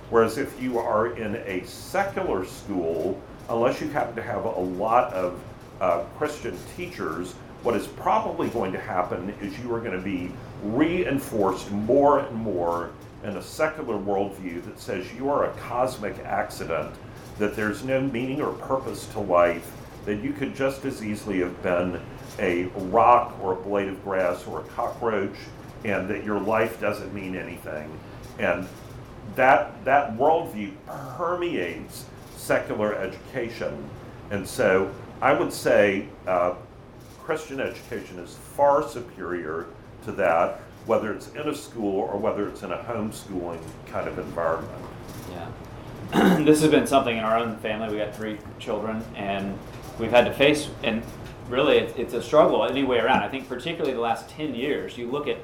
Whereas 0.09 0.37
if 0.37 0.61
you 0.61 0.79
are 0.79 1.17
in 1.17 1.35
a 1.35 1.65
secular 1.65 2.45
school, 2.45 3.21
unless 3.49 3.81
you 3.81 3.87
happen 3.89 4.15
to 4.15 4.21
have 4.21 4.45
a 4.45 4.59
lot 4.59 5.13
of 5.13 5.39
uh, 5.79 6.01
Christian 6.17 6.57
teachers, 6.75 7.33
what 7.63 7.75
is 7.75 7.87
probably 7.87 8.49
going 8.49 8.71
to 8.71 8.79
happen 8.79 9.29
is 9.41 9.57
you 9.59 9.73
are 9.73 9.79
going 9.79 9.97
to 9.97 10.03
be 10.03 10.31
reinforced 10.63 11.71
more 11.71 12.19
and 12.19 12.35
more 12.35 12.91
in 13.23 13.37
a 13.37 13.41
secular 13.41 13.95
worldview 13.95 14.63
that 14.65 14.79
says 14.79 15.11
you 15.13 15.29
are 15.29 15.45
a 15.45 15.53
cosmic 15.57 16.17
accident, 16.19 16.93
that 17.39 17.55
there's 17.55 17.83
no 17.83 18.01
meaning 18.01 18.41
or 18.41 18.53
purpose 18.53 19.07
to 19.07 19.19
life, 19.19 19.71
that 20.05 20.23
you 20.23 20.33
could 20.33 20.55
just 20.55 20.85
as 20.85 21.03
easily 21.03 21.39
have 21.39 21.61
been 21.63 21.99
a 22.39 22.65
rock 22.89 23.35
or 23.41 23.53
a 23.53 23.55
blade 23.55 23.87
of 23.87 24.03
grass 24.03 24.45
or 24.47 24.61
a 24.61 24.63
cockroach, 24.65 25.35
and 25.83 26.07
that 26.07 26.23
your 26.23 26.39
life 26.39 26.79
doesn't 26.79 27.13
mean 27.13 27.35
anything. 27.35 27.91
And 28.39 28.67
that 29.35 29.83
that 29.83 30.15
worldview 30.15 30.71
permeates 30.85 32.05
secular 32.37 32.95
education, 32.95 33.89
and 34.31 34.47
so 34.47 34.91
I 35.21 35.33
would 35.33 35.51
say 35.51 36.07
uh, 36.27 36.55
Christian 37.23 37.59
education 37.59 38.19
is 38.19 38.35
far 38.35 38.87
superior 38.87 39.65
to 40.05 40.11
that, 40.13 40.61
whether 40.85 41.13
it's 41.13 41.29
in 41.29 41.49
a 41.49 41.55
school 41.55 41.99
or 41.99 42.17
whether 42.17 42.47
it's 42.47 42.63
in 42.63 42.71
a 42.71 42.77
homeschooling 42.77 43.59
kind 43.87 44.07
of 44.07 44.17
environment. 44.19 44.81
Yeah. 45.31 46.37
this 46.45 46.61
has 46.61 46.71
been 46.71 46.87
something 46.87 47.17
in 47.17 47.23
our 47.23 47.37
own 47.37 47.57
family. 47.57 47.89
We 47.89 47.97
got 47.97 48.15
three 48.15 48.37
children, 48.59 49.03
and 49.15 49.57
we've 49.99 50.11
had 50.11 50.25
to 50.25 50.33
face, 50.33 50.69
and 50.83 51.03
really, 51.49 51.77
it's, 51.77 51.97
it's 51.97 52.13
a 52.13 52.21
struggle 52.21 52.63
any 52.63 52.83
way 52.83 52.99
around. 52.99 53.23
I 53.23 53.27
think, 53.27 53.49
particularly 53.49 53.93
the 53.93 54.01
last 54.01 54.29
10 54.29 54.55
years, 54.55 54.97
you 54.97 55.09
look 55.09 55.27
at, 55.27 55.37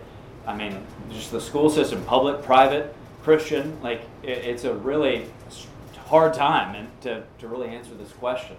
I 0.46 0.56
mean, 0.56 0.86
just 1.12 1.32
the 1.32 1.42
school 1.42 1.70
system, 1.70 2.04
public, 2.06 2.42
private, 2.44 2.96
Christian, 3.24 3.82
like, 3.82 4.02
it, 4.22 4.38
it's 4.40 4.64
a 4.64 4.74
really 4.74 5.26
hard 6.08 6.34
time 6.34 6.76
and 6.76 6.88
to, 7.02 7.24
to 7.40 7.48
really 7.48 7.70
answer 7.70 7.94
this 7.96 8.12
question. 8.14 8.56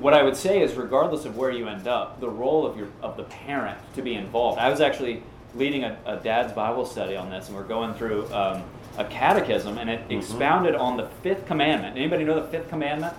What 0.00 0.14
I 0.14 0.22
would 0.22 0.36
say 0.36 0.62
is, 0.62 0.74
regardless 0.74 1.24
of 1.24 1.36
where 1.36 1.50
you 1.50 1.68
end 1.68 1.86
up, 1.86 2.18
the 2.20 2.28
role 2.28 2.66
of 2.66 2.76
your 2.78 2.88
of 3.02 3.16
the 3.16 3.24
parent 3.24 3.78
to 3.94 4.02
be 4.02 4.14
involved. 4.14 4.58
I 4.58 4.70
was 4.70 4.80
actually 4.80 5.22
leading 5.54 5.84
a, 5.84 5.98
a 6.06 6.16
dad's 6.16 6.52
Bible 6.52 6.86
study 6.86 7.14
on 7.14 7.28
this, 7.30 7.48
and 7.48 7.56
we're 7.56 7.64
going 7.64 7.92
through 7.94 8.32
um, 8.32 8.62
a 8.96 9.04
catechism, 9.04 9.76
and 9.78 9.90
it 9.90 10.00
expounded 10.10 10.74
on 10.74 10.96
the 10.96 11.08
fifth 11.22 11.46
commandment. 11.46 11.96
Anybody 11.96 12.24
know 12.24 12.40
the 12.40 12.48
fifth 12.48 12.68
commandment? 12.68 13.14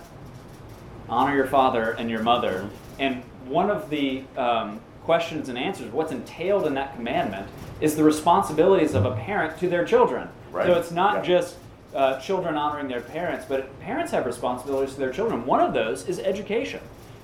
Honor 1.08 1.36
your 1.36 1.46
father 1.46 1.92
and 1.92 2.10
your 2.10 2.22
mother. 2.22 2.68
And 2.98 3.22
one 3.46 3.70
of 3.70 3.90
the 3.90 4.24
um, 4.36 4.80
questions 5.04 5.48
and 5.48 5.58
answers, 5.58 5.92
what's 5.92 6.12
entailed 6.12 6.66
in 6.66 6.74
that 6.74 6.96
commandment, 6.96 7.46
is 7.80 7.94
the 7.94 8.04
responsibilities 8.04 8.94
of 8.94 9.04
a 9.04 9.14
parent 9.14 9.58
to 9.60 9.68
their 9.68 9.84
children. 9.84 10.28
Right. 10.50 10.66
So 10.66 10.74
it's 10.74 10.90
not 10.90 11.16
Yeah. 11.16 11.38
just 11.38 11.56
uh, 11.94 12.20
children 12.20 12.56
honoring 12.56 12.88
their 12.88 13.00
parents, 13.00 13.44
but 13.48 13.78
parents 13.80 14.12
have 14.12 14.26
responsibilities 14.26 14.94
to 14.94 15.00
their 15.00 15.12
children. 15.12 15.46
One 15.46 15.60
of 15.60 15.72
those 15.72 16.08
is 16.08 16.18
education, 16.18 16.80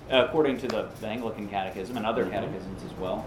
according 0.09 0.59
to 0.59 0.68
the, 0.68 0.89
the 1.01 1.07
Anglican 1.07 1.49
Catechism 1.49 1.97
and 1.97 2.07
other 2.07 2.25
catechisms 2.27 2.83
as 2.85 2.93
well. 2.99 3.25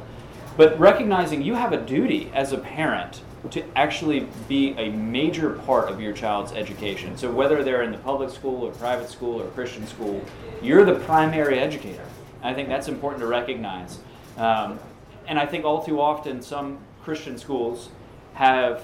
But 0.55 0.79
recognizing 0.79 1.41
you 1.41 1.55
have 1.55 1.73
a 1.73 1.81
duty 1.83 2.31
as 2.33 2.53
a 2.53 2.57
parent 2.57 3.21
to 3.51 3.63
actually 3.75 4.27
be 4.47 4.71
a 4.77 4.89
major 4.89 5.51
part 5.51 5.89
of 5.89 5.99
your 5.99 6.13
child's 6.13 6.53
education. 6.53 7.17
So 7.17 7.29
whether 7.29 7.63
they're 7.63 7.81
in 7.81 7.91
the 7.91 7.97
public 7.97 8.29
school 8.29 8.63
or 8.63 8.71
private 8.71 9.09
school 9.09 9.41
or 9.41 9.47
Christian 9.49 9.85
school, 9.87 10.23
you're 10.61 10.85
the 10.85 10.99
primary 10.99 11.59
educator. 11.59 12.05
I 12.41 12.53
think 12.53 12.69
that's 12.69 12.87
important 12.87 13.21
to 13.21 13.27
recognize. 13.27 13.99
Um, 14.37 14.79
and 15.27 15.39
I 15.39 15.45
think 15.45 15.65
all 15.65 15.83
too 15.83 15.99
often 15.99 16.41
some 16.41 16.77
Christian 17.03 17.37
schools 17.37 17.89
have 18.35 18.83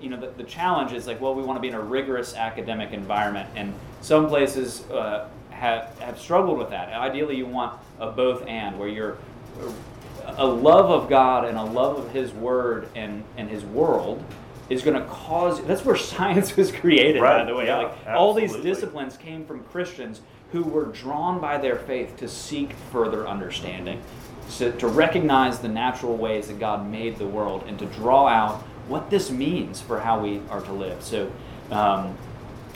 you 0.00 0.08
know, 0.08 0.18
the, 0.18 0.30
the 0.30 0.44
challenge 0.44 0.92
is 0.92 1.06
like, 1.06 1.20
well, 1.20 1.34
we 1.34 1.42
want 1.42 1.56
to 1.56 1.60
be 1.60 1.68
in 1.68 1.74
a 1.74 1.80
rigorous 1.80 2.34
academic 2.34 2.92
environment, 2.92 3.48
and 3.54 3.74
some 4.00 4.28
places 4.28 4.88
uh, 4.90 5.28
have 5.50 5.98
have 6.00 6.18
struggled 6.18 6.58
with 6.58 6.70
that. 6.70 6.92
Ideally, 6.92 7.36
you 7.36 7.46
want 7.46 7.78
a 7.98 8.10
both 8.10 8.46
and, 8.46 8.78
where 8.78 8.88
you're 8.88 9.18
a 10.26 10.46
love 10.46 10.90
of 10.90 11.08
God 11.08 11.44
and 11.44 11.58
a 11.58 11.64
love 11.64 11.98
of 11.98 12.12
His 12.12 12.32
Word 12.32 12.88
and 12.94 13.24
and 13.36 13.48
His 13.48 13.64
world 13.64 14.22
is 14.68 14.82
going 14.82 15.00
to 15.00 15.06
cause. 15.08 15.62
That's 15.64 15.84
where 15.84 15.96
science 16.14 16.56
was 16.56 16.72
created, 16.72 17.20
by 17.20 17.44
the 17.44 17.54
way. 17.54 17.66
yeah, 17.66 17.76
like 17.78 18.06
all 18.08 18.32
these 18.32 18.56
disciplines 18.56 19.16
came 19.16 19.44
from 19.44 19.64
Christians 19.64 20.22
who 20.52 20.62
were 20.64 20.86
drawn 20.86 21.40
by 21.40 21.58
their 21.58 21.76
faith 21.76 22.16
to 22.16 22.28
seek 22.28 22.72
further 22.90 23.28
understanding, 23.28 24.02
so 24.48 24.72
to 24.72 24.88
recognize 24.88 25.60
the 25.60 25.68
natural 25.68 26.16
ways 26.16 26.48
that 26.48 26.58
God 26.58 26.90
made 26.90 27.18
the 27.18 27.26
world, 27.26 27.64
and 27.66 27.78
to 27.78 27.86
draw 27.86 28.26
out 28.26 28.64
what 28.90 29.08
this 29.08 29.30
means 29.30 29.80
for 29.80 30.00
how 30.00 30.20
we 30.20 30.42
are 30.50 30.60
to 30.60 30.72
live. 30.72 31.02
So, 31.02 31.30
um, 31.70 32.16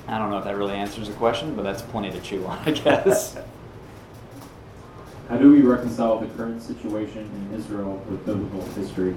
I 0.06 0.18
don't 0.18 0.30
know 0.30 0.38
if 0.38 0.44
that 0.44 0.56
really 0.56 0.74
answers 0.74 1.08
the 1.08 1.14
question, 1.14 1.54
but 1.56 1.62
that's 1.62 1.82
plenty 1.82 2.10
to 2.12 2.20
chew 2.20 2.46
on, 2.46 2.58
I 2.64 2.70
guess. 2.70 3.36
How 5.28 5.38
do 5.38 5.50
we 5.50 5.62
reconcile 5.62 6.18
the 6.20 6.26
current 6.36 6.62
situation 6.62 7.28
in 7.50 7.58
Israel 7.58 7.96
with 8.10 8.24
biblical 8.26 8.62
history? 8.72 9.14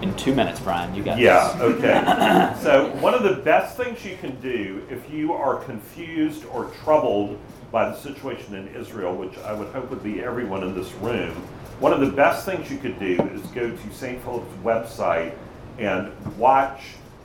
In 0.00 0.14
two 0.16 0.34
minutes, 0.34 0.58
Brian, 0.58 0.94
you 0.94 1.04
got 1.04 1.18
Yeah, 1.18 1.52
this. 1.52 1.62
okay. 1.62 2.54
so, 2.62 2.88
one 3.00 3.14
of 3.14 3.22
the 3.22 3.34
best 3.42 3.76
things 3.76 4.04
you 4.04 4.16
can 4.16 4.34
do 4.40 4.84
if 4.90 5.08
you 5.12 5.34
are 5.34 5.56
confused 5.56 6.44
or 6.46 6.64
troubled 6.82 7.38
by 7.70 7.88
the 7.90 7.94
situation 7.96 8.54
in 8.54 8.68
Israel, 8.74 9.14
which 9.14 9.36
I 9.38 9.52
would 9.52 9.68
hope 9.68 9.90
would 9.90 10.02
be 10.02 10.22
everyone 10.22 10.62
in 10.64 10.74
this 10.74 10.90
room, 10.94 11.36
one 11.82 11.92
of 11.92 11.98
the 11.98 12.14
best 12.14 12.46
things 12.46 12.70
you 12.70 12.78
could 12.78 12.96
do 13.00 13.20
is 13.34 13.42
go 13.48 13.68
to 13.68 13.92
St. 13.92 14.22
Philip's 14.22 14.54
website 14.62 15.34
and 15.78 16.12
watch 16.38 16.80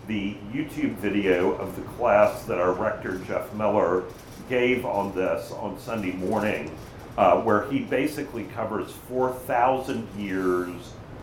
the 0.07 0.35
YouTube 0.51 0.95
video 0.95 1.51
of 1.57 1.75
the 1.75 1.83
class 1.89 2.43
that 2.45 2.57
our 2.57 2.71
rector, 2.71 3.19
Jeff 3.19 3.53
Miller, 3.53 4.05
gave 4.49 4.83
on 4.83 5.13
this 5.13 5.51
on 5.51 5.77
Sunday 5.77 6.13
morning, 6.13 6.75
uh, 7.19 7.39
where 7.41 7.69
he 7.69 7.81
basically 7.81 8.45
covers 8.45 8.91
4,000 9.07 10.07
years 10.17 10.73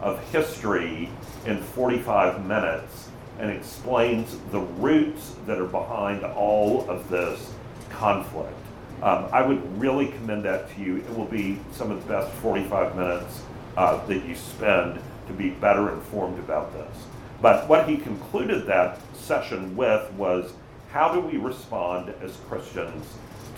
of 0.00 0.20
history 0.30 1.10
in 1.44 1.60
45 1.60 2.46
minutes 2.46 3.08
and 3.40 3.50
explains 3.50 4.38
the 4.52 4.60
roots 4.60 5.34
that 5.46 5.58
are 5.58 5.66
behind 5.66 6.22
all 6.22 6.88
of 6.88 7.10
this 7.10 7.52
conflict. 7.90 8.63
Um, 9.02 9.28
I 9.32 9.42
would 9.42 9.80
really 9.80 10.08
commend 10.08 10.44
that 10.44 10.74
to 10.74 10.80
you. 10.80 10.98
It 10.98 11.16
will 11.16 11.26
be 11.26 11.58
some 11.72 11.90
of 11.90 12.06
the 12.06 12.12
best 12.12 12.32
45 12.36 12.96
minutes 12.96 13.42
uh, 13.76 14.04
that 14.06 14.24
you 14.24 14.34
spend 14.34 14.98
to 15.26 15.32
be 15.32 15.50
better 15.50 15.92
informed 15.92 16.38
about 16.38 16.72
this. 16.72 16.96
But 17.40 17.68
what 17.68 17.88
he 17.88 17.96
concluded 17.96 18.66
that 18.66 18.98
session 19.14 19.76
with 19.76 20.10
was 20.12 20.52
how 20.90 21.12
do 21.12 21.20
we 21.20 21.36
respond 21.38 22.14
as 22.22 22.36
Christians 22.48 23.04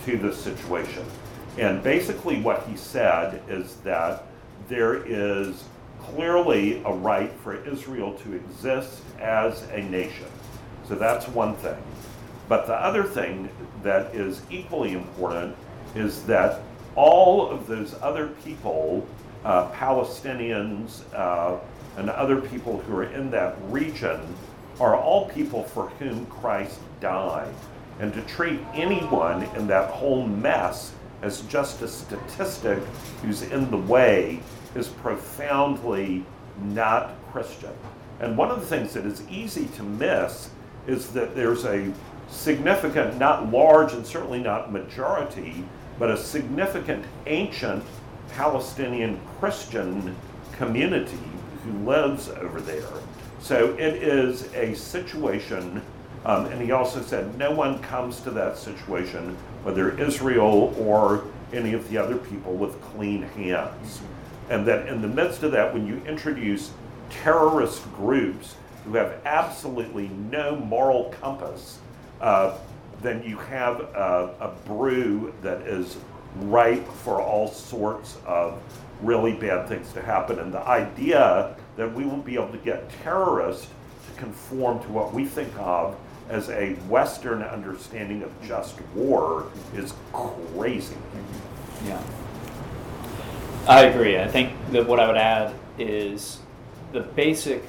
to 0.05 0.17
this 0.17 0.41
situation? 0.41 1.05
And 1.57 1.81
basically, 1.83 2.41
what 2.41 2.65
he 2.67 2.75
said 2.75 3.41
is 3.47 3.75
that 3.77 4.25
there 4.67 5.03
is 5.05 5.63
clearly 6.01 6.81
a 6.83 6.91
right 6.91 7.31
for 7.43 7.63
Israel 7.65 8.13
to 8.23 8.33
exist 8.33 9.01
as 9.19 9.63
a 9.71 9.81
nation. 9.81 10.27
So 10.87 10.95
that's 10.95 11.27
one 11.27 11.55
thing. 11.55 11.77
But 12.47 12.67
the 12.67 12.75
other 12.75 13.03
thing 13.03 13.49
that 13.83 14.15
is 14.15 14.41
equally 14.49 14.93
important 14.93 15.55
is 15.95 16.23
that 16.23 16.61
all 16.95 17.49
of 17.49 17.67
those 17.67 17.95
other 18.01 18.27
people, 18.43 19.05
uh, 19.43 19.69
Palestinians 19.71 21.01
uh, 21.13 21.59
and 21.97 22.09
other 22.09 22.41
people 22.41 22.79
who 22.81 22.95
are 22.95 23.03
in 23.03 23.29
that 23.31 23.55
region, 23.69 24.21
are 24.79 24.95
all 24.95 25.29
people 25.29 25.63
for 25.63 25.89
whom 25.99 26.25
Christ 26.27 26.79
died. 26.99 27.53
And 27.99 28.13
to 28.13 28.21
treat 28.23 28.59
anyone 28.73 29.43
in 29.55 29.67
that 29.67 29.89
whole 29.89 30.25
mess 30.25 30.93
as 31.21 31.41
just 31.41 31.81
a 31.81 31.87
statistic 31.87 32.79
who's 33.21 33.41
in 33.41 33.71
the 33.71 33.77
way 33.77 34.39
is 34.75 34.87
profoundly 34.87 36.23
not 36.61 37.15
Christian. 37.31 37.73
And 38.19 38.37
one 38.37 38.51
of 38.51 38.59
the 38.59 38.67
things 38.67 38.93
that 38.93 39.05
is 39.05 39.23
easy 39.29 39.65
to 39.75 39.83
miss 39.83 40.49
is 40.85 41.11
that 41.13 41.35
there's 41.35 41.65
a 41.65 41.91
significant, 42.29 43.17
not 43.17 43.51
large 43.51 43.93
and 43.93 44.05
certainly 44.05 44.39
not 44.39 44.71
majority, 44.71 45.63
but 45.99 46.11
a 46.11 46.17
significant 46.17 47.05
ancient 47.25 47.83
Palestinian 48.29 49.19
Christian 49.39 50.15
community 50.57 51.17
who 51.63 51.71
lives 51.85 52.29
over 52.29 52.61
there. 52.61 52.87
So 53.39 53.73
it 53.73 53.95
is 53.95 54.53
a 54.53 54.75
situation, 54.75 55.81
um, 56.25 56.45
and 56.47 56.61
he 56.61 56.71
also 56.71 57.01
said 57.01 57.37
no 57.37 57.51
one 57.51 57.79
comes 57.79 58.19
to 58.21 58.31
that 58.31 58.57
situation, 58.57 59.37
whether 59.63 59.97
Israel 59.99 60.73
or 60.77 61.23
any 61.53 61.73
of 61.73 61.87
the 61.89 61.97
other 61.97 62.17
people, 62.17 62.53
with 62.53 62.81
clean 62.81 63.23
hands. 63.23 64.01
And 64.49 64.65
that 64.67 64.87
in 64.87 65.01
the 65.01 65.07
midst 65.07 65.43
of 65.43 65.51
that, 65.51 65.73
when 65.73 65.87
you 65.87 66.01
introduce 66.05 66.71
terrorist 67.09 67.83
groups 67.95 68.55
who 68.85 68.95
have 68.95 69.21
absolutely 69.25 70.09
no 70.09 70.55
moral 70.55 71.13
compass, 71.21 71.79
uh, 72.21 72.57
then 73.01 73.23
you 73.23 73.37
have 73.37 73.79
a, 73.79 74.35
a 74.39 74.67
brew 74.67 75.33
that 75.41 75.61
is 75.61 75.97
ripe 76.41 76.87
for 76.87 77.21
all 77.21 77.47
sorts 77.47 78.17
of 78.25 78.61
really 79.01 79.33
bad 79.33 79.67
things 79.67 79.91
to 79.93 80.01
happen. 80.01 80.39
And 80.39 80.53
the 80.53 80.61
idea 80.61 81.55
that 81.75 81.93
we 81.93 82.05
will 82.05 82.17
be 82.17 82.35
able 82.35 82.49
to 82.49 82.57
get 82.57 82.89
terrorists 83.03 83.67
to 84.07 84.19
conform 84.19 84.79
to 84.81 84.89
what 84.89 85.13
we 85.13 85.25
think 85.25 85.53
of 85.57 85.95
as 86.29 86.49
a 86.49 86.73
Western 86.89 87.41
understanding 87.41 88.23
of 88.23 88.31
just 88.45 88.79
war 88.95 89.47
is 89.75 89.93
crazy. 90.11 90.97
Yeah. 91.85 92.01
I 93.67 93.83
agree. 93.83 94.19
I 94.19 94.27
think 94.27 94.53
that 94.71 94.87
what 94.87 94.99
I 94.99 95.07
would 95.07 95.17
add 95.17 95.53
is 95.77 96.39
the 96.93 97.01
basic 97.01 97.63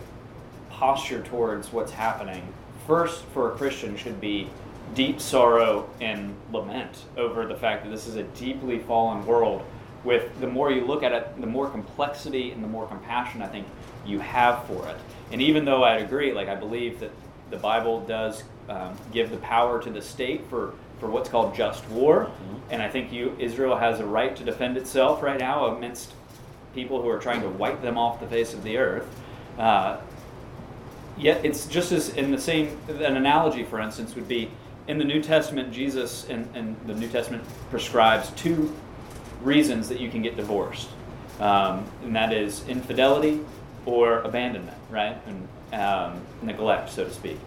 posture 0.71 1.23
towards 1.23 1.73
what's 1.73 1.93
happening. 1.93 2.47
First, 2.89 3.23
for 3.35 3.53
a 3.53 3.57
Christian, 3.57 3.99
should 3.99 4.19
be 4.19 4.49
deep 4.95 5.21
sorrow 5.21 5.91
and 6.01 6.35
lament 6.51 7.05
over 7.19 7.47
the 7.47 7.55
fact 7.55 7.85
that 7.85 7.91
this 7.91 8.07
is 8.07 8.17
a 8.17 8.23
deeply 8.23 8.79
fallen 8.79 9.27
world. 9.27 9.63
With 10.05 10.41
the 10.41 10.47
more 10.47 10.73
you 10.73 10.87
look 10.87 11.03
at 11.03 11.13
it, 11.13 11.39
the 11.39 11.47
more 11.47 11.69
complexity 11.69 12.51
and 12.51 12.65
the 12.65 12.69
more 12.69 12.87
compassion 12.87 13.43
I 13.43 13.49
think 13.49 13.67
you 14.07 14.21
have 14.21 14.65
for 14.65 14.89
it. 14.89 14.97
And 15.33 15.43
even 15.43 15.67
though 15.67 15.85
I'd 15.85 16.01
agree, 16.01 16.33
like 16.33 16.49
I 16.49 16.55
believe 16.55 16.99
that 17.01 17.11
the 17.51 17.59
Bible 17.59 18.01
does 18.01 18.43
um, 18.71 18.97
give 19.13 19.31
the 19.31 19.37
power 19.37 19.83
to 19.83 19.91
the 19.91 20.01
state 20.01 20.49
for 20.49 20.73
for 20.99 21.09
what's 21.11 21.29
called 21.29 21.55
just 21.55 21.87
war, 21.91 22.25
mm-hmm. 22.25 22.57
and 22.71 22.83
I 22.83 22.89
think 22.89 23.13
you 23.13 23.37
Israel 23.39 23.77
has 23.77 24.01
a 24.01 24.07
right 24.07 24.35
to 24.35 24.45
defend 24.45 24.79
itself 24.79 25.23
right 25.23 25.39
now 25.39 25.67
amidst 25.67 26.13
people 26.75 27.03
who 27.03 27.09
are 27.11 27.19
trying 27.19 27.43
to 27.43 27.49
wipe 27.51 27.83
them 27.83 27.99
off 27.99 28.19
the 28.19 28.27
face 28.27 28.55
of 28.55 28.63
the 28.63 28.79
earth. 28.79 29.07
Uh, 29.59 29.99
yet 31.19 31.45
it's 31.45 31.67
just 31.67 31.93
as 31.93 32.11
in 32.11 32.31
the 32.31 32.41
same 32.41 32.79
an 32.89 33.17
analogy, 33.17 33.65
for 33.65 33.81
instance, 33.81 34.15
would 34.15 34.29
be 34.29 34.51
in 34.87 34.99
the 34.99 35.05
New 35.05 35.23
Testament, 35.23 35.73
Jesus 35.73 36.27
and, 36.29 36.49
and 36.55 36.77
the 36.87 36.95
New 36.95 37.09
Testament 37.09 37.45
prescribes 37.71 38.31
two 38.31 38.75
reasons 39.43 39.89
that 39.89 40.01
you 40.01 40.11
can 40.11 40.23
get 40.23 40.37
divorced, 40.37 40.89
um, 41.41 41.87
and 42.03 42.17
that 42.17 42.33
is 42.33 42.67
infidelity 42.69 43.41
or 43.87 44.21
abandonment, 44.23 44.77
right, 44.91 45.17
and 45.27 45.81
um, 45.81 46.21
neglect, 46.43 46.91
so 46.91 47.05
to 47.05 47.13
speak. 47.13 47.39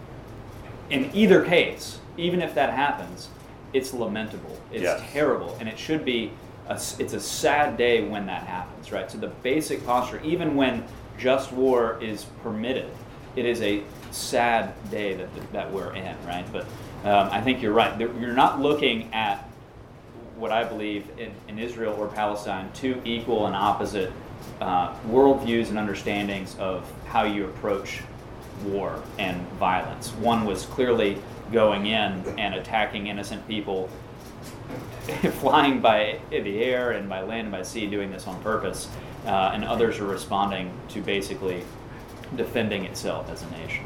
In 0.90 1.10
either 1.14 1.44
case, 1.44 1.98
even 2.16 2.40
if 2.40 2.54
that 2.54 2.70
happens, 2.70 3.28
it's 3.72 3.92
lamentable. 3.92 4.58
It's 4.70 4.82
yes. 4.82 5.02
terrible, 5.12 5.56
and 5.58 5.68
it 5.68 5.78
should 5.78 6.04
be. 6.04 6.32
A, 6.68 6.74
it's 6.74 7.12
a 7.12 7.20
sad 7.20 7.76
day 7.76 8.04
when 8.04 8.26
that 8.26 8.44
happens, 8.44 8.92
right? 8.92 9.10
So 9.10 9.18
the 9.18 9.28
basic 9.42 9.84
posture, 9.84 10.20
even 10.22 10.54
when 10.54 10.84
just 11.18 11.52
war 11.52 11.98
is 12.00 12.26
permitted, 12.44 12.88
it 13.36 13.44
is 13.44 13.62
a 13.62 13.82
sad 14.10 14.72
day 14.90 15.14
that 15.14 15.52
that 15.52 15.72
we're 15.72 15.94
in, 15.94 16.16
right? 16.26 16.44
But 16.52 16.64
um, 17.04 17.28
I 17.30 17.40
think 17.40 17.62
you're 17.62 17.72
right. 17.72 17.98
You're 17.98 18.34
not 18.34 18.60
looking 18.60 19.12
at 19.12 19.48
what 20.36 20.50
I 20.52 20.64
believe 20.64 21.06
in, 21.18 21.32
in 21.48 21.58
Israel 21.58 21.94
or 21.94 22.08
Palestine 22.08 22.70
two 22.74 23.00
equal 23.04 23.46
and 23.46 23.56
opposite 23.56 24.12
uh, 24.60 24.94
worldviews 25.08 25.68
and 25.68 25.78
understandings 25.78 26.56
of 26.58 26.90
how 27.06 27.24
you 27.24 27.44
approach 27.46 28.00
war 28.64 29.02
and 29.18 29.40
violence. 29.52 30.10
One 30.12 30.44
was 30.44 30.66
clearly 30.66 31.18
going 31.52 31.86
in 31.86 32.24
and 32.38 32.54
attacking 32.54 33.08
innocent 33.08 33.46
people, 33.46 33.88
flying 35.40 35.80
by 35.80 36.20
the 36.30 36.62
air 36.62 36.92
and 36.92 37.08
by 37.08 37.22
land 37.22 37.42
and 37.42 37.52
by 37.52 37.62
sea, 37.62 37.86
doing 37.86 38.10
this 38.10 38.26
on 38.26 38.40
purpose, 38.42 38.88
uh, 39.26 39.50
and 39.52 39.64
others 39.64 39.98
are 39.98 40.06
responding 40.06 40.72
to 40.88 41.00
basically 41.00 41.62
defending 42.36 42.84
itself 42.84 43.30
as 43.30 43.42
a 43.42 43.50
nation. 43.50 43.84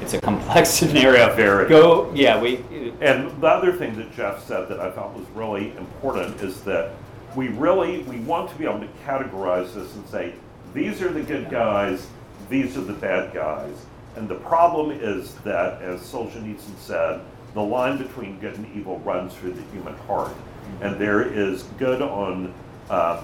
It's 0.00 0.14
a 0.14 0.20
complex 0.20 0.68
scenario. 0.78 1.34
Very. 1.34 1.68
Go, 1.68 2.12
yeah, 2.14 2.40
we. 2.40 2.64
And 3.00 3.30
the 3.40 3.46
other 3.46 3.72
thing 3.72 3.96
that 3.96 4.14
Jeff 4.14 4.44
said 4.46 4.68
that 4.68 4.80
I 4.80 4.90
thought 4.90 5.16
was 5.16 5.26
really 5.34 5.76
important 5.76 6.40
is 6.40 6.60
that 6.62 6.94
we 7.36 7.48
really 7.48 8.02
we 8.02 8.18
want 8.20 8.50
to 8.50 8.56
be 8.56 8.64
able 8.64 8.80
to 8.80 8.88
categorize 9.06 9.74
this 9.74 9.94
and 9.94 10.06
say 10.08 10.34
these 10.74 11.02
are 11.02 11.12
the 11.12 11.22
good 11.22 11.50
guys, 11.50 12.06
these 12.48 12.76
are 12.76 12.82
the 12.82 12.94
bad 12.94 13.32
guys. 13.32 13.86
And 14.16 14.28
the 14.28 14.36
problem 14.36 14.90
is 14.90 15.34
that, 15.36 15.80
as 15.80 16.00
Solzhenitsyn 16.00 16.76
said, 16.78 17.22
the 17.54 17.62
line 17.62 17.98
between 17.98 18.38
good 18.40 18.56
and 18.56 18.76
evil 18.76 18.98
runs 19.00 19.34
through 19.34 19.52
the 19.52 19.62
human 19.72 19.96
heart. 19.98 20.32
Mm-hmm. 20.32 20.84
And 20.84 21.00
there 21.00 21.22
is 21.22 21.64
good 21.78 22.02
on, 22.02 22.54
uh, 22.90 23.22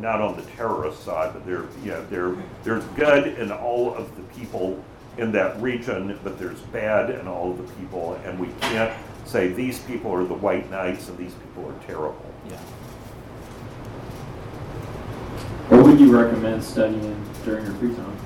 not 0.00 0.20
on 0.20 0.36
the 0.36 0.42
terrorist 0.52 1.04
side, 1.04 1.32
but 1.32 1.44
there, 1.44 1.64
you 1.84 1.90
know, 1.90 2.04
there, 2.06 2.34
there's 2.64 2.84
good 2.96 3.38
in 3.38 3.52
all 3.52 3.94
of 3.94 4.14
the 4.16 4.22
people 4.34 4.82
in 5.18 5.32
that 5.32 5.60
region, 5.60 6.18
but 6.24 6.38
there's 6.38 6.60
bad 6.60 7.10
in 7.10 7.28
all 7.28 7.50
of 7.50 7.58
the 7.58 7.74
people. 7.74 8.14
And 8.24 8.38
we 8.38 8.48
can't 8.60 8.96
say 9.26 9.48
these 9.48 9.78
people 9.80 10.12
are 10.12 10.24
the 10.24 10.34
white 10.34 10.70
knights 10.70 11.08
and 11.08 11.18
these 11.18 11.34
people 11.34 11.70
are 11.70 11.86
terrible. 11.86 12.24
Yeah. 12.48 12.56
What 15.68 15.84
would 15.84 16.00
you 16.00 16.16
recommend 16.16 16.64
studying 16.64 17.24
during 17.44 17.64
your 17.64 17.74
free 17.74 17.94
time? 17.94 18.16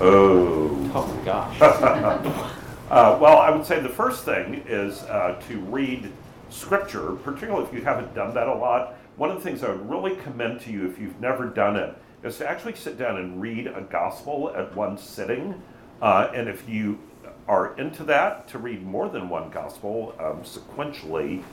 Oh. 0.00 0.90
Oh 0.94 1.06
my 1.06 1.24
gosh. 1.24 1.60
uh, 1.60 3.18
well, 3.20 3.38
I 3.38 3.50
would 3.50 3.66
say 3.66 3.80
the 3.80 3.88
first 3.88 4.24
thing 4.24 4.64
is 4.66 5.02
uh, 5.02 5.40
to 5.48 5.58
read 5.60 6.10
scripture, 6.50 7.12
particularly 7.16 7.66
if 7.66 7.74
you 7.74 7.82
haven't 7.82 8.14
done 8.14 8.32
that 8.34 8.46
a 8.46 8.54
lot. 8.54 8.94
One 9.16 9.30
of 9.30 9.36
the 9.36 9.42
things 9.42 9.62
I 9.62 9.70
would 9.70 9.88
really 9.88 10.16
commend 10.16 10.60
to 10.62 10.72
you 10.72 10.86
if 10.86 10.98
you've 10.98 11.20
never 11.20 11.46
done 11.46 11.76
it 11.76 11.96
is 12.24 12.38
to 12.38 12.48
actually 12.48 12.74
sit 12.74 12.98
down 12.98 13.16
and 13.16 13.40
read 13.40 13.68
a 13.68 13.82
gospel 13.82 14.52
at 14.56 14.74
one 14.74 14.98
sitting. 14.98 15.62
Uh, 16.02 16.32
and 16.34 16.48
if 16.48 16.68
you 16.68 16.98
are 17.46 17.76
into 17.78 18.02
that, 18.04 18.48
to 18.48 18.58
read 18.58 18.82
more 18.82 19.08
than 19.08 19.28
one 19.28 19.50
gospel 19.50 20.16
um, 20.18 20.42
sequentially 20.42 21.44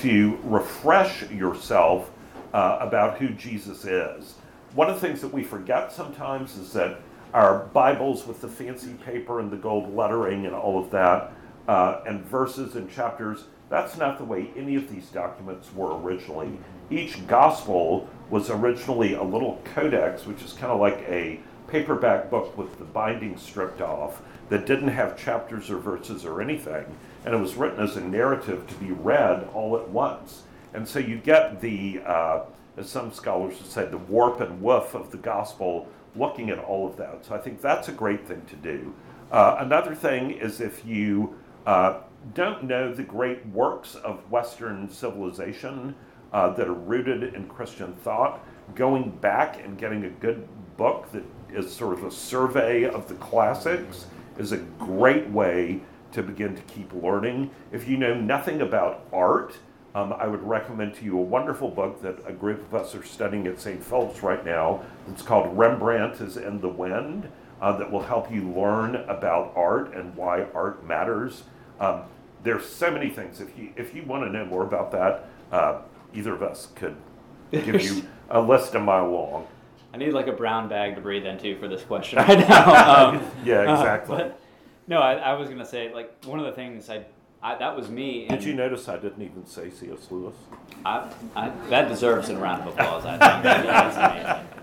to 0.00 0.38
refresh 0.44 1.28
yourself 1.30 2.10
uh, 2.54 2.78
about 2.80 3.18
who 3.18 3.28
Jesus 3.30 3.84
is. 3.84 4.36
One 4.74 4.88
of 4.88 4.98
the 4.98 5.06
things 5.06 5.20
that 5.20 5.32
we 5.32 5.42
forget 5.42 5.92
sometimes 5.92 6.56
is 6.56 6.72
that 6.72 7.00
our 7.34 7.66
Bibles 7.66 8.26
with 8.26 8.40
the 8.40 8.48
fancy 8.48 8.94
paper 9.04 9.40
and 9.40 9.50
the 9.50 9.56
gold 9.56 9.94
lettering 9.94 10.46
and 10.46 10.54
all 10.54 10.82
of 10.82 10.90
that, 10.92 11.32
uh, 11.68 12.00
and 12.06 12.24
verses 12.24 12.76
and 12.76 12.90
chapters, 12.90 13.44
that's 13.68 13.98
not 13.98 14.18
the 14.18 14.24
way 14.24 14.50
any 14.56 14.74
of 14.74 14.90
these 14.90 15.06
documents 15.08 15.72
were 15.74 16.00
originally. 16.00 16.58
Each 16.90 17.26
gospel 17.26 18.08
was 18.30 18.50
originally 18.50 19.14
a 19.14 19.22
little 19.22 19.60
codex, 19.74 20.26
which 20.26 20.42
is 20.42 20.52
kind 20.52 20.72
of 20.72 20.80
like 20.80 20.98
a 21.08 21.40
paperback 21.68 22.30
book 22.30 22.56
with 22.58 22.78
the 22.78 22.84
binding 22.84 23.36
stripped 23.36 23.80
off 23.80 24.22
that 24.48 24.66
didn't 24.66 24.88
have 24.88 25.16
chapters 25.16 25.70
or 25.70 25.78
verses 25.78 26.24
or 26.24 26.42
anything. 26.42 26.84
And 27.24 27.34
it 27.34 27.38
was 27.38 27.54
written 27.54 27.80
as 27.80 27.96
a 27.96 28.00
narrative 28.00 28.66
to 28.66 28.74
be 28.74 28.90
read 28.90 29.48
all 29.54 29.76
at 29.76 29.88
once. 29.88 30.42
And 30.74 30.86
so 30.86 30.98
you 30.98 31.18
get 31.18 31.60
the, 31.60 32.00
uh, 32.04 32.44
as 32.76 32.88
some 32.88 33.12
scholars 33.12 33.58
would 33.58 33.70
say, 33.70 33.86
the 33.86 33.98
warp 33.98 34.40
and 34.40 34.60
woof 34.60 34.94
of 34.94 35.10
the 35.10 35.18
gospel 35.18 35.86
looking 36.16 36.50
at 36.50 36.58
all 36.58 36.88
of 36.88 36.96
that. 36.96 37.24
So 37.24 37.34
I 37.34 37.38
think 37.38 37.60
that's 37.60 37.88
a 37.88 37.92
great 37.92 38.26
thing 38.26 38.42
to 38.48 38.56
do. 38.56 38.92
Uh, 39.30 39.56
another 39.60 39.94
thing 39.94 40.32
is 40.32 40.60
if 40.60 40.84
you 40.84 41.36
uh, 41.66 42.00
don't 42.34 42.64
know 42.64 42.92
the 42.92 43.02
great 43.02 43.46
works 43.46 43.94
of 43.94 44.28
Western 44.30 44.90
civilization 44.90 45.94
uh, 46.32 46.50
that 46.50 46.68
are 46.68 46.74
rooted 46.74 47.34
in 47.34 47.48
Christian 47.48 47.94
thought, 47.94 48.44
going 48.74 49.10
back 49.10 49.64
and 49.64 49.76
getting 49.76 50.04
a 50.04 50.10
good 50.10 50.46
book 50.76 51.10
that 51.12 51.24
is 51.52 51.72
sort 51.72 51.98
of 51.98 52.04
a 52.04 52.10
survey 52.10 52.84
of 52.84 53.08
the 53.08 53.14
classics 53.14 54.06
is 54.38 54.52
a 54.52 54.58
great 54.78 55.28
way 55.28 55.80
to 56.12 56.22
begin 56.22 56.54
to 56.54 56.62
keep 56.62 56.92
learning. 56.92 57.50
If 57.72 57.88
you 57.88 57.96
know 57.96 58.14
nothing 58.14 58.62
about 58.62 59.06
art, 59.12 59.56
um, 59.94 60.12
I 60.12 60.26
would 60.26 60.42
recommend 60.42 60.94
to 60.94 61.04
you 61.04 61.18
a 61.18 61.22
wonderful 61.22 61.68
book 61.68 62.00
that 62.02 62.18
a 62.24 62.32
group 62.32 62.60
of 62.60 62.74
us 62.74 62.94
are 62.94 63.02
studying 63.02 63.46
at 63.46 63.60
St. 63.60 63.82
Philip's 63.82 64.22
right 64.22 64.44
now. 64.44 64.82
It's 65.08 65.22
called 65.22 65.56
Rembrandt 65.56 66.20
is 66.20 66.36
in 66.36 66.60
the 66.60 66.68
Wind, 66.68 67.28
uh, 67.60 67.76
that 67.76 67.90
will 67.90 68.02
help 68.02 68.32
you 68.32 68.50
learn 68.50 68.96
about 68.96 69.52
art 69.54 69.94
and 69.94 70.14
why 70.14 70.46
art 70.54 70.86
matters. 70.86 71.42
Um, 71.78 72.02
there's 72.42 72.66
so 72.66 72.90
many 72.90 73.10
things. 73.10 73.40
If 73.40 73.58
you 73.58 73.72
if 73.76 73.94
you 73.94 74.02
want 74.04 74.24
to 74.24 74.30
know 74.30 74.46
more 74.46 74.62
about 74.62 74.90
that, 74.92 75.28
uh, 75.52 75.82
either 76.14 76.34
of 76.34 76.42
us 76.42 76.68
could 76.74 76.96
give 77.50 77.82
you 77.82 78.02
a 78.28 78.40
list 78.40 78.74
a 78.74 78.80
mile 78.80 79.10
long. 79.10 79.46
I 79.92 79.96
need 79.96 80.12
like 80.12 80.28
a 80.28 80.32
brown 80.32 80.68
bag 80.68 80.94
to 80.94 81.00
breathe 81.00 81.26
into 81.26 81.58
for 81.58 81.68
this 81.68 81.82
question 81.82 82.18
right 82.28 82.38
now. 82.38 83.08
Um, 83.08 83.30
yeah, 83.44 83.72
exactly. 83.72 84.14
uh, 84.14 84.18
but, 84.18 84.40
no, 84.86 84.98
I, 84.98 85.14
I 85.14 85.32
was 85.34 85.48
gonna 85.48 85.66
say 85.66 85.92
like 85.92 86.24
one 86.24 86.38
of 86.38 86.46
the 86.46 86.52
things 86.52 86.88
I, 86.90 87.04
I 87.42 87.56
that 87.56 87.76
was 87.76 87.88
me. 87.88 88.26
Did 88.28 88.44
you 88.44 88.54
notice 88.54 88.88
I 88.88 88.98
didn't 88.98 89.22
even 89.22 89.46
say 89.46 89.70
C.S. 89.70 90.10
Lewis? 90.10 90.34
I, 90.84 91.10
I, 91.34 91.50
that 91.68 91.88
deserves 91.88 92.28
a 92.28 92.36
round 92.36 92.62
of 92.62 92.68
applause. 92.68 93.04
I 93.04 93.10
think 93.10 93.20
that's 93.42 93.96
amazing. 93.96 94.59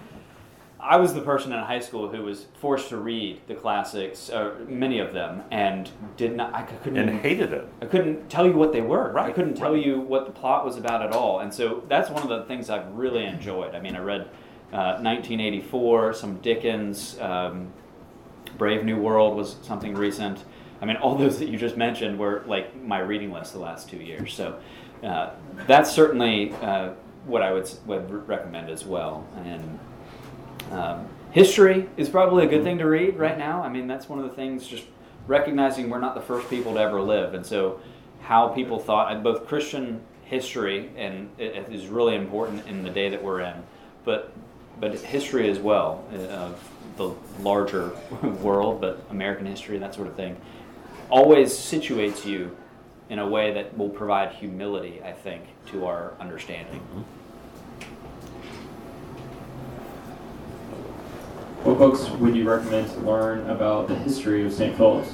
I 0.79 0.97
was 0.97 1.13
the 1.13 1.21
person 1.21 1.51
in 1.51 1.59
high 1.59 1.79
school 1.79 2.09
who 2.09 2.21
was 2.23 2.45
forced 2.59 2.89
to 2.89 2.97
read 2.97 3.41
the 3.47 3.55
classics, 3.55 4.29
uh, 4.29 4.53
many 4.67 4.99
of 4.99 5.11
them, 5.11 5.43
and 5.49 5.89
did 6.17 6.35
not. 6.35 6.53
I 6.53 6.61
couldn't. 6.61 6.97
And 6.97 7.19
hated 7.19 7.51
it. 7.51 7.67
I 7.81 7.85
couldn't 7.85 8.29
tell 8.29 8.45
you 8.45 8.53
what 8.53 8.73
they 8.73 8.81
were. 8.81 9.11
Right, 9.11 9.29
I 9.29 9.31
couldn't 9.31 9.55
tell 9.55 9.73
right. 9.73 9.83
you 9.83 9.99
what 9.99 10.27
the 10.27 10.31
plot 10.31 10.65
was 10.65 10.77
about 10.77 11.01
at 11.01 11.13
all. 11.13 11.39
And 11.39 11.51
so 11.51 11.83
that's 11.87 12.09
one 12.11 12.21
of 12.21 12.29
the 12.29 12.43
things 12.45 12.69
I've 12.69 12.91
really 12.93 13.25
enjoyed. 13.25 13.73
I 13.73 13.79
mean, 13.79 13.95
I 13.95 13.99
read 13.99 14.21
uh, 14.71 14.99
1984, 15.01 16.13
some 16.13 16.37
Dickens, 16.37 17.17
um, 17.19 17.71
Brave 18.57 18.85
New 18.85 18.97
World 18.97 19.35
was 19.35 19.55
something 19.63 19.95
recent. 19.95 20.43
I 20.79 20.85
mean, 20.85 20.97
all 20.97 21.15
those 21.15 21.39
that 21.39 21.49
you 21.49 21.57
just 21.57 21.75
mentioned 21.75 22.19
were 22.19 22.43
like 22.45 22.79
my 22.83 22.99
reading 22.99 23.31
list 23.31 23.53
the 23.53 23.59
last 23.59 23.89
two 23.89 23.97
years. 23.97 24.33
So 24.33 24.59
uh, 25.03 25.31
that's 25.65 25.91
certainly 25.91 26.53
uh, 26.61 26.91
what 27.25 27.41
I 27.41 27.51
would, 27.51 27.67
would 27.87 28.27
recommend 28.27 28.69
as 28.69 28.85
well. 28.85 29.27
And 29.43 29.79
um, 30.71 31.07
history 31.31 31.89
is 31.97 32.09
probably 32.09 32.45
a 32.45 32.47
good 32.47 32.63
thing 32.63 32.77
to 32.79 32.85
read 32.85 33.17
right 33.17 33.37
now. 33.37 33.61
I 33.61 33.69
mean, 33.69 33.87
that's 33.87 34.09
one 34.09 34.19
of 34.19 34.29
the 34.29 34.35
things, 34.35 34.67
just 34.67 34.85
recognizing 35.27 35.89
we're 35.89 35.99
not 35.99 36.15
the 36.15 36.21
first 36.21 36.49
people 36.49 36.73
to 36.73 36.79
ever 36.79 37.01
live. 37.01 37.33
And 37.33 37.45
so, 37.45 37.79
how 38.21 38.49
people 38.49 38.79
thought, 38.79 39.11
and 39.11 39.23
both 39.23 39.47
Christian 39.47 40.01
history 40.25 40.89
and 40.97 41.29
it 41.37 41.69
is 41.71 41.87
really 41.87 42.15
important 42.15 42.67
in 42.67 42.83
the 42.83 42.89
day 42.89 43.09
that 43.09 43.23
we're 43.23 43.41
in, 43.41 43.55
but 44.03 44.33
but 44.79 44.93
history 44.99 45.49
as 45.49 45.59
well 45.59 46.03
uh, 46.13 46.17
of 46.17 46.69
the 46.97 47.11
larger 47.41 47.91
world, 48.41 48.81
but 48.81 49.03
American 49.09 49.45
history, 49.45 49.77
that 49.77 49.95
sort 49.95 50.07
of 50.07 50.15
thing, 50.15 50.35
always 51.09 51.51
situates 51.51 52.25
you 52.25 52.55
in 53.09 53.19
a 53.19 53.27
way 53.27 53.53
that 53.53 53.77
will 53.77 53.89
provide 53.89 54.33
humility, 54.33 55.01
I 55.03 55.13
think, 55.13 55.43
to 55.67 55.85
our 55.85 56.13
understanding. 56.19 56.81
What 61.63 61.79
books 61.79 62.09
would 62.11 62.35
you 62.35 62.49
recommend 62.49 62.89
to 62.91 62.99
learn 62.99 63.49
about 63.49 63.87
the 63.87 63.95
history 63.95 64.45
of 64.45 64.53
St. 64.53 64.75
Philip's? 64.77 65.13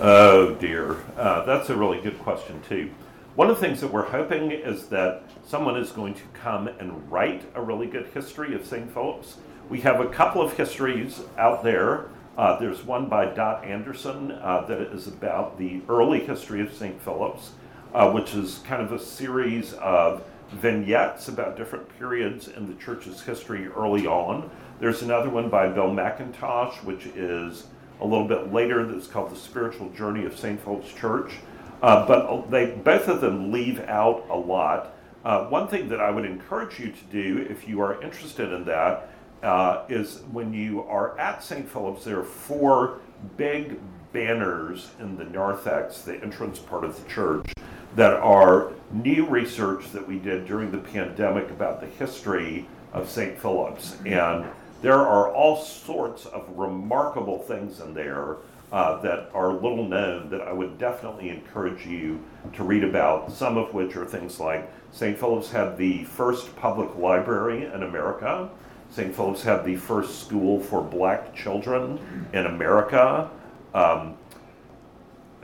Oh 0.00 0.54
dear, 0.58 0.96
uh, 1.16 1.44
that's 1.44 1.68
a 1.70 1.76
really 1.76 2.00
good 2.00 2.18
question 2.20 2.62
too. 2.66 2.90
One 3.34 3.50
of 3.50 3.56
the 3.56 3.66
things 3.66 3.80
that 3.80 3.92
we're 3.92 4.08
hoping 4.08 4.50
is 4.50 4.86
that 4.86 5.24
someone 5.44 5.76
is 5.76 5.90
going 5.90 6.14
to 6.14 6.22
come 6.34 6.68
and 6.68 7.10
write 7.10 7.44
a 7.54 7.60
really 7.60 7.86
good 7.86 8.06
history 8.08 8.54
of 8.54 8.64
St. 8.64 8.92
Philip's. 8.92 9.36
We 9.68 9.80
have 9.80 10.00
a 10.00 10.08
couple 10.08 10.40
of 10.40 10.54
histories 10.54 11.20
out 11.36 11.62
there. 11.62 12.06
Uh, 12.38 12.58
there's 12.58 12.82
one 12.82 13.08
by 13.08 13.26
Dot 13.26 13.64
Anderson 13.64 14.32
uh, 14.32 14.64
that 14.66 14.80
is 14.92 15.08
about 15.08 15.58
the 15.58 15.82
early 15.88 16.20
history 16.20 16.60
of 16.60 16.72
St. 16.72 17.00
Philip's, 17.02 17.52
uh, 17.92 18.10
which 18.10 18.34
is 18.34 18.60
kind 18.64 18.80
of 18.80 18.92
a 18.92 18.98
series 18.98 19.74
of 19.74 20.24
vignettes 20.52 21.28
about 21.28 21.56
different 21.56 21.88
periods 21.98 22.48
in 22.48 22.66
the 22.66 22.74
church's 22.82 23.22
history 23.22 23.66
early 23.68 24.06
on. 24.06 24.50
There's 24.82 25.02
another 25.02 25.30
one 25.30 25.48
by 25.48 25.68
Bill 25.68 25.90
McIntosh, 25.90 26.82
which 26.82 27.06
is 27.06 27.68
a 28.00 28.04
little 28.04 28.26
bit 28.26 28.52
later 28.52 28.84
that's 28.84 29.06
called 29.06 29.30
The 29.30 29.36
Spiritual 29.36 29.90
Journey 29.90 30.24
of 30.24 30.36
St. 30.36 30.60
Philip's 30.60 30.92
Church. 30.92 31.34
Uh, 31.80 32.04
but 32.04 32.50
they 32.50 32.66
both 32.66 33.06
of 33.06 33.20
them 33.20 33.52
leave 33.52 33.78
out 33.78 34.26
a 34.28 34.36
lot. 34.36 34.96
Uh, 35.24 35.44
one 35.44 35.68
thing 35.68 35.88
that 35.90 36.00
I 36.00 36.10
would 36.10 36.24
encourage 36.24 36.80
you 36.80 36.90
to 36.90 37.04
do 37.12 37.46
if 37.48 37.68
you 37.68 37.80
are 37.80 38.02
interested 38.02 38.52
in 38.52 38.64
that 38.64 39.08
uh, 39.44 39.84
is 39.88 40.22
when 40.32 40.52
you 40.52 40.82
are 40.82 41.16
at 41.16 41.44
St. 41.44 41.68
Philip's, 41.70 42.04
there 42.04 42.18
are 42.18 42.24
four 42.24 42.98
big 43.36 43.78
banners 44.12 44.90
in 44.98 45.16
the 45.16 45.24
narthex, 45.26 46.02
the 46.02 46.20
entrance 46.24 46.58
part 46.58 46.82
of 46.82 47.00
the 47.00 47.08
church, 47.08 47.52
that 47.94 48.14
are 48.14 48.72
new 48.90 49.26
research 49.26 49.92
that 49.92 50.04
we 50.04 50.18
did 50.18 50.44
during 50.44 50.72
the 50.72 50.78
pandemic 50.78 51.50
about 51.50 51.80
the 51.80 51.86
history 51.86 52.66
of 52.92 53.08
St. 53.08 53.38
Philip's. 53.38 53.96
And 54.04 54.44
there 54.82 54.98
are 54.98 55.32
all 55.32 55.56
sorts 55.56 56.26
of 56.26 56.46
remarkable 56.56 57.38
things 57.38 57.80
in 57.80 57.94
there 57.94 58.36
uh, 58.72 59.00
that 59.02 59.30
are 59.32 59.52
little 59.52 59.86
known 59.86 60.28
that 60.30 60.40
I 60.40 60.52
would 60.52 60.78
definitely 60.78 61.28
encourage 61.28 61.86
you 61.86 62.20
to 62.54 62.64
read 62.64 62.84
about, 62.84 63.30
some 63.30 63.56
of 63.56 63.72
which 63.74 63.96
are 63.96 64.04
things 64.04 64.40
like 64.40 64.70
St. 64.90 65.16
Philip's 65.16 65.50
had 65.50 65.76
the 65.76 66.04
first 66.04 66.54
public 66.56 66.96
library 66.96 67.64
in 67.64 67.82
America. 67.82 68.50
St. 68.90 69.14
Philip's 69.14 69.42
had 69.42 69.64
the 69.64 69.76
first 69.76 70.20
school 70.26 70.60
for 70.60 70.82
black 70.82 71.34
children 71.34 71.98
in 72.32 72.46
America. 72.46 73.30
Um, 73.74 74.16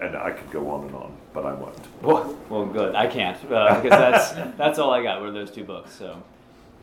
and 0.00 0.16
I 0.16 0.30
could 0.30 0.50
go 0.50 0.68
on 0.70 0.86
and 0.86 0.94
on, 0.94 1.16
but 1.32 1.44
I 1.44 1.54
won't. 1.54 1.76
Well, 2.02 2.38
well, 2.48 2.66
good. 2.66 2.94
I 2.94 3.06
can't 3.06 3.36
uh, 3.50 3.80
because 3.80 3.90
that's 3.90 4.56
that's 4.56 4.78
all 4.78 4.92
I 4.92 5.02
got 5.02 5.20
were 5.20 5.32
those 5.32 5.50
two 5.50 5.64
books. 5.64 5.92
So, 5.92 6.22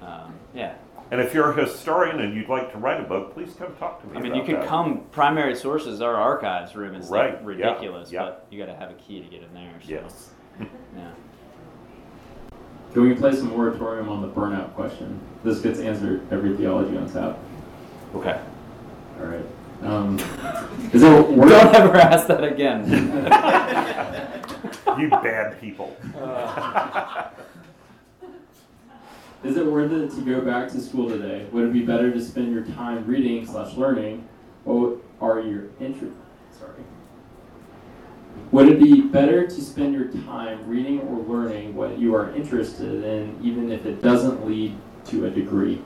um, 0.02 0.34
yeah. 0.54 0.76
And 1.12 1.22
if 1.22 1.34
you're 1.34 1.52
a 1.52 1.66
historian 1.66 2.20
and 2.20 2.34
you'd 2.36 2.50
like 2.50 2.72
to 2.72 2.78
write 2.80 3.00
a 3.00 3.04
book, 3.04 3.34
please 3.34 3.54
come 3.58 3.76
talk 3.76 4.02
to 4.02 4.08
me. 4.08 4.18
I 4.18 4.22
mean, 4.22 4.32
about 4.32 4.38
you 4.40 4.44
can 4.44 4.56
that. 4.62 4.68
come. 4.68 5.04
Primary 5.12 5.56
sources, 5.56 6.02
our 6.02 6.16
archives 6.16 6.76
room 6.76 6.96
is 6.96 7.10
Right, 7.10 7.32
like 7.34 7.42
yeah, 7.42 7.48
ridiculous, 7.68 8.12
yeah. 8.12 8.24
but 8.24 8.48
you 8.50 8.58
got 8.58 8.72
to 8.72 8.76
have 8.76 8.90
a 8.90 8.96
key 8.96 9.22
to 9.22 9.28
get 9.28 9.44
in 9.44 9.54
there. 9.54 9.74
So, 9.82 9.90
Yes. 9.90 10.30
Yeah. 10.96 11.12
Can 12.94 13.02
we 13.10 13.14
play 13.14 13.34
some 13.36 13.50
moratorium 13.50 14.08
on 14.10 14.22
the 14.22 14.30
burnout 14.30 14.74
question? 14.74 15.20
This 15.44 15.60
gets 15.60 15.80
answered 15.80 16.22
every 16.32 16.56
theology 16.56 16.96
on 16.98 17.12
tap. 17.12 17.38
Okay. 18.16 18.40
All 19.20 19.26
right. 19.26 19.46
Um, 19.84 20.18
is 20.94 21.02
there 21.02 21.22
Don't 21.22 21.52
ever 21.76 21.98
ask 21.98 22.28
that 22.28 22.44
again. 22.44 22.86
You 24.98 25.10
bad 25.10 25.60
people. 25.60 25.94
is 29.44 29.58
it 29.58 29.66
worth 29.66 29.92
it 29.92 30.12
to 30.12 30.22
go 30.22 30.42
back 30.42 30.70
to 30.72 30.82
school 30.82 31.10
today? 31.10 31.46
Would 31.52 31.66
it 31.66 31.74
be 31.74 31.82
better 31.82 32.12
to 32.12 32.22
spend 32.22 32.54
your 32.54 32.64
time 32.64 33.06
reading 33.06 33.46
slash 33.46 33.76
learning, 33.76 34.28
or 34.66 34.98
are 35.22 35.40
your 35.42 35.66
interest? 35.80 36.16
Sorry. 36.58 36.84
Would 38.52 38.68
it 38.70 38.80
be 38.80 39.02
better 39.02 39.48
to 39.48 39.62
spend 39.62 39.94
your 39.94 40.08
time 40.24 40.68
reading 40.68 41.02
or 41.02 41.20
learning 41.24 41.76
what 41.76 41.98
you 41.98 42.16
are 42.16 42.34
interested 42.36 43.04
in, 43.04 43.38
even 43.42 43.72
if 43.72 43.86
it 43.86 44.02
doesn't 44.02 44.46
lead 44.48 44.76
to 45.06 45.26
a 45.26 45.30
degree? 45.30 45.82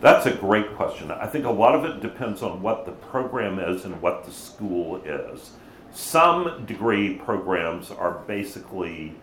That's 0.00 0.26
a 0.26 0.32
great 0.32 0.74
question. 0.74 1.10
I 1.10 1.26
think 1.26 1.44
a 1.44 1.50
lot 1.50 1.74
of 1.74 1.84
it 1.84 2.00
depends 2.00 2.42
on 2.42 2.60
what 2.60 2.86
the 2.86 2.92
program 2.92 3.58
is 3.58 3.84
and 3.84 4.02
what 4.02 4.24
the 4.24 4.32
school 4.32 4.96
is. 5.04 5.52
Some 5.92 6.64
degree 6.66 7.14
programs 7.14 7.90
are 7.90 8.22
basically 8.26 9.14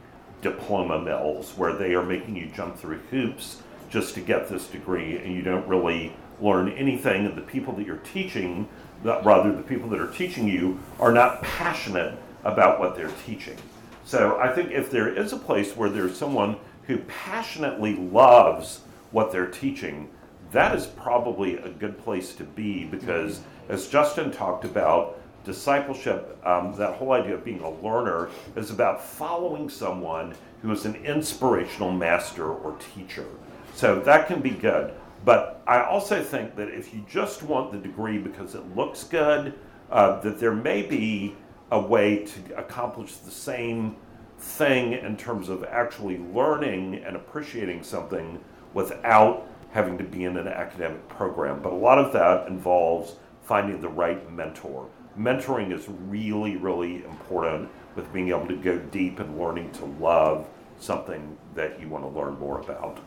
diploma 0.41 0.99
mills 1.01 1.53
where 1.57 1.73
they 1.73 1.93
are 1.95 2.05
making 2.05 2.35
you 2.35 2.47
jump 2.55 2.77
through 2.77 2.99
hoops 3.11 3.61
just 3.89 4.13
to 4.13 4.21
get 4.21 4.49
this 4.49 4.67
degree 4.67 5.17
and 5.17 5.33
you 5.33 5.41
don't 5.41 5.67
really 5.67 6.13
learn 6.39 6.69
anything. 6.69 7.25
And 7.25 7.37
the 7.37 7.41
people 7.41 7.73
that 7.73 7.85
you're 7.85 7.97
teaching 7.97 8.67
that 9.03 9.23
rather 9.25 9.55
the 9.55 9.63
people 9.63 9.89
that 9.89 9.99
are 9.99 10.11
teaching 10.11 10.47
you 10.47 10.79
are 10.99 11.11
not 11.11 11.41
passionate 11.41 12.17
about 12.43 12.79
what 12.79 12.95
they're 12.95 13.11
teaching. 13.25 13.57
So 14.05 14.37
i 14.39 14.51
think 14.51 14.71
if 14.71 14.89
there 14.89 15.13
is 15.13 15.33
a 15.33 15.37
place 15.37 15.75
where 15.75 15.89
there's 15.89 16.17
someone 16.17 16.57
who 16.83 16.97
passionately 16.99 17.95
loves 17.95 18.81
what 19.11 19.31
they're 19.31 19.47
teaching, 19.47 20.09
that 20.51 20.75
is 20.75 20.87
probably 20.87 21.57
a 21.57 21.69
good 21.69 21.97
place 21.99 22.33
to 22.35 22.43
be 22.43 22.85
because, 22.85 23.41
as 23.67 23.87
Justin 23.87 24.31
talked 24.31 24.65
about, 24.65 25.19
discipleship, 25.43 26.37
um, 26.45 26.75
that 26.77 26.95
whole 26.95 27.11
idea 27.11 27.35
of 27.35 27.43
being 27.43 27.61
a 27.61 27.69
learner, 27.69 28.29
is 28.55 28.71
about 28.71 29.03
following 29.03 29.69
someone 29.69 30.35
who 30.61 30.71
is 30.71 30.85
an 30.85 30.95
inspirational 31.05 31.91
master 31.91 32.51
or 32.51 32.77
teacher. 32.93 33.25
So 33.73 33.99
that 34.01 34.27
can 34.27 34.41
be 34.41 34.51
good. 34.51 34.93
But 35.25 35.61
I 35.67 35.83
also 35.83 36.23
think 36.23 36.55
that 36.55 36.69
if 36.69 36.93
you 36.93 37.05
just 37.09 37.43
want 37.43 37.71
the 37.71 37.77
degree 37.77 38.17
because 38.17 38.55
it 38.55 38.75
looks 38.75 39.03
good, 39.03 39.53
uh, 39.91 40.19
that 40.21 40.39
there 40.39 40.53
may 40.53 40.81
be 40.81 41.35
a 41.71 41.79
way 41.79 42.25
to 42.25 42.57
accomplish 42.57 43.13
the 43.15 43.31
same 43.31 43.95
thing 44.37 44.93
in 44.93 45.17
terms 45.17 45.49
of 45.49 45.63
actually 45.65 46.17
learning 46.33 46.95
and 47.05 47.15
appreciating 47.15 47.83
something 47.83 48.39
without 48.73 49.47
having 49.71 49.97
to 49.97 50.03
be 50.03 50.23
in 50.23 50.37
an 50.37 50.47
academic 50.47 51.07
program. 51.09 51.61
But 51.61 51.73
a 51.73 51.75
lot 51.75 51.99
of 51.99 52.13
that 52.13 52.47
involves 52.47 53.15
finding 53.43 53.81
the 53.81 53.89
right 53.89 54.31
mentor. 54.31 54.87
Mentoring 55.17 55.73
is 55.73 55.85
really, 56.07 56.55
really 56.57 57.03
important 57.03 57.69
with 57.95 58.11
being 58.13 58.29
able 58.29 58.47
to 58.47 58.55
go 58.55 58.77
deep 58.77 59.19
and 59.19 59.37
learning 59.37 59.71
to 59.71 59.85
love 59.85 60.47
something 60.79 61.37
that 61.55 61.79
you 61.79 61.89
want 61.89 62.03
to 62.03 62.09
learn 62.09 62.37
more 62.39 62.59
about. 62.59 62.99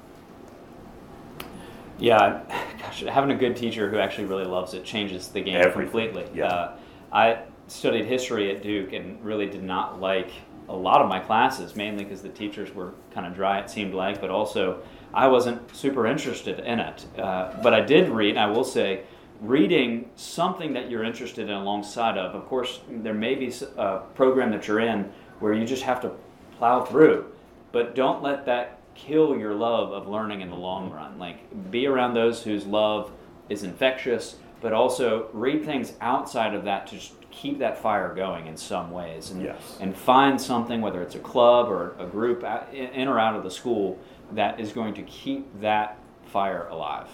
Yeah, 1.98 2.42
gosh, 2.80 3.02
having 3.02 3.30
a 3.30 3.36
good 3.36 3.56
teacher 3.56 3.88
who 3.88 3.98
actually 3.98 4.24
really 4.24 4.44
loves 4.44 4.74
it 4.74 4.84
changes 4.84 5.28
the 5.28 5.40
game 5.40 5.56
Everything, 5.56 5.82
completely. 5.82 6.38
yeah. 6.38 6.46
Uh, 6.46 6.76
I 7.12 7.38
studied 7.68 8.06
history 8.06 8.54
at 8.54 8.62
Duke 8.62 8.92
and 8.92 9.22
really 9.24 9.46
did 9.46 9.62
not 9.62 10.00
like 10.00 10.30
a 10.68 10.74
lot 10.74 11.00
of 11.00 11.08
my 11.08 11.18
classes, 11.20 11.76
mainly 11.76 12.04
because 12.04 12.22
the 12.22 12.28
teachers 12.28 12.74
were 12.74 12.92
kind 13.12 13.26
of 13.26 13.34
dry, 13.34 13.58
it 13.60 13.70
seemed 13.70 13.94
like, 13.94 14.20
but 14.20 14.30
also 14.30 14.82
I 15.14 15.28
wasn't 15.28 15.74
super 15.74 16.06
interested 16.06 16.60
in 16.60 16.80
it. 16.80 17.06
Uh, 17.18 17.52
but 17.62 17.74
I 17.74 17.80
did 17.80 18.08
read, 18.08 18.36
I 18.36 18.46
will 18.46 18.64
say, 18.64 19.02
reading 19.42 20.08
something 20.14 20.72
that 20.72 20.88
you're 20.88 21.02
interested 21.02 21.48
in 21.48 21.54
alongside 21.54 22.16
of. 22.16 22.34
Of 22.34 22.46
course, 22.46 22.80
there 22.88 23.12
may 23.12 23.34
be 23.34 23.52
a 23.76 23.98
program 24.14 24.50
that 24.52 24.68
you're 24.68 24.80
in 24.80 25.12
where 25.40 25.52
you 25.52 25.66
just 25.66 25.82
have 25.82 26.00
to 26.02 26.12
plow 26.56 26.84
through, 26.84 27.26
but 27.72 27.94
don't 27.94 28.22
let 28.22 28.46
that 28.46 28.78
kill 28.94 29.36
your 29.36 29.54
love 29.54 29.92
of 29.92 30.06
learning 30.06 30.42
in 30.42 30.50
the 30.50 30.56
long 30.56 30.90
run. 30.90 31.18
Like, 31.18 31.70
be 31.70 31.86
around 31.86 32.14
those 32.14 32.42
whose 32.44 32.66
love 32.66 33.10
is 33.48 33.64
infectious, 33.64 34.36
but 34.60 34.72
also 34.72 35.28
read 35.32 35.64
things 35.64 35.94
outside 36.00 36.54
of 36.54 36.64
that 36.64 36.86
to 36.88 36.94
just 36.94 37.14
keep 37.32 37.58
that 37.58 37.78
fire 37.78 38.14
going 38.14 38.46
in 38.46 38.56
some 38.56 38.92
ways. 38.92 39.30
And, 39.32 39.42
Yes. 39.42 39.78
and 39.80 39.96
find 39.96 40.40
something, 40.40 40.80
whether 40.80 41.02
it's 41.02 41.16
a 41.16 41.20
club 41.20 41.68
or 41.68 41.96
a 41.98 42.06
group 42.06 42.44
in 42.72 42.88
in 42.90 43.08
or 43.08 43.18
out 43.18 43.34
of 43.34 43.42
the 43.42 43.50
school, 43.50 43.98
that 44.32 44.60
is 44.60 44.72
going 44.72 44.94
to 44.94 45.02
keep 45.02 45.60
that 45.60 45.98
fire 46.26 46.68
alive. 46.70 47.08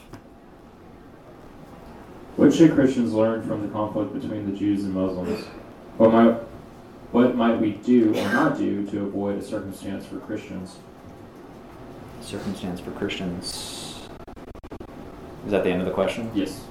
What 2.39 2.55
should 2.55 2.73
Christians 2.77 3.13
learn 3.15 3.43
from 3.43 3.63
the 3.63 3.69
conflict 3.73 4.15
between 4.15 4.49
the 4.49 4.57
Jews 4.57 4.85
and 4.85 4.95
Muslims? 4.95 5.45
What 5.97 6.13
might, 6.13 6.37
what 7.11 7.35
might 7.35 7.61
we 7.61 7.73
do 7.73 8.11
or 8.11 8.33
not 8.33 8.57
do 8.57 8.87
to 8.93 9.07
avoid 9.07 9.41
a 9.41 9.43
circumstance 9.43 10.07
for 10.07 10.21
Christians? 10.21 10.77
Circumstance 12.21 12.79
for 12.79 12.93
Christians. 12.93 14.07
Is 15.47 15.51
that 15.51 15.65
the 15.65 15.71
end 15.71 15.81
of 15.81 15.87
the 15.89 15.93
question? 15.93 16.31
Yes. 16.33 16.63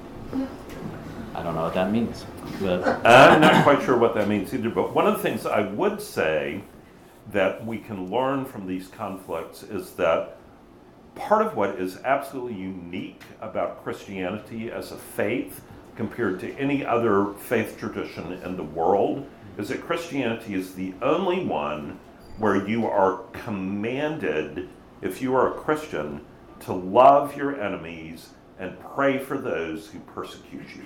I 1.35 1.43
don't 1.43 1.53
know 1.53 1.63
what 1.63 1.73
that 1.73 1.91
means. 1.91 2.25
But 2.61 3.05
I'm 3.05 3.41
not 3.41 3.65
quite 3.65 3.83
sure 3.83 3.97
what 3.97 4.15
that 4.15 4.29
means 4.29 4.53
either, 4.53 4.69
but 4.69 4.95
one 4.95 5.05
of 5.05 5.17
the 5.17 5.21
things 5.21 5.45
I 5.45 5.63
would 5.63 6.01
say 6.01 6.61
that 7.33 7.65
we 7.65 7.77
can 7.77 8.09
learn 8.09 8.45
from 8.45 8.67
these 8.67 8.87
conflicts 8.87 9.63
is 9.63 9.91
that 9.95 10.36
part 11.17 11.45
of 11.45 11.55
what 11.55 11.79
is 11.79 11.99
absolutely 12.03 12.59
unique 12.59 13.21
about 13.41 13.83
Christianity 13.83 14.71
as 14.71 14.91
a 14.91 14.97
faith 14.97 15.61
compared 15.95 16.39
to 16.39 16.53
any 16.55 16.85
other 16.85 17.33
faith 17.33 17.77
tradition 17.77 18.33
in 18.43 18.55
the 18.55 18.63
world 18.63 19.27
is 19.57 19.69
that 19.69 19.81
Christianity 19.81 20.53
is 20.53 20.75
the 20.75 20.93
only 21.01 21.43
one 21.43 21.99
where 22.37 22.67
you 22.67 22.85
are 22.85 23.23
commanded, 23.33 24.69
if 25.01 25.21
you 25.21 25.35
are 25.35 25.53
a 25.53 25.59
Christian, 25.59 26.23
to 26.61 26.73
love 26.73 27.35
your 27.35 27.59
enemies 27.59 28.29
and 28.59 28.79
pray 28.79 29.17
for 29.17 29.37
those 29.37 29.87
who 29.87 29.99
persecute 29.99 30.75
you. 30.75 30.85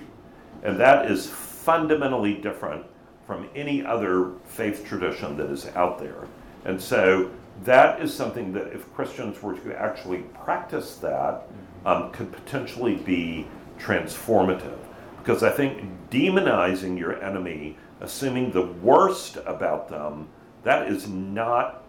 And 0.62 0.78
that 0.80 1.10
is 1.10 1.28
fundamentally 1.28 2.34
different 2.34 2.86
from 3.26 3.48
any 3.54 3.84
other 3.84 4.32
faith 4.44 4.84
tradition 4.84 5.36
that 5.36 5.50
is 5.50 5.66
out 5.68 5.98
there. 5.98 6.26
And 6.64 6.80
so 6.80 7.30
that 7.64 8.00
is 8.00 8.12
something 8.12 8.52
that 8.52 8.72
if 8.72 8.92
Christians 8.94 9.40
were 9.42 9.54
to 9.54 9.80
actually 9.80 10.22
practice 10.44 10.96
that, 10.96 11.48
um, 11.84 12.10
could 12.12 12.32
potentially 12.32 12.96
be 12.96 13.46
transformative. 13.78 14.78
Because 15.18 15.42
I 15.42 15.50
think 15.50 15.82
demonizing 16.10 16.98
your 16.98 17.22
enemy, 17.22 17.76
assuming 18.00 18.50
the 18.50 18.66
worst 18.66 19.36
about 19.46 19.88
them, 19.88 20.28
that 20.64 20.88
is 20.88 21.08
not 21.08 21.84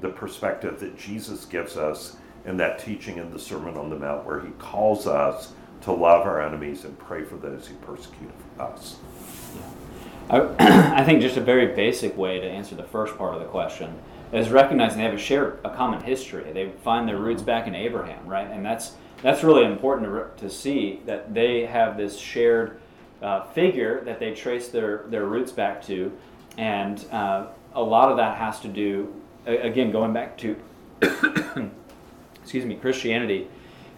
the 0.00 0.08
perspective 0.08 0.80
that 0.80 0.98
Jesus 0.98 1.44
gives 1.44 1.76
us 1.76 2.16
in 2.44 2.56
that 2.56 2.78
teaching 2.78 3.18
in 3.18 3.30
the 3.30 3.38
Sermon 3.38 3.76
on 3.76 3.90
the 3.90 3.96
Mount, 3.96 4.24
where 4.24 4.40
he 4.40 4.50
calls 4.58 5.06
us 5.06 5.52
to 5.82 5.92
love 5.92 6.26
our 6.26 6.40
enemies 6.40 6.84
and 6.84 6.98
pray 6.98 7.24
for 7.24 7.36
those 7.36 7.66
who 7.66 7.74
persecute 7.76 8.30
us. 8.58 8.96
I, 10.28 10.40
I 11.00 11.04
think 11.04 11.20
just 11.20 11.36
a 11.36 11.40
very 11.40 11.74
basic 11.74 12.16
way 12.16 12.40
to 12.40 12.48
answer 12.48 12.74
the 12.74 12.84
first 12.84 13.16
part 13.16 13.34
of 13.34 13.40
the 13.40 13.46
question 13.46 13.96
is 14.32 14.48
recognizing 14.48 14.98
they 14.98 15.04
have 15.04 15.14
a 15.14 15.18
shared 15.18 15.58
a 15.64 15.70
common 15.70 16.02
history. 16.02 16.50
They 16.52 16.70
find 16.82 17.08
their 17.08 17.18
roots 17.18 17.42
back 17.42 17.66
in 17.66 17.74
Abraham, 17.74 18.26
right? 18.26 18.50
And 18.50 18.64
that's 18.64 18.92
that's 19.22 19.44
really 19.44 19.64
important 19.64 20.06
to, 20.06 20.10
re- 20.10 20.30
to 20.38 20.50
see 20.50 21.00
that 21.06 21.32
they 21.32 21.66
have 21.66 21.96
this 21.96 22.18
shared 22.18 22.80
uh, 23.20 23.44
figure 23.52 24.02
that 24.04 24.18
they 24.18 24.34
trace 24.34 24.68
their 24.68 25.04
their 25.08 25.26
roots 25.26 25.52
back 25.52 25.84
to, 25.86 26.12
and 26.56 27.04
uh, 27.12 27.46
a 27.74 27.82
lot 27.82 28.10
of 28.10 28.16
that 28.16 28.36
has 28.38 28.60
to 28.60 28.68
do 28.68 29.14
again 29.46 29.90
going 29.90 30.12
back 30.12 30.38
to 30.38 30.56
excuse 32.42 32.64
me 32.64 32.76
Christianity 32.76 33.48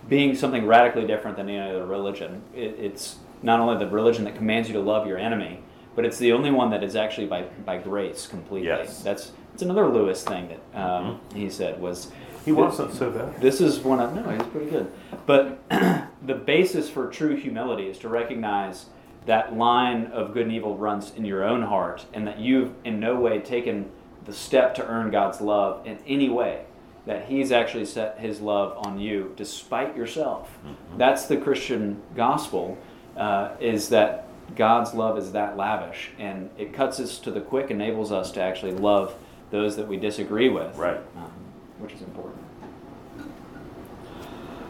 being 0.08 0.34
something 0.36 0.66
radically 0.66 1.06
different 1.06 1.36
than 1.36 1.48
any 1.48 1.58
other 1.58 1.86
religion. 1.86 2.42
It, 2.54 2.76
it's 2.78 3.16
not 3.42 3.60
only 3.60 3.82
the 3.82 3.90
religion 3.90 4.24
that 4.24 4.36
commands 4.36 4.68
you 4.68 4.74
to 4.74 4.80
love 4.80 5.06
your 5.06 5.18
enemy, 5.18 5.60
but 5.94 6.04
it's 6.04 6.18
the 6.18 6.32
only 6.32 6.50
one 6.50 6.70
that 6.70 6.82
is 6.82 6.96
actually 6.96 7.26
by, 7.26 7.42
by 7.64 7.78
grace 7.78 8.26
completely. 8.26 8.68
Yes. 8.68 9.02
That's 9.02 9.32
it's 9.54 9.62
another 9.62 9.88
Lewis 9.88 10.22
thing 10.24 10.48
that 10.48 10.80
um, 10.80 11.20
he 11.32 11.48
said 11.48 11.80
was 11.80 12.10
He 12.44 12.50
wasn't 12.52 12.92
so 12.92 13.10
bad. 13.10 13.40
this 13.40 13.60
is 13.60 13.78
one 13.78 14.00
of 14.00 14.12
no, 14.12 14.28
he's 14.28 14.42
pretty 14.48 14.68
good. 14.68 14.92
But 15.26 15.60
the 16.26 16.34
basis 16.34 16.90
for 16.90 17.08
true 17.08 17.36
humility 17.36 17.86
is 17.86 17.96
to 17.98 18.08
recognize 18.08 18.86
that 19.26 19.56
line 19.56 20.06
of 20.06 20.34
good 20.34 20.42
and 20.42 20.52
evil 20.52 20.76
runs 20.76 21.12
in 21.14 21.24
your 21.24 21.44
own 21.44 21.62
heart, 21.62 22.04
and 22.12 22.26
that 22.26 22.38
you've 22.40 22.72
in 22.84 23.00
no 23.00 23.14
way 23.18 23.38
taken 23.38 23.90
the 24.26 24.32
step 24.32 24.74
to 24.74 24.86
earn 24.86 25.10
God's 25.10 25.40
love 25.40 25.86
in 25.86 25.98
any 26.06 26.28
way. 26.28 26.64
That 27.06 27.26
He's 27.26 27.52
actually 27.52 27.86
set 27.86 28.18
His 28.18 28.40
love 28.40 28.76
on 28.84 28.98
you 28.98 29.32
despite 29.36 29.96
yourself. 29.96 30.58
That's 30.98 31.26
the 31.26 31.36
Christian 31.36 32.02
gospel. 32.16 32.76
Uh, 33.16 33.50
is 33.60 33.90
that 33.90 34.26
God's 34.56 34.92
love 34.92 35.16
is 35.16 35.30
that 35.32 35.56
lavish, 35.56 36.10
and 36.18 36.50
it 36.58 36.72
cuts 36.72 36.98
us 36.98 37.18
to 37.20 37.30
the 37.30 37.40
quick, 37.40 37.70
enables 37.70 38.10
us 38.10 38.32
to 38.32 38.42
actually 38.42 38.72
love 38.72 39.14
those 39.50 39.76
that 39.76 39.86
we 39.88 39.96
disagree 39.96 40.48
with, 40.48 40.76
Right. 40.76 40.98
um, 41.16 41.30
which 41.78 41.92
is 41.92 42.02
important. 42.02 42.40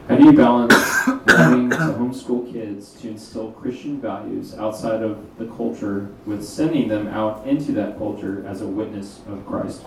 How 0.08 0.16
do 0.16 0.24
you 0.24 0.32
balance 0.34 1.06
wanting 1.06 1.70
to 1.70 1.76
homeschool 1.76 2.52
kids 2.52 2.92
to 3.00 3.08
instill 3.08 3.52
Christian 3.52 4.00
values 4.00 4.54
outside 4.54 5.02
of 5.02 5.16
the 5.38 5.46
culture 5.46 6.08
with 6.26 6.44
sending 6.44 6.88
them 6.88 7.06
out 7.08 7.46
into 7.46 7.72
that 7.72 7.96
culture 7.96 8.44
as 8.46 8.60
a 8.60 8.66
witness 8.66 9.20
of 9.30 9.46
Christ? 9.46 9.82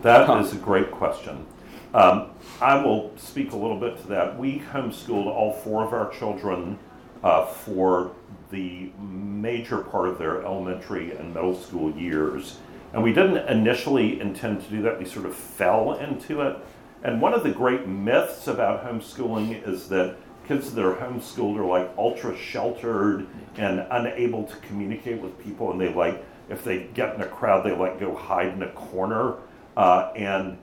That 0.00 0.26
Huh. 0.26 0.36
is 0.38 0.54
a 0.54 0.56
great 0.56 0.90
question. 0.90 1.44
Um, 1.92 2.28
I 2.60 2.82
will 2.82 3.10
speak 3.16 3.52
a 3.52 3.56
little 3.56 3.78
bit 3.78 4.00
to 4.02 4.06
that. 4.08 4.38
We 4.38 4.62
homeschooled 4.72 5.26
all 5.26 5.52
four 5.52 5.84
of 5.84 5.92
our 5.92 6.08
children 6.10 6.78
uh, 7.22 7.44
for 7.46 8.12
the 8.50 8.90
major 9.00 9.78
part 9.78 10.08
of 10.08 10.18
their 10.18 10.42
elementary 10.44 11.12
and 11.16 11.34
middle 11.34 11.54
school 11.54 11.90
years. 11.92 12.58
And 12.94 13.02
we 13.02 13.12
didn't 13.12 13.48
initially 13.48 14.20
intend 14.20 14.62
to 14.62 14.70
do 14.70 14.80
that, 14.82 15.00
we 15.00 15.04
sort 15.04 15.26
of 15.26 15.34
fell 15.34 15.94
into 15.94 16.42
it. 16.42 16.56
And 17.02 17.20
one 17.20 17.34
of 17.34 17.42
the 17.42 17.50
great 17.50 17.88
myths 17.88 18.46
about 18.46 18.84
homeschooling 18.84 19.66
is 19.66 19.88
that 19.88 20.16
kids 20.46 20.72
that 20.72 20.84
are 20.84 20.94
homeschooled 20.94 21.58
are 21.58 21.64
like 21.64 21.90
ultra 21.98 22.36
sheltered 22.36 23.26
and 23.56 23.84
unable 23.90 24.44
to 24.44 24.56
communicate 24.58 25.20
with 25.20 25.36
people, 25.42 25.72
and 25.72 25.80
they 25.80 25.92
like, 25.92 26.24
if 26.48 26.62
they 26.62 26.84
get 26.94 27.16
in 27.16 27.20
a 27.20 27.26
crowd, 27.26 27.66
they 27.66 27.72
like 27.72 27.98
go 27.98 28.14
hide 28.14 28.52
in 28.52 28.62
a 28.62 28.70
corner. 28.70 29.34
Uh, 29.76 30.12
and 30.14 30.56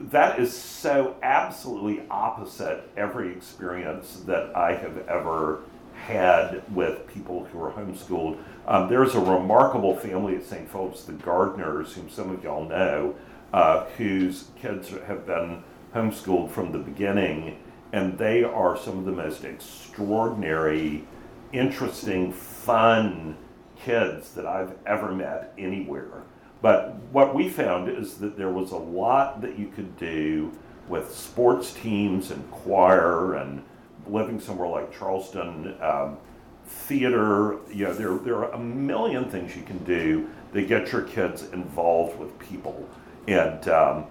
that 0.00 0.38
is 0.38 0.56
so 0.56 1.16
absolutely 1.22 2.02
opposite 2.10 2.88
every 2.96 3.30
experience 3.30 4.22
that 4.26 4.56
I 4.56 4.74
have 4.74 5.06
ever 5.06 5.60
had 6.06 6.62
with 6.74 7.06
people 7.06 7.44
who 7.46 7.58
were 7.58 7.70
homeschooled. 7.70 8.38
Um, 8.66 8.88
there's 8.88 9.14
a 9.14 9.20
remarkable 9.20 9.96
family 9.96 10.36
at 10.36 10.44
St. 10.44 10.70
Philip's, 10.70 11.04
the 11.04 11.12
Gardners, 11.12 11.92
whom 11.92 12.08
some 12.08 12.30
of 12.30 12.42
y'all 12.42 12.64
know, 12.64 13.14
uh, 13.52 13.84
whose 13.96 14.46
kids 14.60 14.90
have 15.06 15.26
been 15.26 15.62
homeschooled 15.94 16.50
from 16.50 16.72
the 16.72 16.78
beginning, 16.78 17.58
and 17.92 18.18
they 18.18 18.44
are 18.44 18.76
some 18.76 18.98
of 18.98 19.04
the 19.04 19.12
most 19.12 19.44
extraordinary, 19.44 21.04
interesting, 21.52 22.32
fun 22.32 23.36
kids 23.76 24.32
that 24.34 24.46
I've 24.46 24.74
ever 24.86 25.12
met 25.12 25.52
anywhere. 25.56 26.22
But 26.60 26.96
what 27.12 27.34
we 27.34 27.48
found 27.48 27.88
is 27.88 28.18
that 28.18 28.36
there 28.36 28.50
was 28.50 28.72
a 28.72 28.76
lot 28.76 29.40
that 29.42 29.58
you 29.58 29.68
could 29.68 29.96
do 29.96 30.52
with 30.88 31.14
sports 31.14 31.72
teams 31.72 32.30
and 32.30 32.50
choir 32.50 33.34
and 33.34 33.62
living 34.10 34.40
somewhere 34.40 34.68
like 34.68 34.96
Charleston, 34.96 35.76
um, 35.80 36.18
theater. 36.66 37.58
You 37.72 37.86
know, 37.86 37.94
there, 37.94 38.14
there 38.18 38.36
are 38.36 38.52
a 38.52 38.58
million 38.58 39.28
things 39.28 39.56
you 39.56 39.62
can 39.62 39.82
do 39.84 40.28
that 40.52 40.68
get 40.68 40.92
your 40.92 41.02
kids 41.02 41.44
involved 41.52 42.18
with 42.18 42.38
people. 42.38 42.88
And 43.26 43.68
um, 43.68 44.06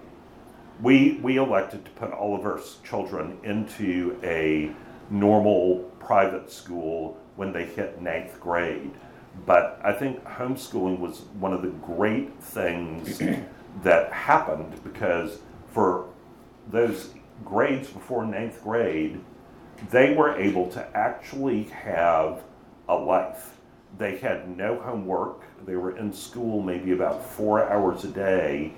we, 0.80 1.18
we 1.22 1.36
elected 1.36 1.84
to 1.84 1.90
put 1.92 2.12
all 2.12 2.36
of 2.36 2.44
our 2.44 2.60
children 2.84 3.38
into 3.42 4.18
a 4.22 4.70
normal 5.10 5.78
private 5.98 6.50
school 6.50 7.18
when 7.36 7.52
they 7.52 7.64
hit 7.64 8.00
ninth 8.00 8.38
grade. 8.40 8.90
But 9.46 9.80
I 9.84 9.92
think 9.92 10.22
homeschooling 10.24 10.98
was 10.98 11.20
one 11.38 11.52
of 11.52 11.62
the 11.62 11.68
great 11.68 12.40
things 12.40 13.18
that 13.82 14.12
happened 14.12 14.80
because 14.82 15.38
for 15.72 16.08
those 16.68 17.10
grades 17.44 17.88
before 17.88 18.24
ninth 18.24 18.62
grade, 18.62 19.20
they 19.90 20.14
were 20.14 20.36
able 20.36 20.68
to 20.70 20.96
actually 20.96 21.64
have 21.64 22.42
a 22.88 22.94
life. 22.94 23.56
They 23.98 24.18
had 24.18 24.56
no 24.56 24.76
homework. 24.76 25.42
They 25.64 25.76
were 25.76 25.96
in 25.96 26.12
school 26.12 26.62
maybe 26.62 26.92
about 26.92 27.24
four 27.24 27.68
hours 27.68 28.04
a 28.04 28.08
day, 28.08 28.72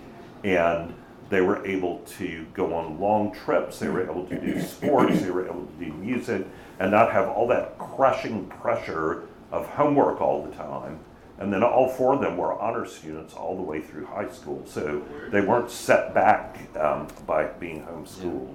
and 0.44 0.94
they 1.28 1.40
were 1.40 1.64
able 1.64 1.98
to 2.18 2.46
go 2.54 2.74
on 2.74 2.98
long 2.98 3.32
trips. 3.32 3.78
They 3.78 3.88
were 3.88 4.02
able 4.02 4.26
to 4.26 4.40
do 4.40 4.60
sports. 4.60 5.20
They 5.22 5.30
were 5.30 5.46
able 5.46 5.66
to 5.66 5.84
do 5.84 5.92
music 5.92 6.46
and 6.78 6.90
not 6.90 7.12
have 7.12 7.28
all 7.28 7.46
that 7.48 7.78
crushing 7.78 8.46
pressure 8.46 9.28
of 9.52 9.66
homework 9.66 10.20
all 10.20 10.44
the 10.44 10.52
time. 10.54 10.98
And 11.38 11.52
then 11.52 11.62
all 11.62 11.88
four 11.88 12.14
of 12.14 12.20
them 12.20 12.36
were 12.36 12.60
honor 12.60 12.84
students 12.84 13.32
all 13.32 13.56
the 13.56 13.62
way 13.62 13.80
through 13.80 14.06
high 14.06 14.28
school. 14.28 14.62
So 14.66 15.02
they 15.30 15.40
weren't 15.40 15.70
set 15.70 16.12
back 16.12 16.58
um, 16.76 17.08
by 17.26 17.44
being 17.44 17.82
homeschooled. 17.82 18.54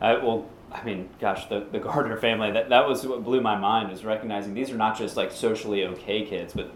Uh, 0.00 0.18
well, 0.22 0.46
I 0.74 0.84
mean, 0.84 1.08
gosh, 1.20 1.46
the, 1.46 1.66
the 1.70 1.78
Gardner 1.80 2.16
family, 2.16 2.50
that, 2.52 2.68
that 2.70 2.88
was 2.88 3.06
what 3.06 3.24
blew 3.24 3.40
my 3.40 3.56
mind, 3.56 3.92
is 3.92 4.04
recognizing 4.04 4.54
these 4.54 4.70
are 4.70 4.76
not 4.76 4.96
just 4.98 5.16
like 5.16 5.32
socially 5.32 5.84
okay 5.86 6.24
kids, 6.24 6.52
but 6.54 6.70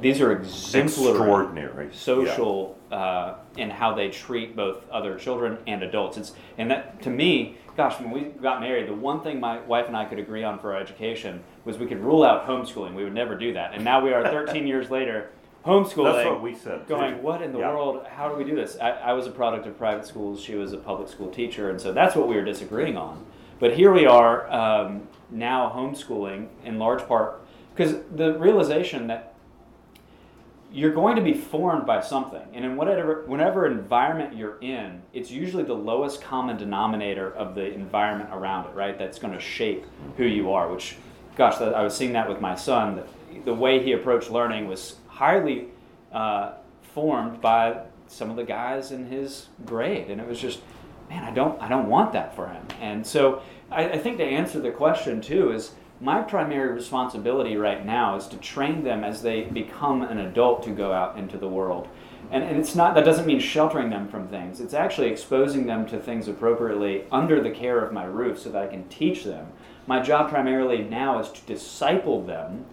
these 0.00 0.20
are 0.20 0.32
exemplary 0.32 1.10
Extraordinary. 1.10 1.88
social 1.92 2.78
uh, 2.90 3.34
in 3.56 3.70
how 3.70 3.94
they 3.94 4.08
treat 4.08 4.56
both 4.56 4.88
other 4.90 5.18
children 5.18 5.58
and 5.66 5.82
adults. 5.82 6.16
It's 6.16 6.32
and 6.56 6.70
that 6.70 7.02
to 7.02 7.10
me, 7.10 7.58
gosh, 7.76 8.00
when 8.00 8.10
we 8.10 8.22
got 8.22 8.60
married, 8.60 8.88
the 8.88 8.94
one 8.94 9.20
thing 9.20 9.40
my 9.40 9.60
wife 9.60 9.88
and 9.88 9.96
I 9.96 10.04
could 10.06 10.18
agree 10.18 10.42
on 10.42 10.58
for 10.58 10.74
our 10.74 10.80
education 10.80 11.42
was 11.64 11.76
we 11.76 11.86
could 11.86 12.00
rule 12.00 12.22
out 12.24 12.46
homeschooling. 12.46 12.94
We 12.94 13.04
would 13.04 13.12
never 13.14 13.36
do 13.36 13.52
that, 13.54 13.74
and 13.74 13.84
now 13.84 14.02
we 14.02 14.12
are 14.12 14.22
13 14.22 14.66
years 14.66 14.90
later. 14.90 15.30
Homeschooling. 15.66 16.14
That's 16.14 16.30
what 16.30 16.40
we 16.40 16.54
said. 16.54 16.86
too. 16.88 16.94
Going, 16.94 17.22
what 17.22 17.42
in 17.42 17.52
the 17.52 17.58
Yeah. 17.58 17.74
world? 17.74 18.06
How 18.06 18.30
do 18.30 18.34
we 18.36 18.44
do 18.44 18.56
this? 18.56 18.78
I, 18.80 18.92
I 18.92 19.12
was 19.12 19.26
a 19.26 19.30
product 19.30 19.66
of 19.66 19.76
private 19.76 20.06
schools. 20.06 20.40
She 20.42 20.54
was 20.54 20.72
a 20.72 20.78
public 20.78 21.10
school 21.10 21.28
teacher, 21.28 21.68
and 21.68 21.78
so 21.78 21.92
that's 21.92 22.16
what 22.16 22.26
we 22.28 22.36
were 22.36 22.44
disagreeing 22.44 22.96
on. 22.96 23.26
But 23.60 23.74
here 23.74 23.92
we 23.92 24.06
are 24.06 24.50
um, 24.50 25.06
now 25.30 25.70
homeschooling 25.70 26.48
in 26.64 26.78
large 26.78 27.06
part 27.06 27.42
because 27.74 27.96
the 28.14 28.38
realization 28.38 29.06
that 29.08 29.34
you're 30.72 30.92
going 30.92 31.16
to 31.16 31.22
be 31.22 31.34
formed 31.34 31.84
by 31.84 32.00
something, 32.00 32.42
and 32.54 32.64
in 32.64 32.76
whatever 32.76 33.24
whenever 33.26 33.66
environment 33.66 34.36
you're 34.36 34.58
in, 34.60 35.02
it's 35.12 35.30
usually 35.30 35.64
the 35.64 35.74
lowest 35.74 36.22
common 36.22 36.56
denominator 36.56 37.30
of 37.34 37.54
the 37.54 37.72
environment 37.72 38.30
around 38.32 38.66
it, 38.66 38.74
right? 38.74 38.96
That's 38.98 39.18
going 39.18 39.34
to 39.34 39.40
shape 39.40 39.84
who 40.16 40.24
you 40.24 40.52
are. 40.52 40.72
Which, 40.72 40.96
gosh, 41.36 41.60
I 41.60 41.82
was 41.82 41.96
seeing 41.96 42.12
that 42.14 42.28
with 42.28 42.40
my 42.40 42.54
son. 42.54 42.96
That 42.96 43.08
the 43.44 43.54
way 43.54 43.82
he 43.82 43.92
approached 43.92 44.30
learning 44.30 44.68
was 44.68 44.96
highly 45.08 45.68
uh, 46.12 46.52
formed 46.94 47.40
by 47.40 47.82
some 48.06 48.30
of 48.30 48.36
the 48.36 48.44
guys 48.44 48.90
in 48.90 49.06
his 49.06 49.48
grade, 49.64 50.10
and 50.10 50.20
it 50.20 50.26
was 50.26 50.40
just, 50.40 50.60
man, 51.10 51.24
I 51.24 51.32
don't, 51.32 51.60
I 51.60 51.68
don't 51.68 51.88
want 51.88 52.12
that 52.14 52.34
for 52.34 52.48
him. 52.48 52.66
And 52.80 53.06
so, 53.06 53.42
I, 53.70 53.90
I 53.90 53.98
think 53.98 54.16
to 54.18 54.24
answer 54.24 54.60
the 54.60 54.70
question 54.70 55.20
too 55.20 55.52
is 55.52 55.72
my 56.00 56.22
primary 56.22 56.72
responsibility 56.72 57.56
right 57.56 57.84
now 57.84 58.16
is 58.16 58.26
to 58.28 58.36
train 58.38 58.82
them 58.84 59.04
as 59.04 59.20
they 59.20 59.42
become 59.42 60.02
an 60.02 60.18
adult 60.18 60.62
to 60.62 60.70
go 60.70 60.92
out 60.92 61.18
into 61.18 61.36
the 61.36 61.48
world. 61.48 61.88
And, 62.30 62.42
and 62.42 62.56
it's 62.56 62.74
not 62.74 62.94
that 62.94 63.04
doesn't 63.04 63.26
mean 63.26 63.40
sheltering 63.40 63.90
them 63.90 64.08
from 64.08 64.28
things. 64.28 64.60
It's 64.60 64.72
actually 64.72 65.08
exposing 65.08 65.66
them 65.66 65.84
to 65.86 65.98
things 65.98 66.28
appropriately 66.28 67.04
under 67.12 67.42
the 67.42 67.50
care 67.50 67.84
of 67.84 67.92
my 67.92 68.04
roof 68.04 68.38
so 68.38 68.50
that 68.50 68.62
I 68.62 68.66
can 68.68 68.88
teach 68.88 69.24
them. 69.24 69.48
My 69.86 70.00
job 70.00 70.30
primarily 70.30 70.78
now 70.78 71.18
is 71.18 71.28
to 71.30 71.40
disciple 71.42 72.22
them 72.24 72.64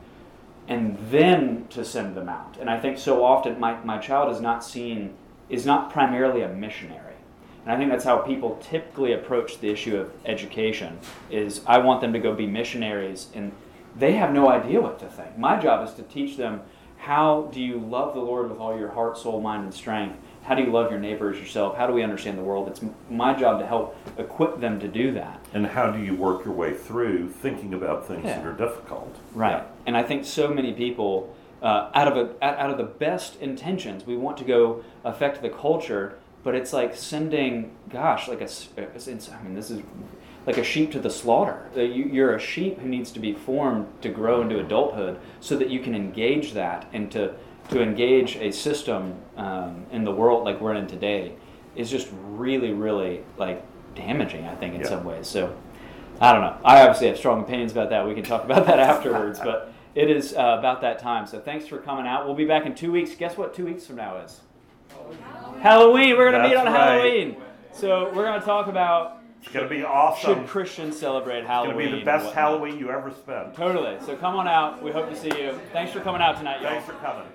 and 0.67 0.97
then 1.09 1.65
to 1.69 1.83
send 1.83 2.15
them 2.15 2.29
out. 2.29 2.57
And 2.59 2.69
I 2.69 2.79
think 2.79 2.97
so 2.97 3.25
often 3.25 3.59
my, 3.59 3.83
my 3.83 3.97
child 3.97 4.33
is 4.33 4.41
not 4.41 4.63
seen 4.63 5.15
is 5.49 5.65
not 5.65 5.91
primarily 5.91 6.41
a 6.41 6.49
missionary. 6.49 7.06
And 7.67 7.75
I 7.75 7.77
think 7.77 7.91
that's 7.91 8.05
how 8.05 8.19
people 8.19 8.57
typically 8.61 9.11
approach 9.11 9.59
the 9.59 9.69
issue 9.69 9.97
of 9.97 10.09
education 10.23 10.97
is 11.29 11.59
I 11.67 11.79
want 11.79 11.99
them 11.99 12.13
to 12.13 12.19
go 12.19 12.33
be 12.33 12.47
missionaries 12.47 13.27
and 13.35 13.51
they 13.93 14.13
have 14.13 14.31
no 14.31 14.49
idea 14.49 14.79
what 14.79 14.99
to 14.99 15.09
think. 15.09 15.37
My 15.37 15.59
job 15.59 15.85
is 15.85 15.93
to 15.95 16.03
teach 16.03 16.37
them 16.37 16.61
how 16.95 17.49
do 17.51 17.59
you 17.59 17.77
love 17.77 18.13
the 18.13 18.21
Lord 18.21 18.49
with 18.49 18.59
all 18.59 18.79
your 18.79 18.91
heart, 18.91 19.17
soul, 19.17 19.41
mind, 19.41 19.65
and 19.65 19.73
strength? 19.73 20.17
How 20.43 20.55
do 20.55 20.63
you 20.63 20.71
love 20.71 20.91
your 20.91 20.99
neighbor 21.01 21.29
as 21.29 21.39
yourself? 21.39 21.75
How 21.75 21.87
do 21.87 21.91
we 21.91 22.03
understand 22.03 22.37
the 22.37 22.41
world? 22.41 22.69
It's 22.69 22.79
my 23.09 23.33
job 23.33 23.59
to 23.59 23.67
help 23.67 23.97
equip 24.17 24.61
them 24.61 24.79
to 24.79 24.87
do 24.87 25.11
that. 25.15 25.45
And 25.53 25.67
how 25.67 25.91
do 25.91 26.01
you 26.01 26.15
work 26.15 26.45
your 26.45 26.53
way 26.53 26.73
through 26.73 27.27
thinking 27.31 27.73
about 27.73 28.07
things 28.07 28.23
that 28.23 28.45
are 28.45 28.53
difficult? 28.53 29.13
Right. 29.33 29.61
And 29.85 29.97
I 29.97 30.03
think 30.03 30.23
so 30.23 30.47
many 30.47 30.71
people, 30.71 31.35
uh, 31.61 31.91
out 31.93 32.07
of 32.07 32.15
a 32.15 32.45
out 32.45 32.69
of 32.69 32.77
the 32.77 32.85
best 32.85 33.35
intentions, 33.41 34.05
we 34.05 34.15
want 34.15 34.37
to 34.37 34.45
go 34.45 34.85
affect 35.03 35.41
the 35.41 35.49
culture, 35.49 36.17
but 36.47 36.55
it's 36.55 36.71
like 36.71 36.95
sending, 36.95 37.75
gosh, 37.89 38.29
like 38.29 38.39
a, 38.39 38.45
s- 38.45 38.69
a- 38.77 38.83
it's, 38.83 39.29
I 39.29 39.43
mean, 39.43 39.53
this 39.53 39.69
is 39.69 39.81
like 40.45 40.57
a 40.57 40.63
sheep 40.63 40.93
to 40.93 40.99
the 40.99 41.09
slaughter. 41.09 41.69
Uh, 41.75 41.81
You, 41.81 42.05
you're 42.05 42.35
a 42.35 42.39
sheep 42.39 42.79
who 42.79 42.87
needs 42.87 43.11
to 43.11 43.19
be 43.19 43.33
formed 43.33 43.85
to 44.01 44.07
grow 44.07 44.41
into 44.41 44.57
adulthood, 44.59 45.19
so 45.41 45.57
that 45.57 45.69
you 45.69 45.81
can 45.81 45.93
engage 45.93 46.53
that 46.53 46.87
and 46.93 47.11
to 47.11 47.33
to 47.71 47.81
engage 47.81 48.37
a 48.37 48.49
system 48.49 49.13
um, 49.35 49.85
in 49.91 50.05
the 50.05 50.11
world 50.13 50.45
like 50.45 50.61
we're 50.61 50.73
in 50.75 50.87
today 50.87 51.33
is 51.75 51.91
just 51.91 52.07
really, 52.23 52.71
really 52.71 53.23
like 53.37 53.61
damaging. 53.93 54.45
I 54.45 54.55
think 54.55 54.73
in 54.73 54.79
Yeah. 54.81 54.87
some 54.87 55.03
ways. 55.03 55.27
So. 55.27 55.53
I 56.21 56.31
don't 56.31 56.41
know. 56.41 56.57
I 56.63 56.81
obviously 56.81 57.07
have 57.09 57.17
strong 57.17 57.41
opinions 57.41 57.73
about 57.73 57.89
that. 57.91 58.07
We 58.07 58.15
can 58.15 58.23
talk 58.23 58.43
about 58.45 58.65
that 58.67 58.79
afterwards, 58.91 59.39
but 59.39 59.71
it 59.95 60.09
is 60.09 60.33
uh, 60.33 60.55
about 60.57 60.79
that 60.81 60.97
time. 60.97 61.27
So 61.27 61.39
thanks 61.39 61.67
for 61.67 61.77
coming 61.77 62.07
out. 62.07 62.25
We'll 62.25 62.33
be 62.45 62.45
back 62.45 62.65
in 62.65 62.73
two 62.73 62.91
weeks. 62.91 63.11
Guess 63.15 63.37
what 63.37 63.53
two 63.53 63.65
weeks 63.65 63.85
from 63.85 63.97
now 63.97 64.17
is? 64.25 64.41
Halloween. 65.59 66.17
We're 66.17 66.31
going 66.31 66.43
to 66.43 66.49
meet 66.49 66.55
That's 66.55 66.67
on 66.67 66.73
right. 66.73 67.01
Halloween. 67.01 67.37
So 67.73 68.05
we're 68.13 68.25
going 68.25 68.39
to 68.39 68.45
talk 68.45 68.67
about 68.67 69.21
It's 69.41 69.51
going 69.51 69.67
to 69.67 69.73
be 69.73 69.83
awesome. 69.83 70.35
should 70.35 70.47
Christians 70.47 70.97
celebrate 70.97 71.45
Halloween. 71.45 71.45
It's 71.45 71.47
Halloween? 71.47 71.75
going 71.75 71.85
to 71.85 71.91
be 71.91 71.91
the 71.91 71.97
and 71.97 72.05
best 72.05 72.25
whatnot. 72.25 72.43
Halloween 72.43 72.79
you 72.79 72.89
ever 72.89 73.11
spent. 73.11 73.55
Totally. 73.55 73.97
So 74.05 74.15
come 74.15 74.35
on 74.35 74.47
out. 74.47 74.81
We 74.81 74.91
hope 74.91 75.09
to 75.09 75.15
see 75.15 75.31
you. 75.39 75.59
Thanks 75.73 75.91
for 75.93 75.99
coming 76.01 76.21
out 76.21 76.37
tonight, 76.37 76.61
y'all. 76.61 76.71
Thanks 76.71 76.85
for 76.85 76.93
coming. 76.93 77.27